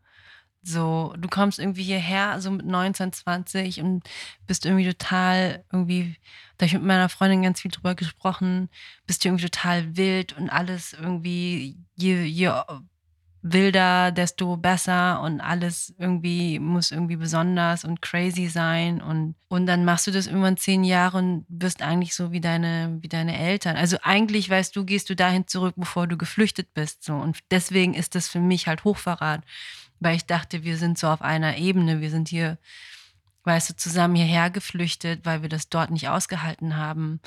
So, 0.66 1.14
du 1.18 1.28
kommst 1.28 1.60
irgendwie 1.60 1.84
hierher, 1.84 2.40
so 2.40 2.50
mit 2.50 2.66
19, 2.66 3.12
20 3.12 3.82
und 3.82 4.04
bist 4.48 4.66
irgendwie 4.66 4.88
total, 4.88 5.66
irgendwie, 5.74 6.16
da 6.58 6.66
ich 6.66 6.74
mit 6.74 6.84
meiner 6.84 7.10
Freundin 7.10 7.42
ganz 7.42 7.60
viel 7.60 7.72
drüber 7.72 7.96
gesprochen, 7.96 8.70
bist 9.06 9.24
du 9.24 9.28
irgendwie 9.28 9.50
total 9.50 9.98
wild 9.98 10.38
und 10.38 10.50
alles 10.50 10.94
irgendwie, 10.94 11.78
je, 11.96 12.24
je 12.24 12.54
wilder, 13.44 14.12
desto 14.12 14.56
besser 14.56 15.20
und 15.22 15.42
alles 15.42 15.94
irgendwie 15.98 16.60
muss 16.60 16.92
irgendwie 16.92 17.18
besonders 17.18 17.84
und 17.84 18.02
crazy 18.02 18.48
sein 18.48 19.02
und, 19.02 19.36
und 19.50 19.66
dann 19.66 19.84
machst 19.84 20.08
du 20.08 20.12
das 20.12 20.28
irgendwann 20.28 20.56
zehn 20.56 20.86
Jahre 20.86 21.18
und 21.18 21.46
wirst 21.50 21.82
eigentlich 21.82 22.16
so 22.16 22.32
wie 22.32 22.40
deine, 22.40 22.98
wie 23.02 23.10
deine 23.10 23.38
Eltern. 23.38 23.76
Also 23.76 23.98
eigentlich, 24.02 24.50
weißt 24.50 24.74
du, 24.74 24.86
gehst 24.86 25.10
du 25.10 25.16
dahin 25.16 25.46
zurück, 25.46 25.76
bevor 25.76 26.08
du 26.08 26.18
geflüchtet 26.18 26.74
bist. 26.74 27.04
So. 27.04 27.16
Und 27.16 27.40
deswegen 27.52 27.94
ist 27.94 28.16
das 28.16 28.30
für 28.30 28.40
mich 28.40 28.68
halt 28.68 28.86
Hochverrat, 28.86 29.44
weil 30.00 30.16
ich 30.16 30.26
dachte, 30.26 30.64
wir 30.64 30.78
sind 30.78 30.98
so 30.98 31.08
auf 31.08 31.22
einer 31.22 31.58
Ebene, 31.58 32.00
wir 32.00 32.12
sind 32.12 32.30
hier, 32.30 32.58
weißt 33.44 33.72
du, 33.72 33.76
zusammen 33.76 34.16
hierher 34.16 34.52
geflüchtet, 34.52 35.26
weil 35.26 35.42
wir 35.42 35.50
das 35.50 35.68
dort 35.68 35.92
nicht 35.92 36.08
ausgehalten 36.08 36.78
haben, 36.78 37.20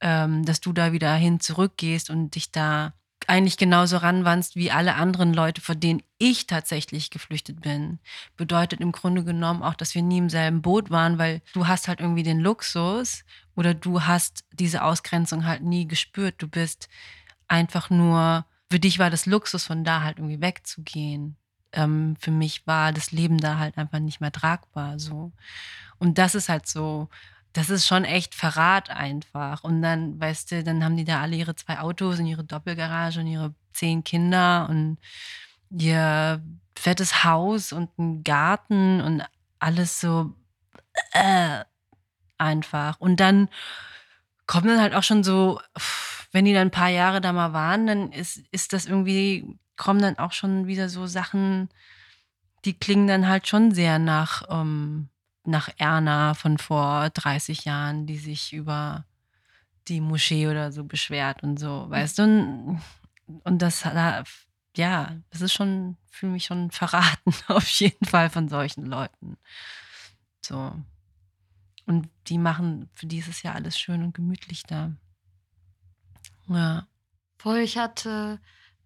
ähm, 0.00 0.42
dass 0.46 0.60
du 0.60 0.72
da 0.72 0.92
wieder 0.92 1.14
hin 1.14 1.38
zurückgehst 1.38 2.08
und 2.08 2.34
dich 2.34 2.50
da 2.50 2.94
eigentlich 3.26 3.56
genauso 3.56 3.98
ranwandst 3.98 4.56
wie 4.56 4.70
alle 4.70 4.94
anderen 4.94 5.34
Leute, 5.34 5.60
vor 5.60 5.74
denen 5.74 6.02
ich 6.18 6.46
tatsächlich 6.46 7.10
geflüchtet 7.10 7.60
bin. 7.60 7.98
Bedeutet 8.36 8.80
im 8.80 8.92
Grunde 8.92 9.24
genommen 9.24 9.62
auch, 9.62 9.74
dass 9.74 9.94
wir 9.94 10.02
nie 10.02 10.18
im 10.18 10.30
selben 10.30 10.62
Boot 10.62 10.90
waren, 10.90 11.18
weil 11.18 11.42
du 11.52 11.66
hast 11.66 11.88
halt 11.88 12.00
irgendwie 12.00 12.22
den 12.22 12.40
Luxus 12.40 13.24
oder 13.54 13.74
du 13.74 14.02
hast 14.02 14.44
diese 14.52 14.82
Ausgrenzung 14.82 15.44
halt 15.44 15.62
nie 15.62 15.86
gespürt. 15.86 16.36
Du 16.38 16.48
bist 16.48 16.88
einfach 17.46 17.90
nur, 17.90 18.46
für 18.70 18.80
dich 18.80 18.98
war 18.98 19.10
das 19.10 19.26
Luxus, 19.26 19.64
von 19.64 19.84
da 19.84 20.02
halt 20.02 20.18
irgendwie 20.18 20.40
wegzugehen. 20.40 21.36
Ähm, 21.72 22.16
für 22.18 22.30
mich 22.30 22.66
war 22.66 22.92
das 22.92 23.12
Leben 23.12 23.38
da 23.38 23.58
halt 23.58 23.78
einfach 23.78 24.00
nicht 24.00 24.20
mehr 24.20 24.32
tragbar. 24.32 24.98
So. 24.98 25.32
Und 25.98 26.18
das 26.18 26.34
ist 26.34 26.48
halt 26.48 26.66
so 26.66 27.08
das 27.52 27.70
ist 27.70 27.86
schon 27.86 28.04
echt 28.04 28.34
Verrat 28.34 28.90
einfach. 28.90 29.64
Und 29.64 29.82
dann, 29.82 30.20
weißt 30.20 30.52
du, 30.52 30.64
dann 30.64 30.84
haben 30.84 30.96
die 30.96 31.04
da 31.04 31.20
alle 31.20 31.36
ihre 31.36 31.56
zwei 31.56 31.78
Autos 31.80 32.18
und 32.18 32.26
ihre 32.26 32.44
Doppelgarage 32.44 33.20
und 33.20 33.26
ihre 33.26 33.54
zehn 33.72 34.04
Kinder 34.04 34.68
und 34.68 34.98
ihr 35.70 36.42
fettes 36.76 37.24
Haus 37.24 37.72
und 37.72 37.90
einen 37.98 38.24
Garten 38.24 39.00
und 39.00 39.22
alles 39.58 40.00
so 40.00 40.34
äh, 41.12 41.64
einfach. 42.38 43.00
Und 43.00 43.20
dann 43.20 43.48
kommen 44.46 44.68
dann 44.68 44.80
halt 44.80 44.94
auch 44.94 45.02
schon 45.02 45.22
so, 45.22 45.60
wenn 46.32 46.44
die 46.44 46.54
dann 46.54 46.68
ein 46.68 46.72
paar 46.72 46.88
Jahre 46.88 47.20
da 47.20 47.32
mal 47.32 47.52
waren, 47.52 47.86
dann 47.86 48.12
ist, 48.12 48.42
ist 48.50 48.72
das 48.72 48.86
irgendwie, 48.86 49.58
kommen 49.76 50.00
dann 50.00 50.18
auch 50.18 50.32
schon 50.32 50.66
wieder 50.66 50.88
so 50.88 51.06
Sachen, 51.06 51.68
die 52.64 52.74
klingen 52.74 53.06
dann 53.06 53.28
halt 53.28 53.46
schon 53.46 53.72
sehr 53.72 53.98
nach, 53.98 54.42
ähm, 54.48 55.08
nach 55.44 55.68
Erna 55.78 56.34
von 56.34 56.58
vor 56.58 57.10
30 57.10 57.64
Jahren, 57.64 58.06
die 58.06 58.18
sich 58.18 58.52
über 58.52 59.04
die 59.88 60.00
Moschee 60.00 60.48
oder 60.48 60.72
so 60.72 60.84
beschwert 60.84 61.42
und 61.42 61.58
so, 61.58 61.88
weißt 61.88 62.18
du? 62.18 62.22
Und, 62.22 62.82
und 63.44 63.62
das, 63.62 63.84
ja, 64.76 65.16
das 65.30 65.40
ist 65.40 65.52
schon, 65.52 65.96
fühle 66.10 66.32
mich 66.32 66.44
schon 66.44 66.70
verraten, 66.70 67.34
auf 67.48 67.68
jeden 67.68 68.04
Fall 68.04 68.30
von 68.30 68.48
solchen 68.48 68.86
Leuten. 68.86 69.36
So. 70.40 70.74
Und 71.86 72.08
die 72.28 72.38
machen, 72.38 72.88
für 72.94 73.06
die 73.06 73.18
ist 73.18 73.28
es 73.28 73.42
ja 73.42 73.52
alles 73.52 73.78
schön 73.78 74.02
und 74.02 74.14
gemütlich 74.14 74.62
da. 74.62 74.92
Ja. 76.48 76.86
Voll, 77.38 77.58
ich 77.58 77.78
hatte, 77.78 78.40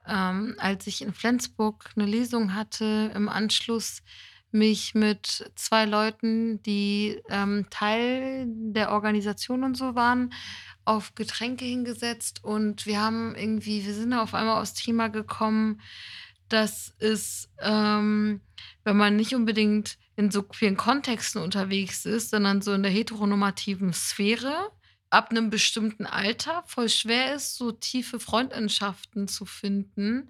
ähm, 0.06 0.54
als 0.58 0.86
ich 0.86 1.02
in 1.02 1.12
Flensburg 1.12 1.90
eine 1.96 2.06
Lesung 2.06 2.54
hatte, 2.54 3.10
im 3.14 3.28
Anschluss 3.28 4.02
mich 4.54 4.94
mit 4.94 5.50
zwei 5.56 5.84
Leuten, 5.84 6.62
die 6.62 7.20
ähm, 7.28 7.66
Teil 7.70 8.46
der 8.48 8.92
Organisation 8.92 9.64
und 9.64 9.76
so 9.76 9.94
waren, 9.94 10.32
auf 10.84 11.14
Getränke 11.14 11.64
hingesetzt. 11.64 12.44
Und 12.44 12.86
wir 12.86 13.00
haben 13.00 13.34
irgendwie, 13.36 13.84
wir 13.84 13.94
sind 13.94 14.12
auf 14.12 14.32
einmal 14.32 14.62
aufs 14.62 14.74
Thema 14.74 15.08
gekommen, 15.08 15.80
dass 16.48 16.94
es, 16.98 17.50
ähm, 17.60 18.40
wenn 18.84 18.96
man 18.96 19.16
nicht 19.16 19.34
unbedingt 19.34 19.98
in 20.16 20.30
so 20.30 20.44
vielen 20.52 20.76
Kontexten 20.76 21.42
unterwegs 21.42 22.06
ist, 22.06 22.30
sondern 22.30 22.62
so 22.62 22.72
in 22.72 22.82
der 22.82 22.92
heteronormativen 22.92 23.92
Sphäre, 23.92 24.70
ab 25.10 25.30
einem 25.30 25.50
bestimmten 25.50 26.06
Alter 26.06 26.64
voll 26.66 26.88
schwer 26.88 27.34
ist, 27.34 27.56
so 27.56 27.72
tiefe 27.72 28.18
Freundschaften 28.18 29.28
zu 29.28 29.46
finden, 29.46 30.28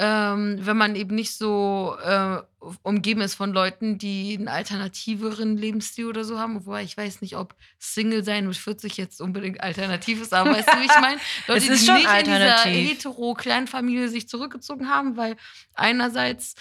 ähm, 0.00 0.58
wenn 0.60 0.76
man 0.76 0.94
eben 0.94 1.16
nicht 1.16 1.34
so 1.34 1.96
äh, 2.04 2.38
umgeben 2.82 3.20
ist 3.20 3.34
von 3.34 3.52
Leuten, 3.52 3.98
die 3.98 4.36
einen 4.38 4.46
alternativeren 4.46 5.56
Lebensstil 5.56 6.06
oder 6.06 6.22
so 6.24 6.38
haben. 6.38 6.64
Wobei 6.64 6.84
ich 6.84 6.96
weiß 6.96 7.20
nicht, 7.20 7.36
ob 7.36 7.56
Single 7.80 8.22
sein 8.22 8.46
mit 8.46 8.56
40 8.56 8.96
jetzt 8.96 9.20
unbedingt 9.20 9.60
alternativ 9.60 10.22
ist. 10.22 10.32
Aber 10.32 10.52
weißt 10.52 10.68
du, 10.68 10.78
wie 10.78 10.84
ich 10.84 11.00
meine? 11.00 11.20
Leute, 11.48 11.64
die 11.64 11.70
nicht 11.70 11.88
in 11.88 12.24
dieser 12.24 12.58
hetero-Kleinfamilie 12.58 14.08
sich 14.08 14.28
zurückgezogen 14.28 14.88
haben, 14.88 15.16
weil 15.16 15.36
einerseits 15.74 16.54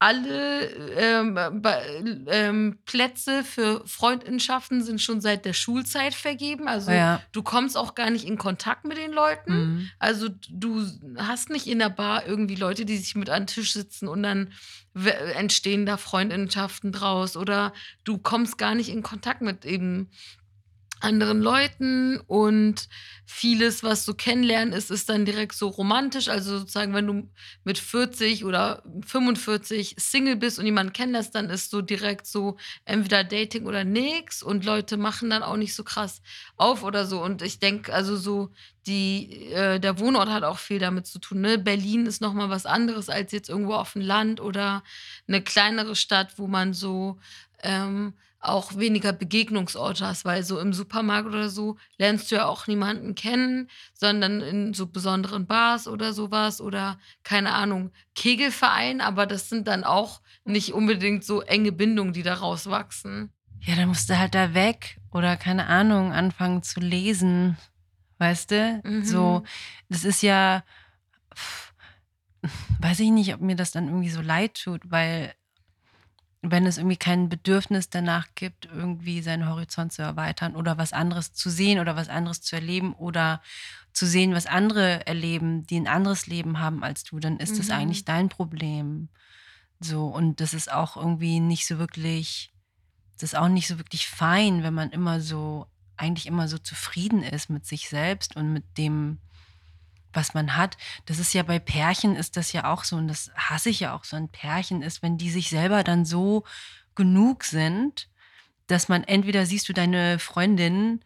alle 0.00 0.64
ähm, 0.96 1.38
ähm, 2.26 2.78
Plätze 2.86 3.44
für 3.44 3.86
Freundschaften 3.86 4.82
sind 4.82 5.02
schon 5.02 5.20
seit 5.20 5.44
der 5.44 5.52
Schulzeit 5.52 6.14
vergeben. 6.14 6.68
Also 6.68 6.90
ja. 6.90 7.20
du 7.32 7.42
kommst 7.42 7.76
auch 7.76 7.94
gar 7.94 8.08
nicht 8.08 8.26
in 8.26 8.38
Kontakt 8.38 8.86
mit 8.86 8.96
den 8.96 9.12
Leuten. 9.12 9.52
Mhm. 9.52 9.90
Also 9.98 10.28
du 10.48 10.86
hast 11.18 11.50
nicht 11.50 11.66
in 11.66 11.80
der 11.80 11.90
Bar 11.90 12.26
irgendwie 12.26 12.54
Leute, 12.54 12.86
die 12.86 12.96
sich 12.96 13.14
mit 13.14 13.28
an 13.28 13.42
den 13.42 13.48
Tisch 13.48 13.74
sitzen 13.74 14.08
und 14.08 14.22
dann 14.22 14.52
entstehen 15.36 15.84
da 15.84 15.98
Freundschaften 15.98 16.92
draus. 16.92 17.36
Oder 17.36 17.74
du 18.04 18.16
kommst 18.16 18.56
gar 18.56 18.74
nicht 18.74 18.88
in 18.88 19.02
Kontakt 19.02 19.42
mit 19.42 19.66
eben 19.66 20.08
anderen 21.00 21.40
Leuten 21.40 22.20
und 22.26 22.88
vieles, 23.26 23.82
was 23.82 24.04
du 24.04 24.14
kennenlernen 24.14 24.74
ist, 24.74 24.90
ist 24.90 25.08
dann 25.08 25.24
direkt 25.24 25.54
so 25.54 25.68
romantisch. 25.68 26.28
Also 26.28 26.58
sozusagen, 26.58 26.94
wenn 26.94 27.06
du 27.06 27.30
mit 27.64 27.78
40 27.78 28.44
oder 28.44 28.82
45 29.06 29.96
Single 29.98 30.36
bist 30.36 30.58
und 30.58 30.66
jemanden 30.66 30.92
kennenlernst, 30.92 31.34
dann 31.34 31.48
ist 31.48 31.70
so 31.70 31.80
direkt 31.80 32.26
so 32.26 32.56
entweder 32.84 33.24
Dating 33.24 33.66
oder 33.66 33.84
nix 33.84 34.42
und 34.42 34.64
Leute 34.64 34.96
machen 34.96 35.30
dann 35.30 35.42
auch 35.42 35.56
nicht 35.56 35.74
so 35.74 35.84
krass 35.84 36.22
auf 36.56 36.82
oder 36.82 37.06
so. 37.06 37.22
Und 37.22 37.42
ich 37.42 37.60
denke, 37.60 37.92
also 37.92 38.16
so 38.16 38.50
die, 38.86 39.52
äh, 39.52 39.78
der 39.78 39.98
Wohnort 39.98 40.28
hat 40.28 40.42
auch 40.42 40.58
viel 40.58 40.78
damit 40.78 41.06
zu 41.06 41.18
tun. 41.18 41.40
Ne? 41.40 41.58
Berlin 41.58 42.06
ist 42.06 42.20
nochmal 42.20 42.50
was 42.50 42.66
anderes 42.66 43.08
als 43.08 43.32
jetzt 43.32 43.48
irgendwo 43.48 43.74
auf 43.74 43.92
dem 43.92 44.02
Land 44.02 44.40
oder 44.40 44.82
eine 45.28 45.42
kleinere 45.42 45.94
Stadt, 45.94 46.38
wo 46.38 46.46
man 46.46 46.74
so 46.74 47.18
ähm, 47.62 48.14
auch 48.40 48.76
weniger 48.76 49.12
Begegnungsorte 49.12 50.06
hast, 50.06 50.24
weil 50.24 50.42
so 50.42 50.58
im 50.58 50.72
Supermarkt 50.72 51.28
oder 51.28 51.50
so 51.50 51.76
lernst 51.98 52.30
du 52.30 52.36
ja 52.36 52.46
auch 52.46 52.66
niemanden 52.66 53.14
kennen, 53.14 53.68
sondern 53.92 54.40
in 54.40 54.72
so 54.74 54.86
besonderen 54.86 55.46
Bars 55.46 55.86
oder 55.86 56.14
sowas 56.14 56.60
oder 56.60 56.98
keine 57.22 57.52
Ahnung, 57.52 57.92
Kegelverein, 58.14 59.02
aber 59.02 59.26
das 59.26 59.50
sind 59.50 59.68
dann 59.68 59.84
auch 59.84 60.22
nicht 60.44 60.72
unbedingt 60.72 61.24
so 61.24 61.42
enge 61.42 61.70
Bindungen, 61.70 62.14
die 62.14 62.22
daraus 62.22 62.68
wachsen. 62.70 63.30
Ja, 63.60 63.76
dann 63.76 63.88
musst 63.88 64.08
du 64.08 64.18
halt 64.18 64.34
da 64.34 64.54
weg 64.54 64.98
oder 65.12 65.36
keine 65.36 65.66
Ahnung, 65.66 66.12
anfangen 66.12 66.62
zu 66.62 66.80
lesen, 66.80 67.58
weißt 68.18 68.50
du? 68.52 68.80
Mhm. 68.84 69.04
So, 69.04 69.42
das 69.90 70.04
ist 70.04 70.22
ja, 70.22 70.64
weiß 72.80 73.00
ich 73.00 73.10
nicht, 73.10 73.34
ob 73.34 73.42
mir 73.42 73.56
das 73.56 73.70
dann 73.70 73.88
irgendwie 73.88 74.08
so 74.08 74.22
leid 74.22 74.54
tut, 74.54 74.90
weil 74.90 75.34
wenn 76.42 76.64
es 76.64 76.78
irgendwie 76.78 76.96
kein 76.96 77.28
Bedürfnis 77.28 77.90
danach 77.90 78.28
gibt, 78.34 78.66
irgendwie 78.66 79.20
seinen 79.20 79.48
Horizont 79.48 79.92
zu 79.92 80.02
erweitern 80.02 80.56
oder 80.56 80.78
was 80.78 80.92
anderes 80.92 81.34
zu 81.34 81.50
sehen 81.50 81.78
oder 81.78 81.96
was 81.96 82.08
anderes 82.08 82.40
zu 82.40 82.56
erleben 82.56 82.94
oder 82.94 83.42
zu 83.92 84.06
sehen, 84.06 84.34
was 84.34 84.46
andere 84.46 85.06
erleben, 85.06 85.66
die 85.66 85.78
ein 85.78 85.88
anderes 85.88 86.26
Leben 86.26 86.60
haben 86.60 86.82
als 86.82 87.04
du, 87.04 87.18
dann 87.18 87.38
ist 87.38 87.54
mhm. 87.54 87.58
das 87.58 87.70
eigentlich 87.70 88.04
dein 88.04 88.28
Problem. 88.28 89.08
So, 89.80 90.06
und 90.06 90.40
das 90.40 90.54
ist 90.54 90.72
auch 90.72 90.96
irgendwie 90.96 91.40
nicht 91.40 91.66
so 91.66 91.78
wirklich, 91.78 92.52
das 93.14 93.32
ist 93.32 93.38
auch 93.38 93.48
nicht 93.48 93.66
so 93.66 93.78
wirklich 93.78 94.08
fein, 94.08 94.62
wenn 94.62 94.74
man 94.74 94.90
immer 94.90 95.20
so, 95.20 95.66
eigentlich 95.96 96.26
immer 96.26 96.48
so 96.48 96.56
zufrieden 96.56 97.22
ist 97.22 97.50
mit 97.50 97.66
sich 97.66 97.88
selbst 97.90 98.36
und 98.36 98.52
mit 98.52 98.64
dem, 98.78 99.18
was 100.12 100.34
man 100.34 100.56
hat. 100.56 100.76
Das 101.06 101.18
ist 101.18 101.32
ja 101.32 101.42
bei 101.42 101.58
Pärchen 101.58 102.16
ist 102.16 102.36
das 102.36 102.52
ja 102.52 102.72
auch 102.72 102.84
so 102.84 102.96
und 102.96 103.08
das 103.08 103.30
hasse 103.36 103.70
ich 103.70 103.80
ja 103.80 103.94
auch 103.94 104.04
so 104.04 104.16
ein 104.16 104.28
Pärchen 104.28 104.82
ist, 104.82 105.02
wenn 105.02 105.18
die 105.18 105.30
sich 105.30 105.50
selber 105.50 105.84
dann 105.84 106.04
so 106.04 106.44
genug 106.94 107.44
sind, 107.44 108.08
dass 108.66 108.88
man 108.88 109.04
entweder 109.04 109.46
siehst 109.46 109.68
du 109.68 109.72
deine 109.72 110.18
Freundin 110.18 111.00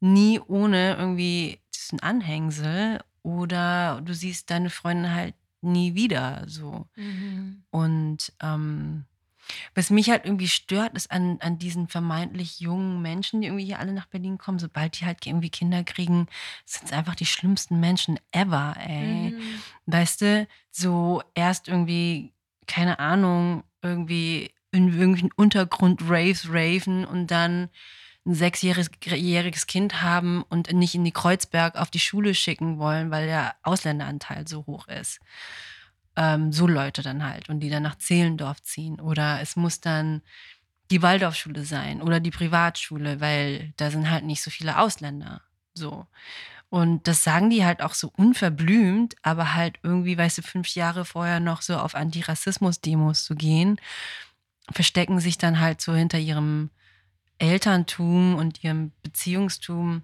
nie 0.00 0.40
ohne 0.40 0.96
irgendwie 0.96 1.60
diesen 1.74 2.00
Anhängsel 2.00 3.00
oder 3.22 4.00
du 4.02 4.14
siehst 4.14 4.50
deine 4.50 4.70
Freundin 4.70 5.14
halt 5.14 5.34
nie 5.60 5.94
wieder 5.94 6.44
so. 6.46 6.86
Mhm. 6.96 7.64
Und 7.70 8.32
ähm, 8.42 9.04
was 9.74 9.90
mich 9.90 10.10
halt 10.10 10.24
irgendwie 10.24 10.48
stört, 10.48 10.94
ist 10.94 11.10
an, 11.10 11.38
an 11.40 11.58
diesen 11.58 11.88
vermeintlich 11.88 12.60
jungen 12.60 13.02
Menschen, 13.02 13.40
die 13.40 13.48
irgendwie 13.48 13.66
hier 13.66 13.78
alle 13.78 13.92
nach 13.92 14.06
Berlin 14.06 14.38
kommen, 14.38 14.58
sobald 14.58 15.00
die 15.00 15.06
halt 15.06 15.26
irgendwie 15.26 15.50
Kinder 15.50 15.84
kriegen, 15.84 16.26
sind 16.64 16.86
es 16.86 16.92
einfach 16.92 17.14
die 17.14 17.26
schlimmsten 17.26 17.80
Menschen 17.80 18.18
ever, 18.32 18.74
ey. 18.78 19.32
Mhm. 19.32 19.62
Weißt 19.86 20.20
du, 20.22 20.46
so 20.70 21.22
erst 21.34 21.68
irgendwie, 21.68 22.32
keine 22.66 22.98
Ahnung, 22.98 23.64
irgendwie 23.82 24.50
in 24.72 24.88
irgendwelchen 24.88 25.32
Untergrund 25.36 26.02
Raves 26.08 26.48
raven 26.48 27.04
und 27.04 27.30
dann 27.30 27.70
ein 28.26 28.34
sechsjähriges 28.34 29.66
Kind 29.66 30.02
haben 30.02 30.42
und 30.48 30.72
nicht 30.72 30.94
in 30.94 31.04
die 31.04 31.12
Kreuzberg 31.12 31.76
auf 31.76 31.90
die 31.90 31.98
Schule 32.00 32.34
schicken 32.34 32.78
wollen, 32.78 33.10
weil 33.10 33.26
der 33.26 33.56
Ausländeranteil 33.62 34.46
so 34.46 34.66
hoch 34.66 34.88
ist. 34.88 35.20
Ähm, 36.20 36.52
so 36.52 36.66
Leute 36.66 37.00
dann 37.02 37.24
halt 37.24 37.48
und 37.48 37.60
die 37.60 37.70
dann 37.70 37.82
nach 37.82 37.96
Zehlendorf 37.96 38.62
ziehen. 38.62 39.00
Oder 39.00 39.40
es 39.40 39.56
muss 39.56 39.80
dann 39.80 40.20
die 40.90 41.02
Waldorfschule 41.02 41.64
sein 41.64 42.02
oder 42.02 42.20
die 42.20 42.30
Privatschule, 42.30 43.20
weil 43.20 43.72
da 43.78 43.90
sind 43.90 44.10
halt 44.10 44.24
nicht 44.24 44.42
so 44.42 44.50
viele 44.50 44.78
Ausländer. 44.78 45.40
So. 45.72 46.06
Und 46.68 47.08
das 47.08 47.24
sagen 47.24 47.48
die 47.48 47.64
halt 47.64 47.80
auch 47.80 47.94
so 47.94 48.12
unverblümt, 48.16 49.16
aber 49.22 49.54
halt 49.54 49.78
irgendwie, 49.82 50.18
weißt 50.18 50.38
du, 50.38 50.42
fünf 50.42 50.68
Jahre 50.74 51.04
vorher 51.04 51.40
noch 51.40 51.62
so 51.62 51.78
auf 51.78 51.94
Antirassismus-Demos 51.94 53.24
zu 53.24 53.34
gehen, 53.34 53.80
verstecken 54.70 55.20
sich 55.20 55.38
dann 55.38 55.58
halt 55.58 55.80
so 55.80 55.94
hinter 55.94 56.18
ihrem 56.18 56.70
Elterntum 57.38 58.34
und 58.34 58.62
ihrem 58.62 58.92
Beziehungstum. 59.02 60.02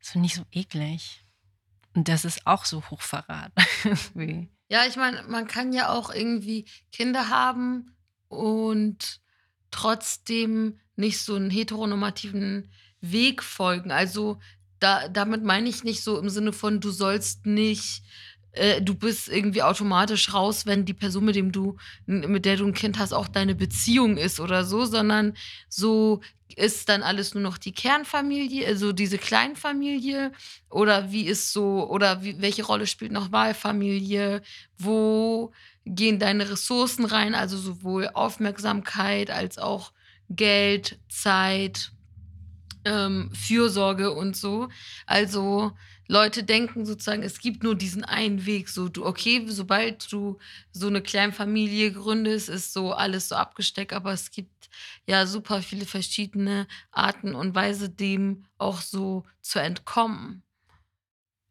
Das 0.00 0.10
finde 0.10 0.26
ich 0.26 0.34
so 0.34 0.44
eklig. 0.52 1.23
Und 1.94 2.08
das 2.08 2.24
ist 2.24 2.46
auch 2.46 2.64
so 2.64 2.82
Hochverrat. 2.90 3.52
ja, 4.68 4.86
ich 4.88 4.96
meine, 4.96 5.22
man 5.28 5.46
kann 5.46 5.72
ja 5.72 5.90
auch 5.90 6.12
irgendwie 6.12 6.66
Kinder 6.92 7.28
haben 7.28 7.96
und 8.28 9.20
trotzdem 9.70 10.78
nicht 10.96 11.20
so 11.20 11.34
einen 11.34 11.50
heteronormativen 11.50 12.70
Weg 13.00 13.42
folgen. 13.42 13.90
Also 13.90 14.40
da, 14.80 15.08
damit 15.08 15.44
meine 15.44 15.68
ich 15.68 15.84
nicht 15.84 16.02
so 16.02 16.18
im 16.18 16.28
Sinne 16.28 16.52
von, 16.52 16.80
du 16.80 16.90
sollst 16.90 17.46
nicht, 17.46 18.02
äh, 18.52 18.82
du 18.82 18.94
bist 18.94 19.28
irgendwie 19.28 19.62
automatisch 19.62 20.32
raus, 20.32 20.66
wenn 20.66 20.84
die 20.84 20.94
Person, 20.94 21.24
mit 21.24 21.36
dem 21.36 21.52
du, 21.52 21.76
mit 22.06 22.44
der 22.44 22.56
du 22.56 22.66
ein 22.66 22.74
Kind 22.74 22.98
hast, 22.98 23.12
auch 23.12 23.28
deine 23.28 23.54
Beziehung 23.54 24.16
ist 24.16 24.40
oder 24.40 24.64
so, 24.64 24.84
sondern 24.84 25.36
so 25.68 26.20
ist 26.56 26.88
dann 26.88 27.02
alles 27.02 27.34
nur 27.34 27.42
noch 27.42 27.58
die 27.58 27.72
Kernfamilie, 27.72 28.66
also 28.66 28.92
diese 28.92 29.18
Kleinfamilie 29.18 30.32
oder 30.70 31.10
wie 31.10 31.26
ist 31.26 31.52
so, 31.52 31.88
oder 31.88 32.22
wie, 32.22 32.40
welche 32.40 32.64
Rolle 32.64 32.86
spielt 32.86 33.12
noch 33.12 33.32
Wahlfamilie, 33.32 34.42
wo 34.78 35.52
gehen 35.84 36.18
deine 36.18 36.50
Ressourcen 36.50 37.04
rein, 37.04 37.34
also 37.34 37.56
sowohl 37.56 38.08
Aufmerksamkeit 38.14 39.30
als 39.30 39.58
auch 39.58 39.92
Geld, 40.30 40.98
Zeit, 41.08 41.92
ähm, 42.84 43.30
Fürsorge 43.34 44.12
und 44.12 44.36
so. 44.36 44.68
Also 45.06 45.72
Leute 46.06 46.44
denken 46.44 46.84
sozusagen, 46.84 47.22
es 47.22 47.38
gibt 47.38 47.62
nur 47.62 47.74
diesen 47.74 48.04
einen 48.04 48.44
Weg. 48.44 48.68
So, 48.68 48.88
du, 48.88 49.06
okay, 49.06 49.44
sobald 49.46 50.10
du 50.12 50.38
so 50.70 50.88
eine 50.88 51.00
Kleinfamilie 51.02 51.92
gründest, 51.92 52.48
ist 52.48 52.72
so 52.72 52.92
alles 52.92 53.28
so 53.28 53.36
abgesteckt, 53.36 53.92
aber 53.92 54.12
es 54.12 54.30
gibt 54.30 54.53
ja 55.06 55.26
super 55.26 55.62
viele 55.62 55.86
verschiedene 55.86 56.66
Arten 56.90 57.34
und 57.34 57.54
Weise, 57.54 57.90
dem 57.90 58.46
auch 58.58 58.80
so 58.80 59.24
zu 59.40 59.58
entkommen. 59.58 60.42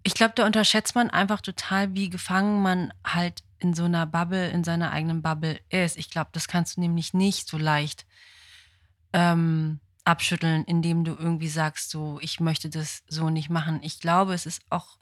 Ich 0.03 0.13
glaube, 0.13 0.33
da 0.35 0.45
unterschätzt 0.45 0.95
man 0.95 1.09
einfach 1.09 1.41
total, 1.41 1.93
wie 1.95 2.09
gefangen 2.09 2.61
man 2.61 2.93
halt 3.05 3.43
in 3.59 3.73
so 3.73 3.85
einer 3.85 4.05
Bubble, 4.05 4.49
in 4.49 4.63
seiner 4.63 4.91
eigenen 4.91 5.21
Bubble 5.21 5.59
ist. 5.69 5.97
Ich 5.97 6.09
glaube, 6.09 6.29
das 6.33 6.47
kannst 6.47 6.75
du 6.75 6.81
nämlich 6.81 7.13
nicht 7.13 7.47
so 7.47 7.57
leicht 7.57 8.05
ähm, 9.13 9.79
abschütteln, 10.03 10.65
indem 10.65 11.05
du 11.05 11.15
irgendwie 11.15 11.47
sagst, 11.47 11.89
so, 11.89 12.19
ich 12.21 12.39
möchte 12.39 12.69
das 12.69 13.03
so 13.07 13.29
nicht 13.29 13.49
machen. 13.49 13.79
Ich 13.81 13.99
glaube, 13.99 14.33
es 14.33 14.45
ist 14.45 14.61
auch 14.69 14.97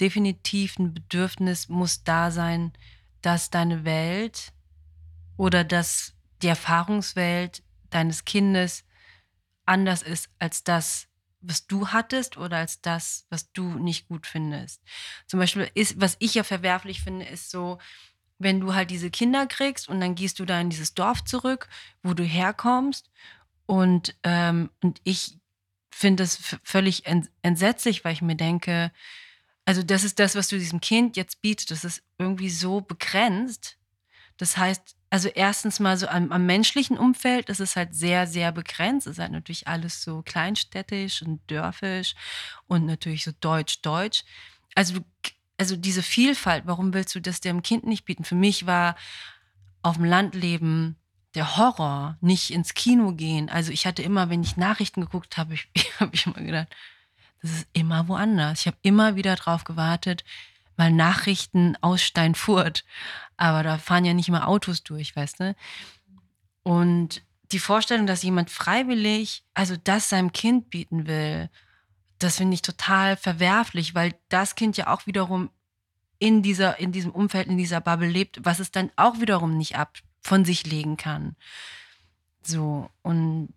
definitiv 0.00 0.78
ein 0.78 0.94
Bedürfnis, 0.94 1.68
muss 1.68 2.04
da 2.04 2.30
sein, 2.30 2.72
dass 3.22 3.50
deine 3.50 3.84
Welt 3.84 4.52
oder 5.36 5.64
dass 5.64 6.14
die 6.42 6.48
Erfahrungswelt 6.48 7.62
deines 7.90 8.24
Kindes 8.24 8.84
anders 9.64 10.02
ist 10.02 10.30
als 10.38 10.64
das, 10.64 11.08
was 11.40 11.66
du 11.66 11.88
hattest 11.88 12.36
oder 12.36 12.58
als 12.58 12.80
das, 12.80 13.26
was 13.30 13.52
du 13.52 13.78
nicht 13.78 14.08
gut 14.08 14.26
findest. 14.26 14.82
Zum 15.26 15.38
Beispiel 15.38 15.70
ist, 15.74 16.00
was 16.00 16.16
ich 16.18 16.34
ja 16.34 16.42
verwerflich 16.42 17.02
finde, 17.02 17.26
ist 17.26 17.50
so, 17.50 17.78
wenn 18.38 18.60
du 18.60 18.74
halt 18.74 18.90
diese 18.90 19.10
Kinder 19.10 19.46
kriegst 19.46 19.88
und 19.88 20.00
dann 20.00 20.14
gehst 20.14 20.38
du 20.38 20.44
da 20.44 20.60
in 20.60 20.70
dieses 20.70 20.94
Dorf 20.94 21.24
zurück, 21.24 21.68
wo 22.02 22.14
du 22.14 22.24
herkommst 22.24 23.10
und, 23.66 24.16
ähm, 24.24 24.70
und 24.80 25.00
ich 25.04 25.38
finde 25.90 26.22
das 26.22 26.56
völlig 26.62 27.04
entsetzlich, 27.42 28.04
weil 28.04 28.12
ich 28.12 28.22
mir 28.22 28.36
denke, 28.36 28.92
also 29.64 29.82
das 29.82 30.04
ist 30.04 30.18
das, 30.18 30.34
was 30.34 30.48
du 30.48 30.58
diesem 30.58 30.80
Kind 30.80 31.16
jetzt 31.16 31.42
bietest, 31.42 31.70
das 31.70 31.84
ist 31.84 32.02
irgendwie 32.16 32.50
so 32.50 32.80
begrenzt. 32.80 33.76
Das 34.38 34.56
heißt, 34.56 34.96
also 35.10 35.28
erstens 35.28 35.80
mal 35.80 35.96
so 35.96 36.06
am, 36.06 36.32
am 36.32 36.44
menschlichen 36.44 36.98
Umfeld 36.98 37.48
ist 37.48 37.60
es 37.60 37.76
halt 37.76 37.94
sehr, 37.94 38.26
sehr 38.26 38.52
begrenzt. 38.52 39.06
Es 39.06 39.14
ist 39.14 39.18
halt 39.18 39.32
natürlich 39.32 39.66
alles 39.66 40.02
so 40.02 40.22
kleinstädtisch 40.22 41.22
und 41.22 41.40
dörfisch 41.50 42.14
und 42.66 42.84
natürlich 42.84 43.24
so 43.24 43.32
deutsch-deutsch. 43.40 44.24
Also, 44.74 45.00
also 45.56 45.76
diese 45.76 46.02
Vielfalt, 46.02 46.64
warum 46.66 46.92
willst 46.92 47.14
du 47.14 47.20
das 47.20 47.40
dem 47.40 47.62
Kind 47.62 47.84
nicht 47.84 48.04
bieten? 48.04 48.24
Für 48.24 48.34
mich 48.34 48.66
war 48.66 48.96
auf 49.82 49.96
dem 49.96 50.04
Land 50.04 50.34
leben 50.34 50.96
der 51.34 51.56
Horror, 51.56 52.16
nicht 52.20 52.50
ins 52.50 52.74
Kino 52.74 53.12
gehen. 53.12 53.48
Also 53.48 53.72
ich 53.72 53.86
hatte 53.86 54.02
immer, 54.02 54.28
wenn 54.28 54.42
ich 54.42 54.56
Nachrichten 54.56 55.00
geguckt 55.00 55.36
habe, 55.38 55.56
habe 56.00 56.14
ich 56.14 56.26
immer 56.26 56.40
gedacht, 56.40 56.68
das 57.40 57.52
ist 57.52 57.68
immer 57.72 58.08
woanders. 58.08 58.60
Ich 58.60 58.66
habe 58.66 58.76
immer 58.82 59.16
wieder 59.16 59.36
drauf 59.36 59.64
gewartet, 59.64 60.24
mal 60.78 60.92
Nachrichten 60.92 61.76
aus 61.80 62.02
Steinfurt. 62.02 62.84
Aber 63.36 63.62
da 63.62 63.78
fahren 63.78 64.04
ja 64.04 64.14
nicht 64.14 64.28
immer 64.28 64.48
Autos 64.48 64.82
durch, 64.82 65.14
weißt 65.14 65.40
du? 65.40 65.56
Und 66.62 67.22
die 67.52 67.58
Vorstellung, 67.58 68.06
dass 68.06 68.22
jemand 68.22 68.50
freiwillig, 68.50 69.44
also 69.54 69.76
das 69.82 70.08
seinem 70.08 70.32
Kind 70.32 70.70
bieten 70.70 71.06
will, 71.06 71.48
das 72.18 72.36
finde 72.36 72.54
ich 72.54 72.62
total 72.62 73.16
verwerflich, 73.16 73.94
weil 73.94 74.14
das 74.28 74.54
Kind 74.54 74.76
ja 74.76 74.88
auch 74.88 75.06
wiederum 75.06 75.50
in 76.18 76.42
dieser, 76.42 76.78
in 76.78 76.92
diesem 76.92 77.12
Umfeld, 77.12 77.46
in 77.46 77.56
dieser 77.56 77.80
Bubble 77.80 78.08
lebt, 78.08 78.44
was 78.44 78.58
es 78.58 78.70
dann 78.70 78.90
auch 78.96 79.20
wiederum 79.20 79.56
nicht 79.56 79.76
ab, 79.76 79.98
von 80.20 80.44
sich 80.44 80.66
legen 80.66 80.96
kann. 80.96 81.36
So, 82.42 82.90
und 83.02 83.54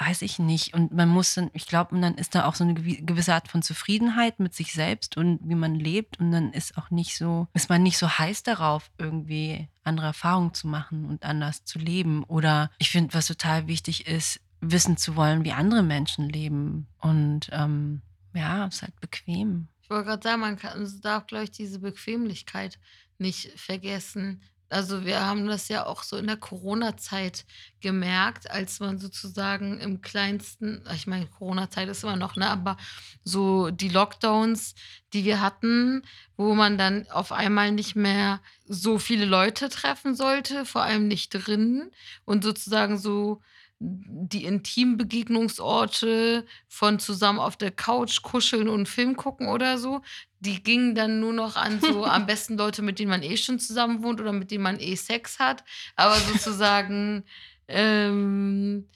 weiß 0.00 0.22
ich 0.22 0.38
nicht. 0.38 0.72
Und 0.72 0.92
man 0.92 1.08
muss 1.08 1.34
dann, 1.34 1.50
ich 1.52 1.66
glaube, 1.66 1.94
und 1.94 2.00
dann 2.00 2.14
ist 2.14 2.34
da 2.34 2.46
auch 2.46 2.54
so 2.54 2.64
eine 2.64 2.74
gewisse 2.74 3.34
Art 3.34 3.48
von 3.48 3.62
Zufriedenheit 3.62 4.40
mit 4.40 4.54
sich 4.54 4.72
selbst 4.72 5.16
und 5.16 5.40
wie 5.44 5.54
man 5.54 5.74
lebt. 5.74 6.18
Und 6.18 6.32
dann 6.32 6.52
ist 6.52 6.78
auch 6.78 6.90
nicht 6.90 7.16
so, 7.16 7.48
ist 7.52 7.68
man 7.68 7.82
nicht 7.82 7.98
so 7.98 8.08
heiß 8.08 8.42
darauf, 8.42 8.90
irgendwie 8.98 9.68
andere 9.84 10.06
Erfahrungen 10.06 10.54
zu 10.54 10.68
machen 10.68 11.04
und 11.04 11.24
anders 11.24 11.64
zu 11.64 11.78
leben. 11.78 12.24
Oder 12.24 12.70
ich 12.78 12.90
finde, 12.90 13.12
was 13.12 13.26
total 13.26 13.66
wichtig 13.66 14.06
ist, 14.06 14.40
wissen 14.60 14.96
zu 14.96 15.16
wollen, 15.16 15.44
wie 15.44 15.52
andere 15.52 15.82
Menschen 15.82 16.28
leben. 16.28 16.86
Und 16.98 17.50
ähm, 17.52 18.00
ja, 18.34 18.66
es 18.66 18.76
ist 18.76 18.82
halt 18.82 19.00
bequem. 19.00 19.68
Ich 19.82 19.90
wollte 19.90 20.06
gerade 20.06 20.22
sagen, 20.22 20.40
man 20.40 20.56
kann, 20.56 21.00
darf, 21.02 21.26
glaube 21.26 21.44
ich, 21.44 21.50
diese 21.50 21.78
Bequemlichkeit 21.78 22.78
nicht 23.18 23.58
vergessen. 23.58 24.42
Also 24.70 25.04
wir 25.04 25.20
haben 25.26 25.46
das 25.48 25.68
ja 25.68 25.84
auch 25.84 26.04
so 26.04 26.16
in 26.16 26.28
der 26.28 26.36
Corona-Zeit 26.36 27.44
gemerkt, 27.80 28.48
als 28.50 28.78
man 28.78 28.98
sozusagen 28.98 29.80
im 29.80 30.00
kleinsten, 30.00 30.84
ich 30.94 31.08
meine, 31.08 31.26
Corona-Zeit 31.26 31.88
ist 31.88 32.04
immer 32.04 32.16
noch, 32.16 32.36
ne, 32.36 32.48
aber 32.48 32.76
so 33.24 33.70
die 33.70 33.88
Lockdowns, 33.88 34.76
die 35.12 35.24
wir 35.24 35.40
hatten, 35.40 36.02
wo 36.36 36.54
man 36.54 36.78
dann 36.78 37.10
auf 37.10 37.32
einmal 37.32 37.72
nicht 37.72 37.96
mehr 37.96 38.40
so 38.66 39.00
viele 39.00 39.24
Leute 39.24 39.68
treffen 39.70 40.14
sollte, 40.14 40.64
vor 40.64 40.82
allem 40.82 41.08
nicht 41.08 41.30
drinnen 41.30 41.90
und 42.24 42.44
sozusagen 42.44 42.96
so 42.96 43.42
die 43.80 44.44
intimen 44.44 44.98
Begegnungsorte 44.98 46.44
von 46.68 46.98
zusammen 46.98 47.38
auf 47.38 47.56
der 47.56 47.70
Couch 47.70 48.20
kuscheln 48.22 48.68
und 48.68 48.88
Film 48.88 49.16
gucken 49.16 49.48
oder 49.48 49.78
so, 49.78 50.02
die 50.40 50.62
gingen 50.62 50.94
dann 50.94 51.18
nur 51.18 51.32
noch 51.32 51.56
an 51.56 51.80
so 51.80 52.04
am 52.06 52.26
besten 52.26 52.58
Leute, 52.58 52.82
mit 52.82 52.98
denen 52.98 53.10
man 53.10 53.22
eh 53.22 53.38
schon 53.38 53.58
zusammen 53.58 54.02
wohnt 54.02 54.20
oder 54.20 54.32
mit 54.32 54.50
denen 54.50 54.64
man 54.64 54.78
eh 54.78 54.96
Sex 54.96 55.38
hat. 55.38 55.64
Aber 55.96 56.16
sozusagen 56.16 57.24
ähm, 57.68 58.86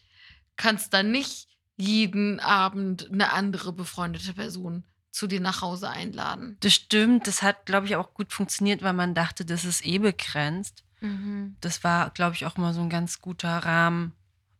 kannst 0.56 0.92
dann 0.92 1.10
nicht 1.10 1.48
jeden 1.76 2.38
Abend 2.40 3.10
eine 3.10 3.32
andere 3.32 3.72
befreundete 3.72 4.34
Person 4.34 4.84
zu 5.10 5.26
dir 5.26 5.40
nach 5.40 5.62
Hause 5.62 5.88
einladen. 5.88 6.58
Das 6.60 6.74
stimmt. 6.74 7.26
Das 7.26 7.42
hat, 7.42 7.66
glaube 7.66 7.86
ich, 7.86 7.96
auch 7.96 8.12
gut 8.14 8.32
funktioniert, 8.32 8.82
weil 8.82 8.92
man 8.92 9.14
dachte, 9.14 9.44
das 9.44 9.64
ist 9.64 9.86
eh 9.86 9.98
begrenzt. 9.98 10.84
Mhm. 11.00 11.56
Das 11.60 11.84
war, 11.84 12.10
glaube 12.10 12.34
ich, 12.34 12.44
auch 12.44 12.56
mal 12.56 12.74
so 12.74 12.80
ein 12.80 12.90
ganz 12.90 13.20
guter 13.20 13.58
Rahmen, 13.58 14.12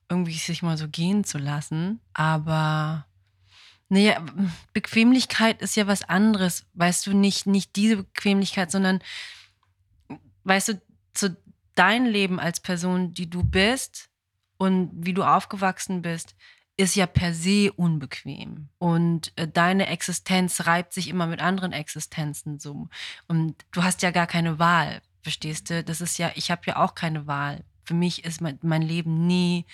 irgendwie 0.08 0.34
sich 0.34 0.62
mal 0.62 0.76
so 0.76 0.88
gehen 0.88 1.24
zu 1.24 1.38
lassen. 1.38 2.00
Aber 2.12 3.06
naja, 3.88 4.24
Bequemlichkeit 4.72 5.62
ist 5.62 5.76
ja 5.76 5.86
was 5.86 6.02
anderes. 6.02 6.66
Weißt 6.74 7.06
du, 7.06 7.14
nicht, 7.14 7.46
nicht 7.46 7.76
diese 7.76 7.98
Bequemlichkeit, 7.98 8.70
sondern 8.70 9.00
weißt 10.44 10.68
du, 10.68 10.82
zu 11.14 11.36
dein 11.74 12.06
Leben 12.06 12.40
als 12.40 12.60
Person, 12.60 13.14
die 13.14 13.28
du 13.28 13.42
bist 13.42 14.10
und 14.58 14.90
wie 14.94 15.14
du 15.14 15.24
aufgewachsen 15.24 16.02
bist, 16.02 16.34
ist 16.76 16.96
ja 16.96 17.06
per 17.06 17.34
se 17.34 17.72
unbequem. 17.72 18.68
Und 18.78 19.32
äh, 19.36 19.46
deine 19.46 19.86
Existenz 19.86 20.66
reibt 20.66 20.92
sich 20.92 21.08
immer 21.08 21.26
mit 21.26 21.40
anderen 21.40 21.72
Existenzen 21.72 22.58
so. 22.58 22.88
Und 23.28 23.64
du 23.70 23.84
hast 23.84 24.02
ja 24.02 24.10
gar 24.10 24.26
keine 24.26 24.58
Wahl, 24.58 25.00
verstehst 25.22 25.70
du? 25.70 25.84
Das 25.84 26.00
ist 26.00 26.18
ja, 26.18 26.32
ich 26.34 26.50
habe 26.50 26.62
ja 26.66 26.76
auch 26.76 26.94
keine 26.94 27.26
Wahl. 27.26 27.64
Für 27.84 27.94
mich 27.94 28.24
ist 28.24 28.40
mein, 28.40 28.58
mein 28.62 28.82
Leben 28.82 29.26
nie 29.26 29.66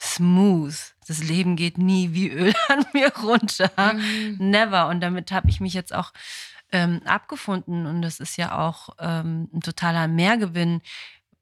smooth. 0.00 0.76
Das 1.08 1.22
Leben 1.22 1.56
geht 1.56 1.78
nie 1.78 2.12
wie 2.12 2.28
Öl 2.30 2.54
an 2.68 2.84
mir 2.92 3.12
runter. 3.22 3.70
Mhm. 3.94 4.36
Never. 4.38 4.88
Und 4.88 5.00
damit 5.00 5.32
habe 5.32 5.48
ich 5.48 5.60
mich 5.60 5.74
jetzt 5.74 5.94
auch 5.94 6.12
ähm, 6.72 7.00
abgefunden 7.04 7.86
und 7.86 8.02
das 8.02 8.18
ist 8.20 8.36
ja 8.36 8.58
auch 8.58 8.90
ähm, 8.98 9.48
ein 9.54 9.60
totaler 9.60 10.08
Mehrgewinn, 10.08 10.82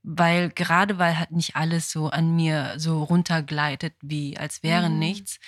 weil 0.03 0.51
gerade 0.51 0.99
weil 0.99 1.19
halt 1.19 1.31
nicht 1.31 1.57
alles 1.57 1.91
so 1.91 2.11
an 2.11 2.37
mir 2.37 2.75
so 2.77 3.03
runtergleitet, 3.03 3.95
wie 4.03 4.37
als 4.37 4.63
wäre 4.63 4.91
Mhm. 4.91 4.99
nichts, 4.99 5.41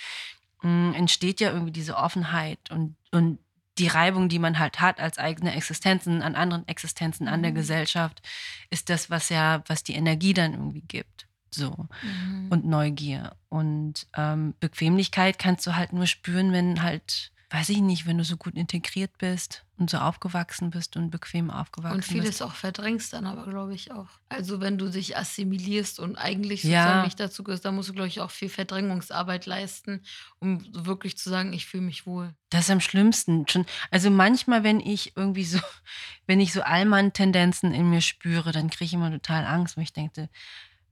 mh, 0.63 0.95
entsteht 0.97 1.39
ja 1.39 1.51
irgendwie 1.51 1.71
diese 1.71 1.95
Offenheit 1.95 2.59
und, 2.71 2.95
und 3.11 3.37
die 3.79 3.87
Reibung, 3.87 4.29
die 4.29 4.39
man 4.39 4.59
halt 4.59 4.79
hat 4.79 4.99
als 4.99 5.17
eigene 5.17 5.55
Existenzen, 5.55 6.21
an 6.21 6.35
anderen 6.35 6.67
Existenzen, 6.67 7.27
an 7.27 7.41
der 7.41 7.51
Mhm. 7.51 7.55
Gesellschaft, 7.55 8.21
ist 8.69 8.89
das, 8.89 9.09
was 9.09 9.29
ja, 9.29 9.63
was 9.67 9.83
die 9.83 9.93
Energie 9.93 10.33
dann 10.33 10.53
irgendwie 10.53 10.81
gibt. 10.81 11.27
So. 11.51 11.87
Mhm. 12.01 12.47
Und 12.49 12.65
Neugier. 12.65 13.35
Und 13.49 14.07
ähm, 14.15 14.53
Bequemlichkeit 14.59 15.39
kannst 15.39 15.65
du 15.67 15.75
halt 15.75 15.93
nur 15.93 16.07
spüren, 16.07 16.51
wenn 16.51 16.81
halt, 16.81 17.31
weiß 17.49 17.69
ich 17.69 17.79
nicht, 17.79 18.05
wenn 18.05 18.17
du 18.17 18.25
so 18.25 18.35
gut 18.35 18.55
integriert 18.55 19.17
bist 19.19 19.63
und 19.77 19.89
so 19.89 19.99
aufgewachsen 19.99 20.69
bist 20.69 20.97
und 20.97 21.11
bequem 21.11 21.49
aufgewachsen 21.49 21.93
Und 21.95 21.99
bist. 22.01 22.11
vieles 22.11 22.41
auch 22.41 22.53
verdrängst 22.53 23.13
dann 23.13 23.25
aber, 23.25 23.45
glaube 23.49 23.73
ich, 23.73 23.91
auch. 23.93 24.09
Also 24.27 24.59
wenn 24.59 24.77
du 24.77 24.89
dich 24.89 25.15
assimilierst 25.15 25.99
und 26.01 26.17
eigentlich 26.17 26.63
Ja. 26.63 26.81
sozusagen 26.83 27.03
nicht 27.05 27.19
dazu 27.21 27.43
gehörst, 27.45 27.63
dann 27.63 27.75
musst 27.75 27.87
du, 27.87 27.93
glaube 27.93 28.09
ich, 28.09 28.19
auch 28.19 28.31
viel 28.31 28.49
Verdrängungsarbeit 28.49 29.45
leisten, 29.45 30.03
um 30.39 30.65
wirklich 30.73 31.17
zu 31.17 31.29
sagen, 31.29 31.53
ich 31.53 31.67
fühle 31.67 31.83
mich 31.83 32.05
wohl. 32.05 32.33
Das 32.49 32.65
ist 32.65 32.71
am 32.71 32.81
schlimmsten. 32.81 33.47
Schon, 33.47 33.65
also 33.91 34.09
manchmal, 34.09 34.63
wenn 34.65 34.81
ich 34.81 35.15
irgendwie 35.15 35.45
so, 35.45 35.59
wenn 36.27 36.41
ich 36.41 36.51
so 36.51 36.61
Allmann-Tendenzen 36.63 37.73
in 37.73 37.89
mir 37.89 38.01
spüre, 38.01 38.51
dann 38.51 38.69
kriege 38.69 38.85
ich 38.85 38.93
immer 38.93 39.09
total 39.11 39.45
Angst, 39.45 39.77
wo 39.77 39.81
ich 39.81 39.93
denke, 39.93 40.29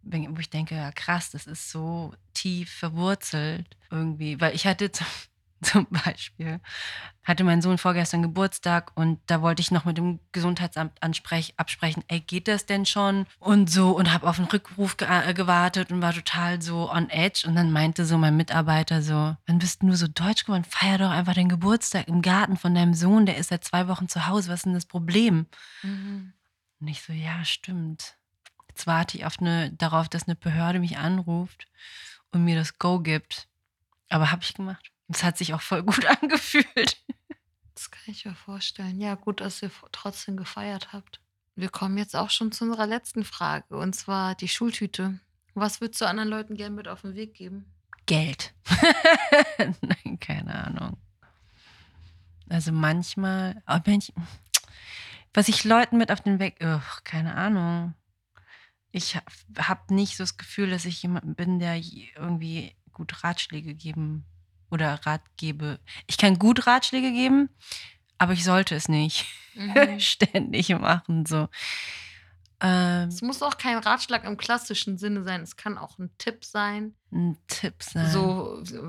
wo 0.04 0.40
ich 0.40 0.50
denke, 0.52 0.76
ja 0.76 0.92
krass, 0.94 1.32
das 1.32 1.48
ist 1.48 1.70
so 1.70 2.14
tief 2.34 2.72
verwurzelt 2.72 3.76
irgendwie. 3.92 4.40
Weil 4.40 4.56
ich 4.56 4.66
hatte 4.68 4.90
zum, 5.62 5.88
Beispiel, 5.90 6.60
hatte 7.24 7.44
mein 7.44 7.62
Sohn 7.62 7.78
vorgestern 7.78 8.22
Geburtstag 8.22 8.92
und 8.96 9.20
da 9.28 9.42
wollte 9.42 9.62
ich 9.62 9.72
noch 9.72 9.86
mit 9.86 9.98
dem 9.98 10.20
Gesundheitsamt 10.32 11.02
ansprech, 11.02 11.54
absprechen, 11.58 12.04
ey, 12.08 12.20
geht 12.20 12.48
das 12.48 12.66
denn 12.66 12.86
schon? 12.86 13.26
Und 13.40 13.70
so, 13.70 13.92
und 13.96 14.14
habe 14.14 14.28
auf 14.28 14.38
einen 14.38 14.48
Rückruf 14.48 14.98
ge 14.98 15.08
äh, 15.08 15.34
gewartet 15.34 15.92
und 15.92 16.02
war 16.02 16.14
total 16.14 16.62
so 16.62 16.92
on 16.92 17.10
edge. 17.10 17.48
Und 17.48 17.56
dann 17.56 17.72
meinte 17.72 18.06
so 18.06 18.18
mein 18.18 18.38
Mitarbeiter 18.38 19.02
so, 19.02 19.36
wann 19.48 19.60
bist 19.60 19.82
du 19.82 19.88
nur 19.88 19.98
so 19.98 20.08
deutsch 20.08 20.46
geworden? 20.46 20.66
Feier 20.66 20.98
doch 20.98 21.10
einfach 21.10 21.34
den 21.34 21.50
Geburtstag 21.50 22.08
im 22.08 22.22
Garten 22.22 22.58
von 22.58 22.76
deinem 22.76 22.94
Sohn, 22.94 23.26
der 23.26 23.38
ist 23.38 23.50
seit 23.50 23.64
zwei 23.64 23.88
Wochen 23.88 24.08
zu 24.08 24.28
Hause, 24.28 24.50
was 24.50 24.60
ist 24.60 24.66
denn 24.66 24.74
das 24.74 24.86
Problem? 24.86 25.48
Mhm. 25.84 26.34
Und 26.80 26.88
ich 26.88 27.02
so, 27.02 27.14
ja, 27.14 27.44
stimmt. 27.46 28.18
Jetzt 28.68 28.88
warte 28.88 29.18
ich 29.18 29.26
auf 29.26 29.40
eine, 29.40 29.72
darauf, 29.72 30.10
dass 30.10 30.28
eine 30.28 30.36
Behörde 30.36 30.80
mich 30.80 30.98
anruft 30.98 31.68
und 32.32 32.44
mir 32.44 32.58
das 32.58 32.78
Go 32.78 33.00
gibt. 33.00 33.48
Aber 34.10 34.32
habe 34.32 34.44
ich 34.44 34.54
gemacht. 34.54 34.92
Es 35.08 35.24
hat 35.24 35.38
sich 35.38 35.54
auch 35.54 35.62
voll 35.62 35.84
gut 35.84 36.06
angefühlt. 36.22 37.04
Das 37.74 37.92
kann 37.92 38.04
ich 38.08 38.26
mir 38.26 38.36
vorstellen. 38.36 39.00
Ja, 39.02 39.16
gut, 39.16 39.42
dass 39.42 39.62
ihr 39.62 39.72
trotzdem 39.92 40.38
gefeiert 40.38 40.94
habt. 40.94 41.20
Wir 41.56 41.70
kommen 41.70 41.98
jetzt 41.98 42.16
auch 42.16 42.30
schon 42.30 42.52
zu 42.52 42.66
unserer 42.66 42.88
letzten 42.88 43.24
Frage, 43.24 43.78
und 43.78 43.96
zwar 43.96 44.36
die 44.36 44.48
Schultüte. 44.48 45.20
Was 45.54 45.80
würdest 45.80 46.02
du 46.02 46.06
anderen 46.08 46.30
Leuten 46.30 46.56
gern 46.56 46.76
mit 46.76 46.88
auf 46.88 47.02
den 47.02 47.16
Weg 47.16 47.34
geben? 47.34 47.66
Geld. 48.06 48.54
Nein, 49.58 50.20
keine 50.20 50.54
Ahnung. 50.54 50.98
Also 52.50 52.72
manchmal, 52.72 53.64
wenn 53.86 54.00
ich, 54.00 54.14
was 55.34 55.48
ich 55.48 55.64
Leuten 55.64 55.98
mit 55.98 56.12
auf 56.12 56.22
den 56.22 56.40
Weg, 56.40 56.58
ugh, 56.62 57.02
keine 57.04 57.36
Ahnung. 57.36 57.94
Ich 58.92 59.18
habe 59.58 59.94
nicht 59.94 60.18
so 60.18 60.24
das 60.24 60.38
Gefühl, 60.38 60.70
dass 60.70 60.86
ich 60.86 61.02
jemand 61.02 61.36
bin, 61.36 61.60
der 61.60 61.76
irgendwie 61.78 62.76
gut 62.92 63.24
Ratschläge 63.24 63.74
geben 63.74 64.26
oder 64.72 65.00
Rat 65.06 65.22
gebe. 65.38 65.80
Ich 66.08 66.18
kann 66.18 66.40
gut 66.40 66.68
Ratschläge 66.68 67.12
geben, 67.12 67.50
aber 68.18 68.34
ich 68.34 68.44
sollte 68.44 68.76
es 68.76 68.88
nicht 68.90 69.26
Mhm. 69.56 70.00
ständig 70.00 70.70
machen. 70.70 71.26
So. 71.26 71.48
Ähm, 72.62 73.10
Es 73.10 73.22
muss 73.22 73.42
auch 73.42 73.58
kein 73.58 73.78
Ratschlag 73.78 74.24
im 74.26 74.38
klassischen 74.38 74.98
Sinne 74.98 75.24
sein. 75.24 75.42
Es 75.42 75.56
kann 75.56 75.78
auch 75.78 75.98
ein 76.00 76.10
Tipp 76.18 76.44
sein. 76.46 76.96
ein 77.12 77.38
Tipp 77.48 77.76
sein. 77.82 78.10
So 78.12 78.64
so 78.64 78.82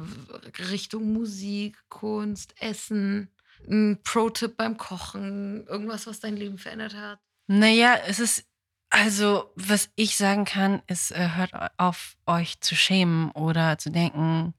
Richtung 0.70 1.12
Musik, 1.12 1.77
Kunst, 1.89 2.55
Essen, 2.61 3.31
ein 3.68 4.01
Pro-Tipp 4.05 4.57
beim 4.57 4.77
Kochen, 4.77 5.66
irgendwas, 5.66 6.07
was 6.07 6.20
dein 6.20 6.37
Leben 6.37 6.59
verändert 6.59 6.95
hat. 6.95 7.18
Naja, 7.49 7.97
es 8.07 8.18
ist, 8.20 8.45
also, 8.91 9.53
was 9.57 9.89
ich 9.97 10.16
sagen 10.16 10.45
kann, 10.45 10.83
ist, 10.87 11.11
äh, 11.12 11.31
hört 11.35 11.53
auf, 11.77 12.16
euch 12.27 12.61
zu 12.61 12.74
schämen 12.77 13.31
oder 13.33 13.79
zu 13.79 13.91
denken, 13.91 14.55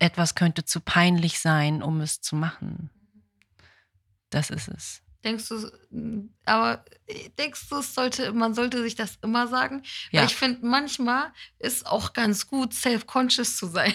etwas 0.00 0.34
könnte 0.34 0.64
zu 0.64 0.80
peinlich 0.80 1.38
sein, 1.38 1.82
um 1.82 2.00
es 2.00 2.20
zu 2.20 2.34
machen. 2.34 2.90
Das 4.30 4.50
ist 4.50 4.68
es. 4.68 5.02
Denkst 5.22 5.48
du, 5.48 6.30
aber 6.46 6.82
äh, 7.06 7.28
denkst 7.38 7.68
du, 7.68 7.82
sollte, 7.82 8.32
man 8.32 8.54
sollte 8.54 8.82
sich 8.82 8.94
das 8.94 9.18
immer 9.22 9.48
sagen? 9.48 9.82
Ja. 10.10 10.20
Weil 10.20 10.28
ich 10.28 10.36
finde, 10.36 10.66
manchmal 10.66 11.30
ist 11.58 11.86
auch 11.86 12.14
ganz 12.14 12.46
gut, 12.46 12.72
self-conscious 12.72 13.56
zu 13.56 13.66
sein. 13.66 13.92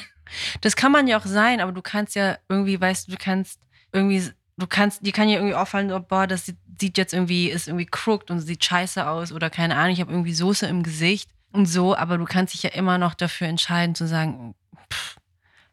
Das 0.61 0.75
kann 0.75 0.91
man 0.91 1.07
ja 1.07 1.19
auch 1.19 1.25
sein, 1.25 1.61
aber 1.61 1.71
du 1.71 1.81
kannst 1.81 2.15
ja 2.15 2.37
irgendwie, 2.49 2.79
weißt 2.79 3.07
du, 3.07 3.11
du 3.11 3.17
kannst 3.19 3.59
irgendwie, 3.91 4.31
du 4.57 4.67
kannst, 4.67 5.05
die 5.05 5.11
kann 5.11 5.29
ja 5.29 5.35
irgendwie 5.35 5.55
auffallen, 5.55 5.91
oh, 5.91 5.99
boah, 5.99 6.27
das 6.27 6.45
sieht, 6.45 6.57
sieht 6.79 6.97
jetzt 6.97 7.13
irgendwie, 7.13 7.49
ist 7.49 7.67
irgendwie 7.67 7.85
crooked 7.85 8.31
und 8.31 8.39
sieht 8.39 8.63
scheiße 8.63 9.07
aus 9.07 9.31
oder 9.31 9.49
keine 9.49 9.75
Ahnung, 9.75 9.93
ich 9.93 10.01
habe 10.01 10.11
irgendwie 10.11 10.33
Soße 10.33 10.65
im 10.67 10.81
Gesicht 10.83 11.29
und 11.51 11.67
so, 11.67 11.95
aber 11.95 12.17
du 12.17 12.25
kannst 12.25 12.53
dich 12.53 12.63
ja 12.63 12.71
immer 12.71 12.97
noch 12.97 13.13
dafür 13.13 13.47
entscheiden 13.47 13.95
zu 13.95 14.07
sagen, 14.07 14.55
pff, 14.91 15.17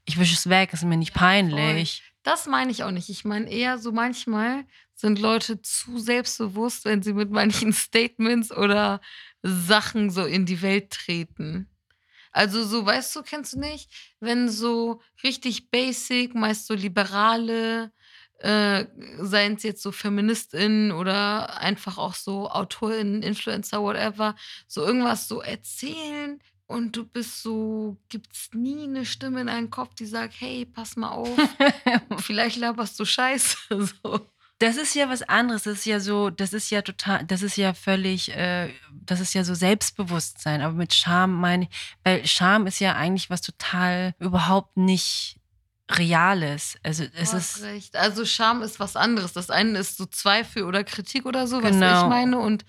ich 0.05 0.19
wische 0.19 0.35
es 0.35 0.49
weg, 0.49 0.73
ist 0.73 0.85
mir 0.85 0.97
nicht 0.97 1.15
Ja, 1.15 1.21
peinlich. 1.21 2.03
Das 2.23 2.47
meine 2.47 2.71
ich 2.71 2.85
auch 2.85 2.91
nicht. 2.91 3.09
Ich 3.09 3.25
meine 3.25 3.51
eher 3.51 3.79
so 3.79 3.93
manchmal 3.93 4.65
sind 4.95 5.19
Leute 5.19 5.61
zu 5.63 5.99
selbstbewusst, 5.99 6.85
wenn 6.85 7.03
sie 7.03 7.13
mit 7.13 7.31
manchen 7.31 7.73
Statements 7.73 8.53
oder 8.53 9.01
Sachen 9.43 10.11
so 10.11 10.25
in 10.25 10.47
die 10.47 10.63
Welt 10.63 10.91
treten. 10.91 11.69
Also 12.31 12.65
so, 12.65 12.87
weißt 12.87 13.15
du, 13.17 13.23
kennst 13.23 13.55
du 13.55 13.59
nicht, 13.59 13.91
wenn 14.21 14.49
so 14.49 15.03
richtig 15.23 15.71
basic, 15.71 16.35
meist 16.35 16.67
so 16.67 16.75
liberale, 16.75 17.93
äh, 18.39 18.87
seien 19.19 19.55
es 19.55 19.63
jetzt 19.65 19.83
so 19.83 19.93
FeministInnen 19.93 20.93
oder 20.93 21.59
einfach 21.59 21.99
auch 21.99 22.15
so 22.15 22.49
AutorInnen, 22.51 23.23
Influencer, 23.23 23.83
whatever, 23.83 24.35
so 24.67 24.85
irgendwas 24.85 25.29
so 25.29 25.43
erzählen 25.43 26.41
und 26.73 26.97
du 26.97 27.05
bist 27.05 27.43
so, 27.43 27.97
gibt's 28.09 28.51
nie 28.53 28.85
eine 28.85 29.05
Stimme 29.05 29.43
in 29.43 29.47
deinem 29.47 29.71
Kopf, 29.71 29.95
die 29.95 30.07
sagt, 30.07 30.35
hey, 30.39 30.65
pass 30.67 30.97
mal 30.97 31.11
auf, 31.11 31.29
vielleicht 32.19 32.57
laberst 32.57 32.99
du 32.99 33.05
Scheiße. 33.05 33.57
So. 34.03 34.27
Das 34.59 34.77
ist 34.77 34.95
ja 34.95 35.09
was 35.09 35.23
anderes. 35.23 35.65
Das 35.65 35.79
ist 35.79 35.87
ja 35.87 35.99
so, 35.99 36.31
das 36.31 36.53
ist 36.53 36.71
ja 36.71 36.83
total, 36.83 37.25
das 37.25 37.43
ist 37.43 37.57
ja 37.57 37.75
völlig, 37.75 38.31
äh, 38.37 38.73
das 38.93 39.19
ist 39.19 39.35
ja 39.35 39.43
so 39.43 39.55
Selbstbewusstsein. 39.55 40.61
Aber 40.63 40.75
mit 40.75 40.95
Scham 40.95 41.33
meine 41.41 41.65
ich, 41.65 41.71
weil 42.05 42.25
Scham 42.29 42.69
ist 42.69 42.79
ja 42.79 42.95
eigentlich 42.95 43.29
was 43.29 43.41
total 43.41 44.15
überhaupt 44.21 44.77
nicht 44.77 45.41
Reales. 45.91 46.77
Also 46.85 47.03
es 47.15 47.31
Du 47.31 47.37
hast 47.37 47.57
ist, 47.57 47.63
recht. 47.65 47.97
Also 47.97 48.25
Scham 48.25 48.63
ist 48.63 48.79
was 48.79 48.95
anderes. 48.95 49.33
Das 49.33 49.51
eine 49.51 49.79
ist 49.79 49.97
so 49.97 50.07
Zweifel 50.07 50.63
oder 50.63 50.85
Kritik 50.85 51.27
oder 51.27 51.49
so, 51.49 51.61
was 51.61 51.73
Genau. 51.73 52.03
ich 52.03 52.09
meine. 52.09 52.39
Und 52.39 52.65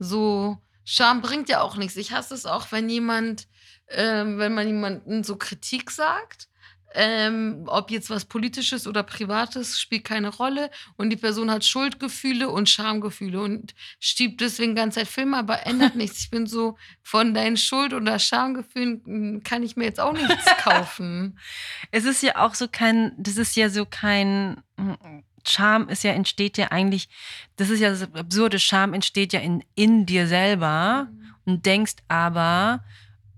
so 0.00 0.58
Scham 0.88 1.20
bringt 1.20 1.48
ja 1.48 1.60
auch 1.62 1.76
nichts. 1.76 1.96
Ich 1.96 2.12
hasse 2.12 2.32
es 2.32 2.46
auch, 2.46 2.70
wenn 2.70 2.88
jemand, 2.88 3.48
ähm, 3.88 4.38
wenn 4.38 4.54
man 4.54 4.68
jemanden 4.68 5.24
so 5.24 5.36
Kritik 5.36 5.90
sagt. 5.90 6.48
Ähm, 6.94 7.64
ob 7.66 7.90
jetzt 7.90 8.08
was 8.08 8.24
Politisches 8.24 8.86
oder 8.86 9.02
Privates, 9.02 9.80
spielt 9.80 10.04
keine 10.04 10.28
Rolle. 10.28 10.70
Und 10.96 11.10
die 11.10 11.16
Person 11.16 11.50
hat 11.50 11.64
Schuldgefühle 11.64 12.48
und 12.48 12.70
Schamgefühle 12.70 13.42
und 13.42 13.74
stiebt 13.98 14.40
deswegen 14.40 14.74
die 14.74 14.80
ganze 14.80 15.00
Zeit 15.00 15.08
Filme, 15.08 15.36
aber 15.36 15.66
ändert 15.66 15.94
nichts. 15.96 16.20
Ich 16.20 16.30
bin 16.30 16.46
so, 16.46 16.78
von 17.02 17.34
deinen 17.34 17.56
Schuld- 17.56 17.92
oder 17.92 18.20
Schamgefühlen 18.20 19.02
mm, 19.04 19.42
kann 19.42 19.64
ich 19.64 19.76
mir 19.76 19.84
jetzt 19.84 20.00
auch 20.00 20.12
nichts 20.12 20.46
kaufen. 20.62 21.38
es 21.90 22.04
ist 22.04 22.22
ja 22.22 22.36
auch 22.36 22.54
so 22.54 22.68
kein, 22.68 23.12
das 23.18 23.36
ist 23.36 23.56
ja 23.56 23.68
so 23.68 23.84
kein, 23.84 24.62
Scham 25.48 25.88
ist 25.88 26.04
ja, 26.04 26.12
entsteht 26.12 26.58
ja 26.58 26.68
eigentlich, 26.70 27.08
das 27.56 27.70
ist 27.70 27.80
ja 27.80 27.90
das 27.90 28.02
absurde, 28.14 28.58
Scham 28.58 28.94
entsteht 28.94 29.32
ja 29.32 29.40
in, 29.40 29.64
in 29.74 30.06
dir 30.06 30.26
selber 30.26 31.08
und 31.44 31.66
denkst 31.66 31.96
aber, 32.08 32.84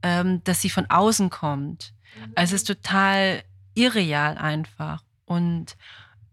ähm, 0.02 0.42
dass 0.44 0.60
sie 0.60 0.70
von 0.70 0.86
außen 0.88 1.30
kommt. 1.30 1.92
Also 2.34 2.54
es 2.54 2.62
ist 2.62 2.66
total 2.66 3.42
irreal 3.74 4.38
einfach. 4.38 5.02
Und 5.24 5.76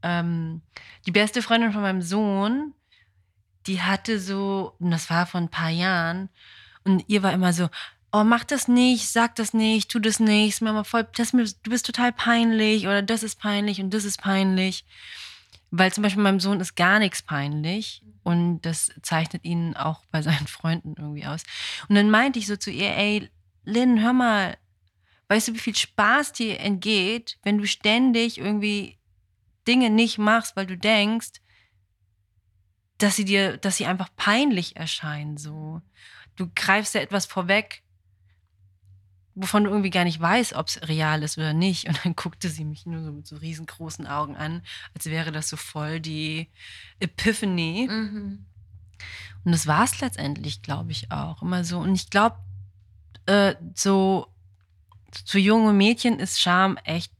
ähm, 0.01 0.61
die 1.05 1.11
beste 1.11 1.41
Freundin 1.41 1.73
von 1.73 1.81
meinem 1.81 2.01
Sohn, 2.01 2.73
die 3.67 3.81
hatte 3.81 4.19
so, 4.19 4.75
und 4.79 4.91
das 4.91 5.09
war 5.09 5.25
vor 5.25 5.41
ein 5.41 5.49
paar 5.49 5.69
Jahren, 5.69 6.29
und 6.83 7.03
ihr 7.07 7.23
war 7.23 7.33
immer 7.33 7.51
so, 7.51 7.69
oh, 8.11 8.23
mach 8.23 8.43
das 8.43 8.67
nicht, 8.67 9.09
sag 9.09 9.35
das 9.35 9.53
nicht, 9.53 9.89
tu 9.89 9.99
das 9.99 10.19
nicht, 10.19 10.61
immer 10.61 10.85
voll, 10.85 11.07
das, 11.15 11.31
du 11.31 11.69
bist 11.69 11.85
total 11.85 12.13
peinlich 12.13 12.85
oder 12.87 13.01
das 13.01 13.23
ist 13.23 13.39
peinlich 13.39 13.81
und 13.81 13.93
das 13.93 14.05
ist 14.05 14.21
peinlich. 14.21 14.85
Weil 15.77 15.91
zum 15.91 16.03
Beispiel 16.03 16.23
meinem 16.23 16.39
Sohn 16.39 16.61
ist 16.61 16.75
gar 16.75 16.99
nichts 16.99 17.21
peinlich 17.21 18.01
und 18.23 18.61
das 18.61 18.91
zeichnet 19.01 19.43
ihn 19.43 19.75
auch 19.75 20.05
bei 20.11 20.21
seinen 20.21 20.47
Freunden 20.47 20.95
irgendwie 20.97 21.25
aus. 21.25 21.43
Und 21.89 21.95
dann 21.95 22.09
meinte 22.09 22.39
ich 22.39 22.47
so 22.47 22.55
zu 22.55 22.71
ihr, 22.71 22.95
ey, 22.95 23.29
Lynn, 23.65 24.01
hör 24.01 24.13
mal, 24.13 24.57
weißt 25.27 25.49
du, 25.49 25.53
wie 25.53 25.59
viel 25.59 25.75
Spaß 25.75 26.33
dir 26.33 26.59
entgeht, 26.59 27.37
wenn 27.43 27.57
du 27.57 27.67
ständig 27.67 28.37
irgendwie 28.37 28.99
Dinge 29.67 29.89
nicht 29.89 30.17
machst, 30.17 30.55
weil 30.55 30.67
du 30.67 30.77
denkst, 30.77 31.41
dass 32.97 33.15
sie 33.15 33.25
dir, 33.25 33.57
dass 33.57 33.77
sie 33.77 33.85
einfach 33.85 34.09
peinlich 34.15 34.77
erscheinen. 34.77 35.37
So, 35.37 35.81
du 36.35 36.49
greifst 36.55 36.93
ja 36.93 37.01
etwas 37.01 37.25
vorweg, 37.25 37.83
wovon 39.35 39.65
du 39.65 39.69
irgendwie 39.69 39.89
gar 39.89 40.05
nicht 40.05 40.19
weißt, 40.19 40.53
ob 40.53 40.67
es 40.67 40.81
real 40.87 41.21
ist 41.21 41.37
oder 41.37 41.53
nicht. 41.53 41.87
Und 41.87 42.03
dann 42.03 42.15
guckte 42.15 42.49
sie 42.49 42.65
mich 42.65 42.85
nur 42.85 43.03
so 43.03 43.11
mit 43.11 43.27
so 43.27 43.35
riesengroßen 43.35 44.07
Augen 44.07 44.35
an, 44.35 44.61
als 44.93 45.05
wäre 45.05 45.31
das 45.31 45.49
so 45.49 45.57
voll 45.57 45.99
die 45.99 46.49
Epiphany. 46.99 47.87
Mhm. 47.89 48.45
Und 49.43 49.51
das 49.51 49.67
war 49.67 49.83
es 49.83 49.99
letztendlich, 50.01 50.61
glaube 50.61 50.91
ich, 50.91 51.11
auch 51.11 51.41
immer 51.41 51.63
so. 51.63 51.79
Und 51.79 51.93
ich 51.93 52.09
glaube, 52.09 52.37
äh, 53.27 53.55
so 53.75 54.27
zu 55.11 55.37
junge 55.37 55.73
Mädchen 55.73 56.19
ist 56.19 56.39
Scham 56.39 56.77
echt 56.77 57.11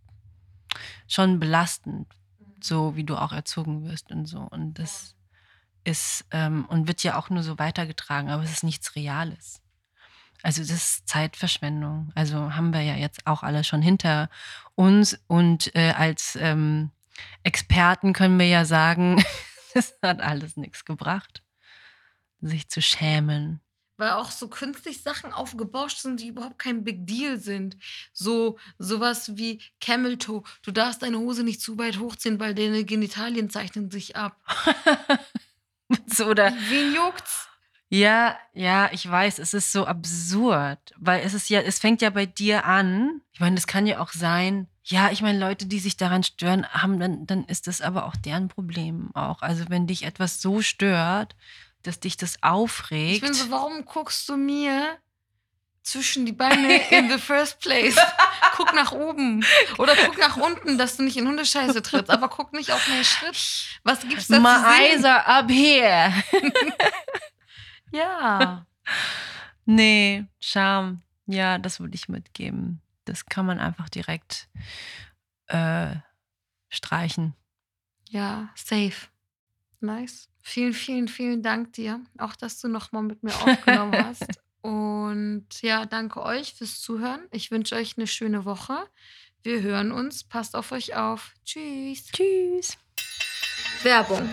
schon 1.07 1.39
belastend, 1.39 2.07
so 2.61 2.95
wie 2.95 3.03
du 3.03 3.15
auch 3.15 3.31
erzogen 3.31 3.83
wirst 3.83 4.11
und 4.11 4.25
so. 4.25 4.39
Und 4.39 4.79
das 4.79 5.15
ist 5.83 6.25
ähm, 6.31 6.65
und 6.65 6.87
wird 6.87 7.03
ja 7.03 7.17
auch 7.17 7.29
nur 7.29 7.43
so 7.43 7.59
weitergetragen, 7.59 8.29
aber 8.29 8.43
es 8.43 8.51
ist 8.51 8.63
nichts 8.63 8.95
Reales. 8.95 9.61
Also 10.45 10.61
das 10.61 10.69
ist 10.69 11.09
Zeitverschwendung. 11.09 12.11
Also 12.13 12.53
haben 12.53 12.71
wir 12.71 12.81
ja 12.81 12.93
jetzt 12.93 13.25
auch 13.25 13.41
alle 13.41 13.63
schon 13.63 13.81
hinter 13.81 14.29
uns 14.75 15.19
und 15.25 15.75
äh, 15.75 15.89
als 15.97 16.37
ähm, 16.39 16.91
Experten 17.41 18.13
können 18.13 18.37
wir 18.37 18.45
ja 18.45 18.63
sagen, 18.63 19.25
das 19.73 19.97
hat 20.03 20.21
alles 20.21 20.55
nichts 20.55 20.85
gebracht, 20.85 21.41
sich 22.41 22.69
zu 22.69 22.79
schämen. 22.79 23.59
Weil 23.97 24.11
auch 24.11 24.29
so 24.29 24.47
künstlich 24.47 25.01
Sachen 25.01 25.33
aufgebauscht 25.33 25.97
sind, 25.97 26.19
die 26.19 26.27
überhaupt 26.27 26.59
kein 26.59 26.83
Big 26.83 27.07
Deal 27.07 27.39
sind. 27.39 27.77
So 28.13 28.59
sowas 28.77 29.37
wie 29.37 29.63
Camel 29.81 30.19
Toe. 30.19 30.43
Du 30.61 30.69
darfst 30.69 31.01
deine 31.01 31.17
Hose 31.17 31.43
nicht 31.43 31.59
zu 31.59 31.79
weit 31.79 31.97
hochziehen, 31.97 32.39
weil 32.39 32.53
deine 32.53 32.85
Genitalien 32.85 33.49
zeichnen 33.49 33.89
sich 33.89 34.15
ab. 34.15 34.39
so, 36.05 36.27
oder 36.27 36.53
Wen 36.69 36.93
juckt's? 36.93 37.47
Ja, 37.95 38.37
ja, 38.53 38.89
ich 38.91 39.09
weiß, 39.09 39.39
es 39.39 39.53
ist 39.53 39.71
so 39.71 39.85
absurd, 39.85 40.79
weil 40.97 41.21
es 41.23 41.33
ist 41.33 41.49
ja, 41.49 41.61
es 41.61 41.79
fängt 41.79 42.01
ja 42.01 42.09
bei 42.09 42.25
dir 42.25 42.65
an. 42.65 43.21
Ich 43.31 43.39
meine, 43.39 43.55
es 43.55 43.67
kann 43.67 43.87
ja 43.87 43.99
auch 43.99 44.11
sein, 44.11 44.67
ja, 44.83 45.11
ich 45.11 45.21
meine, 45.21 45.39
Leute, 45.39 45.65
die 45.65 45.79
sich 45.79 45.95
daran 45.95 46.23
stören, 46.23 46.67
haben, 46.67 46.99
dann, 46.99 47.25
dann 47.25 47.45
ist 47.45 47.67
das 47.67 47.79
aber 47.81 48.05
auch 48.05 48.15
deren 48.17 48.49
Problem 48.49 49.11
auch. 49.15 49.41
Also 49.41 49.65
wenn 49.69 49.87
dich 49.87 50.03
etwas 50.03 50.41
so 50.41 50.61
stört, 50.61 51.35
dass 51.83 51.99
dich 52.01 52.17
das 52.17 52.43
aufregt. 52.43 53.15
Ich 53.15 53.21
bin 53.21 53.33
so, 53.33 53.49
warum 53.49 53.85
guckst 53.85 54.27
du 54.27 54.35
mir 54.35 54.97
zwischen 55.81 56.25
die 56.25 56.33
Beine 56.33 56.89
in 56.89 57.09
the 57.09 57.17
first 57.17 57.59
place? 57.61 57.95
guck 58.57 58.73
nach 58.73 58.91
oben 58.91 59.45
oder 59.77 59.95
guck 59.95 60.17
nach 60.17 60.35
unten, 60.35 60.77
dass 60.77 60.97
du 60.97 61.03
nicht 61.03 61.15
in 61.15 61.27
Hundescheiße 61.27 61.81
trittst, 61.81 62.09
aber 62.09 62.27
guck 62.27 62.51
nicht 62.51 62.71
auf 62.71 62.87
meinen 62.89 63.05
Schritt. 63.05 63.37
Was 63.83 64.01
gibt's 64.01 64.27
da 64.27 64.39
My 64.39 64.55
zu 64.55 64.59
sehen? 64.59 64.95
eyes 64.97 65.05
are 65.05 65.25
up 65.27 65.49
here. 65.49 66.11
Ja. 67.95 68.65
Nee, 69.67 70.25
Scham. 70.39 71.01
Ja, 71.25 71.57
das 71.57 71.79
würde 71.79 71.95
ich 71.95 72.07
mitgeben. 72.07 72.81
Das 73.05 73.25
kann 73.25 73.47
man 73.47 73.57
einfach 73.57 73.89
direkt 73.89 74.47
äh, 75.47 75.95
streichen. 76.69 77.33
Ja, 78.09 78.49
safe. 78.53 79.07
Nice. 79.79 80.29
Vielen, 80.43 80.73
vielen, 80.73 81.07
vielen 81.07 81.41
Dank 81.41 81.73
dir. 81.73 81.99
Auch, 82.19 82.35
dass 82.35 82.61
du 82.61 82.67
nochmal 82.67 83.01
mit 83.01 83.23
mir 83.23 83.33
aufgenommen 83.41 84.05
hast. 84.05 84.39
Und 84.61 85.47
ja, 85.63 85.87
danke 85.87 86.21
euch 86.21 86.53
fürs 86.53 86.79
Zuhören. 86.79 87.21
Ich 87.31 87.49
wünsche 87.49 87.75
euch 87.75 87.97
eine 87.97 88.05
schöne 88.05 88.45
Woche. 88.45 88.87
Wir 89.41 89.61
hören 89.61 89.91
uns. 89.91 90.23
Passt 90.23 90.55
auf 90.55 90.71
euch 90.71 90.95
auf. 90.95 91.33
Tschüss. 91.43 92.05
Tschüss. 92.11 92.77
Werbung. 93.85 94.27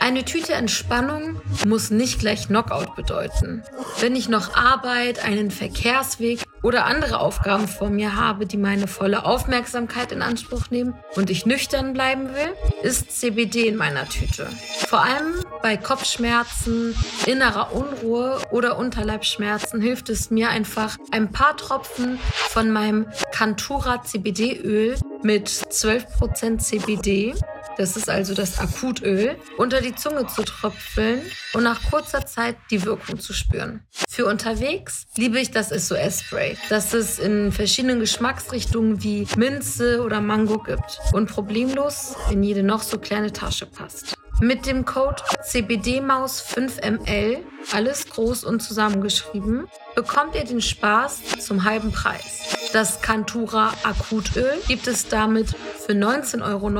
Eine 0.00 0.24
Tüte 0.24 0.54
Entspannung 0.54 1.40
muss 1.66 1.90
nicht 1.90 2.18
gleich 2.18 2.48
Knockout 2.48 2.96
bedeuten. 2.96 3.62
Wenn 4.00 4.16
ich 4.16 4.28
noch 4.28 4.54
Arbeit, 4.56 5.22
einen 5.24 5.50
Verkehrsweg 5.50 6.42
oder 6.62 6.86
andere 6.86 7.20
Aufgaben 7.20 7.68
vor 7.68 7.90
mir 7.90 8.16
habe, 8.16 8.46
die 8.46 8.56
meine 8.56 8.88
volle 8.88 9.24
Aufmerksamkeit 9.24 10.10
in 10.10 10.22
Anspruch 10.22 10.70
nehmen 10.70 10.94
und 11.16 11.30
ich 11.30 11.46
nüchtern 11.46 11.92
bleiben 11.92 12.34
will, 12.34 12.52
ist 12.82 13.20
CBD 13.20 13.68
in 13.68 13.76
meiner 13.76 14.08
Tüte. 14.08 14.48
Vor 14.88 15.04
allem 15.04 15.34
bei 15.62 15.76
Kopfschmerzen, 15.76 16.96
innerer 17.26 17.72
Unruhe 17.72 18.38
oder 18.50 18.78
Unterleibsschmerzen 18.78 19.80
hilft 19.80 20.08
es 20.08 20.30
mir 20.30 20.48
einfach, 20.48 20.96
ein 21.12 21.30
paar 21.30 21.56
Tropfen 21.56 22.18
von 22.48 22.70
meinem 22.70 23.06
Cantura 23.32 24.02
CBD-Öl 24.02 24.96
mit 25.22 25.48
12% 25.48 26.58
CBD 26.58 27.34
das 27.76 27.96
ist 27.96 28.08
also 28.08 28.34
das 28.34 28.58
Akutöl, 28.58 29.36
unter 29.56 29.80
die 29.80 29.94
Zunge 29.94 30.26
zu 30.26 30.42
tröpfeln 30.42 31.22
und 31.54 31.62
nach 31.62 31.90
kurzer 31.90 32.26
Zeit 32.26 32.56
die 32.70 32.84
Wirkung 32.84 33.18
zu 33.18 33.32
spüren. 33.32 33.82
Für 34.08 34.26
unterwegs 34.26 35.06
liebe 35.16 35.38
ich 35.38 35.50
das 35.50 35.68
SOS-Spray, 35.70 36.56
das 36.68 36.94
es 36.94 37.18
in 37.18 37.52
verschiedenen 37.52 38.00
Geschmacksrichtungen 38.00 39.02
wie 39.02 39.26
Minze 39.36 40.02
oder 40.02 40.20
Mango 40.20 40.58
gibt 40.58 41.00
und 41.12 41.30
problemlos 41.30 42.16
in 42.30 42.42
jede 42.42 42.62
noch 42.62 42.82
so 42.82 42.98
kleine 42.98 43.32
Tasche 43.32 43.66
passt. 43.66 44.14
Mit 44.40 44.64
dem 44.64 44.86
Code 44.86 45.22
CBDMaus5ml, 45.44 47.38
alles 47.72 48.06
groß 48.06 48.44
und 48.44 48.60
zusammengeschrieben, 48.60 49.66
bekommt 49.94 50.34
ihr 50.34 50.44
den 50.44 50.62
Spaß 50.62 51.20
zum 51.40 51.64
halben 51.64 51.92
Preis. 51.92 52.56
Das 52.72 53.00
Cantura 53.02 53.72
Akutöl 53.82 54.52
gibt 54.68 54.86
es 54.86 55.08
damit 55.08 55.56
für 55.84 55.92
19,90 55.92 56.42
Euro 56.44 56.70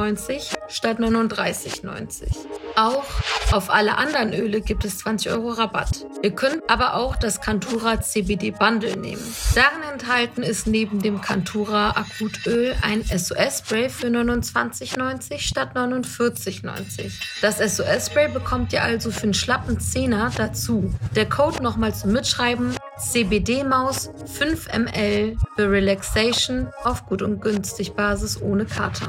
statt 0.68 1.00
39,90 1.00 1.84
Euro. 1.84 2.69
Auch 2.80 3.04
auf 3.52 3.68
alle 3.68 3.98
anderen 3.98 4.32
Öle 4.32 4.62
gibt 4.62 4.86
es 4.86 4.96
20 5.00 5.30
Euro 5.32 5.50
Rabatt. 5.50 6.06
Ihr 6.22 6.30
könnt 6.30 6.62
aber 6.70 6.94
auch 6.94 7.14
das 7.14 7.42
Cantura 7.42 8.00
CBD 8.00 8.52
Bundle 8.52 8.96
nehmen. 8.96 9.22
Darin 9.54 9.82
enthalten 9.92 10.42
ist 10.42 10.66
neben 10.66 11.02
dem 11.02 11.20
Cantura 11.20 11.90
Akutöl 11.90 12.74
ein 12.80 13.04
SOS-Spray 13.04 13.90
für 13.90 14.06
29,90 14.06 15.40
statt 15.40 15.76
49,90. 15.76 17.12
Das 17.42 17.58
SOS-Spray 17.58 18.28
bekommt 18.28 18.72
ihr 18.72 18.82
also 18.82 19.10
für 19.10 19.24
einen 19.24 19.34
schlappen 19.34 19.78
Zehner 19.78 20.32
dazu. 20.34 20.94
Der 21.14 21.28
Code 21.28 21.62
nochmal 21.62 21.94
zum 21.94 22.12
Mitschreiben 22.12 22.74
CBD-Maus 22.98 24.08
5 24.38 24.68
ml 24.72 25.36
für 25.54 25.70
Relaxation 25.70 26.68
auf 26.84 27.04
gut 27.04 27.20
und 27.20 27.42
günstig 27.42 27.92
Basis 27.92 28.40
ohne 28.40 28.64
Kater. 28.64 29.08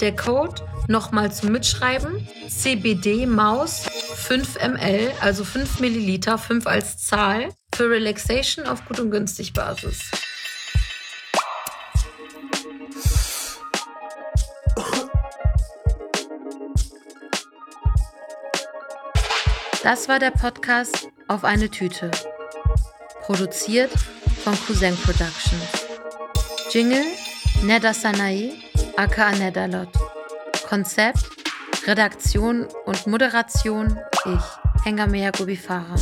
Der 0.00 0.16
Code 0.16 0.62
nochmal 0.88 1.30
zum 1.30 1.52
Mitschreiben 1.52 2.26
CBD-Maus 2.48 3.82
5 4.14 4.56
ml, 4.58 5.12
also 5.20 5.44
5 5.44 5.80
Milliliter, 5.80 6.38
5 6.38 6.66
als 6.66 6.96
Zahl 6.98 7.50
für 7.74 7.90
Relaxation 7.90 8.66
auf 8.66 8.84
gut 8.86 8.98
und 8.98 9.10
günstig 9.10 9.52
Basis. 9.52 10.10
Das 19.82 20.08
war 20.08 20.18
der 20.18 20.30
Podcast 20.30 21.08
auf 21.28 21.44
eine 21.44 21.70
Tüte. 21.70 22.10
Produziert 23.22 23.90
von 24.44 24.54
Cousin 24.66 24.96
Productions. 24.96 25.86
Jingle 26.70 27.04
Neda 27.62 27.92
Sanae, 27.92 28.54
aka 29.00 29.30
Nedalot. 29.32 29.88
Konzept, 30.68 31.24
Redaktion 31.86 32.68
und 32.84 33.06
Moderation 33.06 33.98
ich, 34.26 34.84
Hengamea 34.84 35.30
Gubifara. 35.30 35.96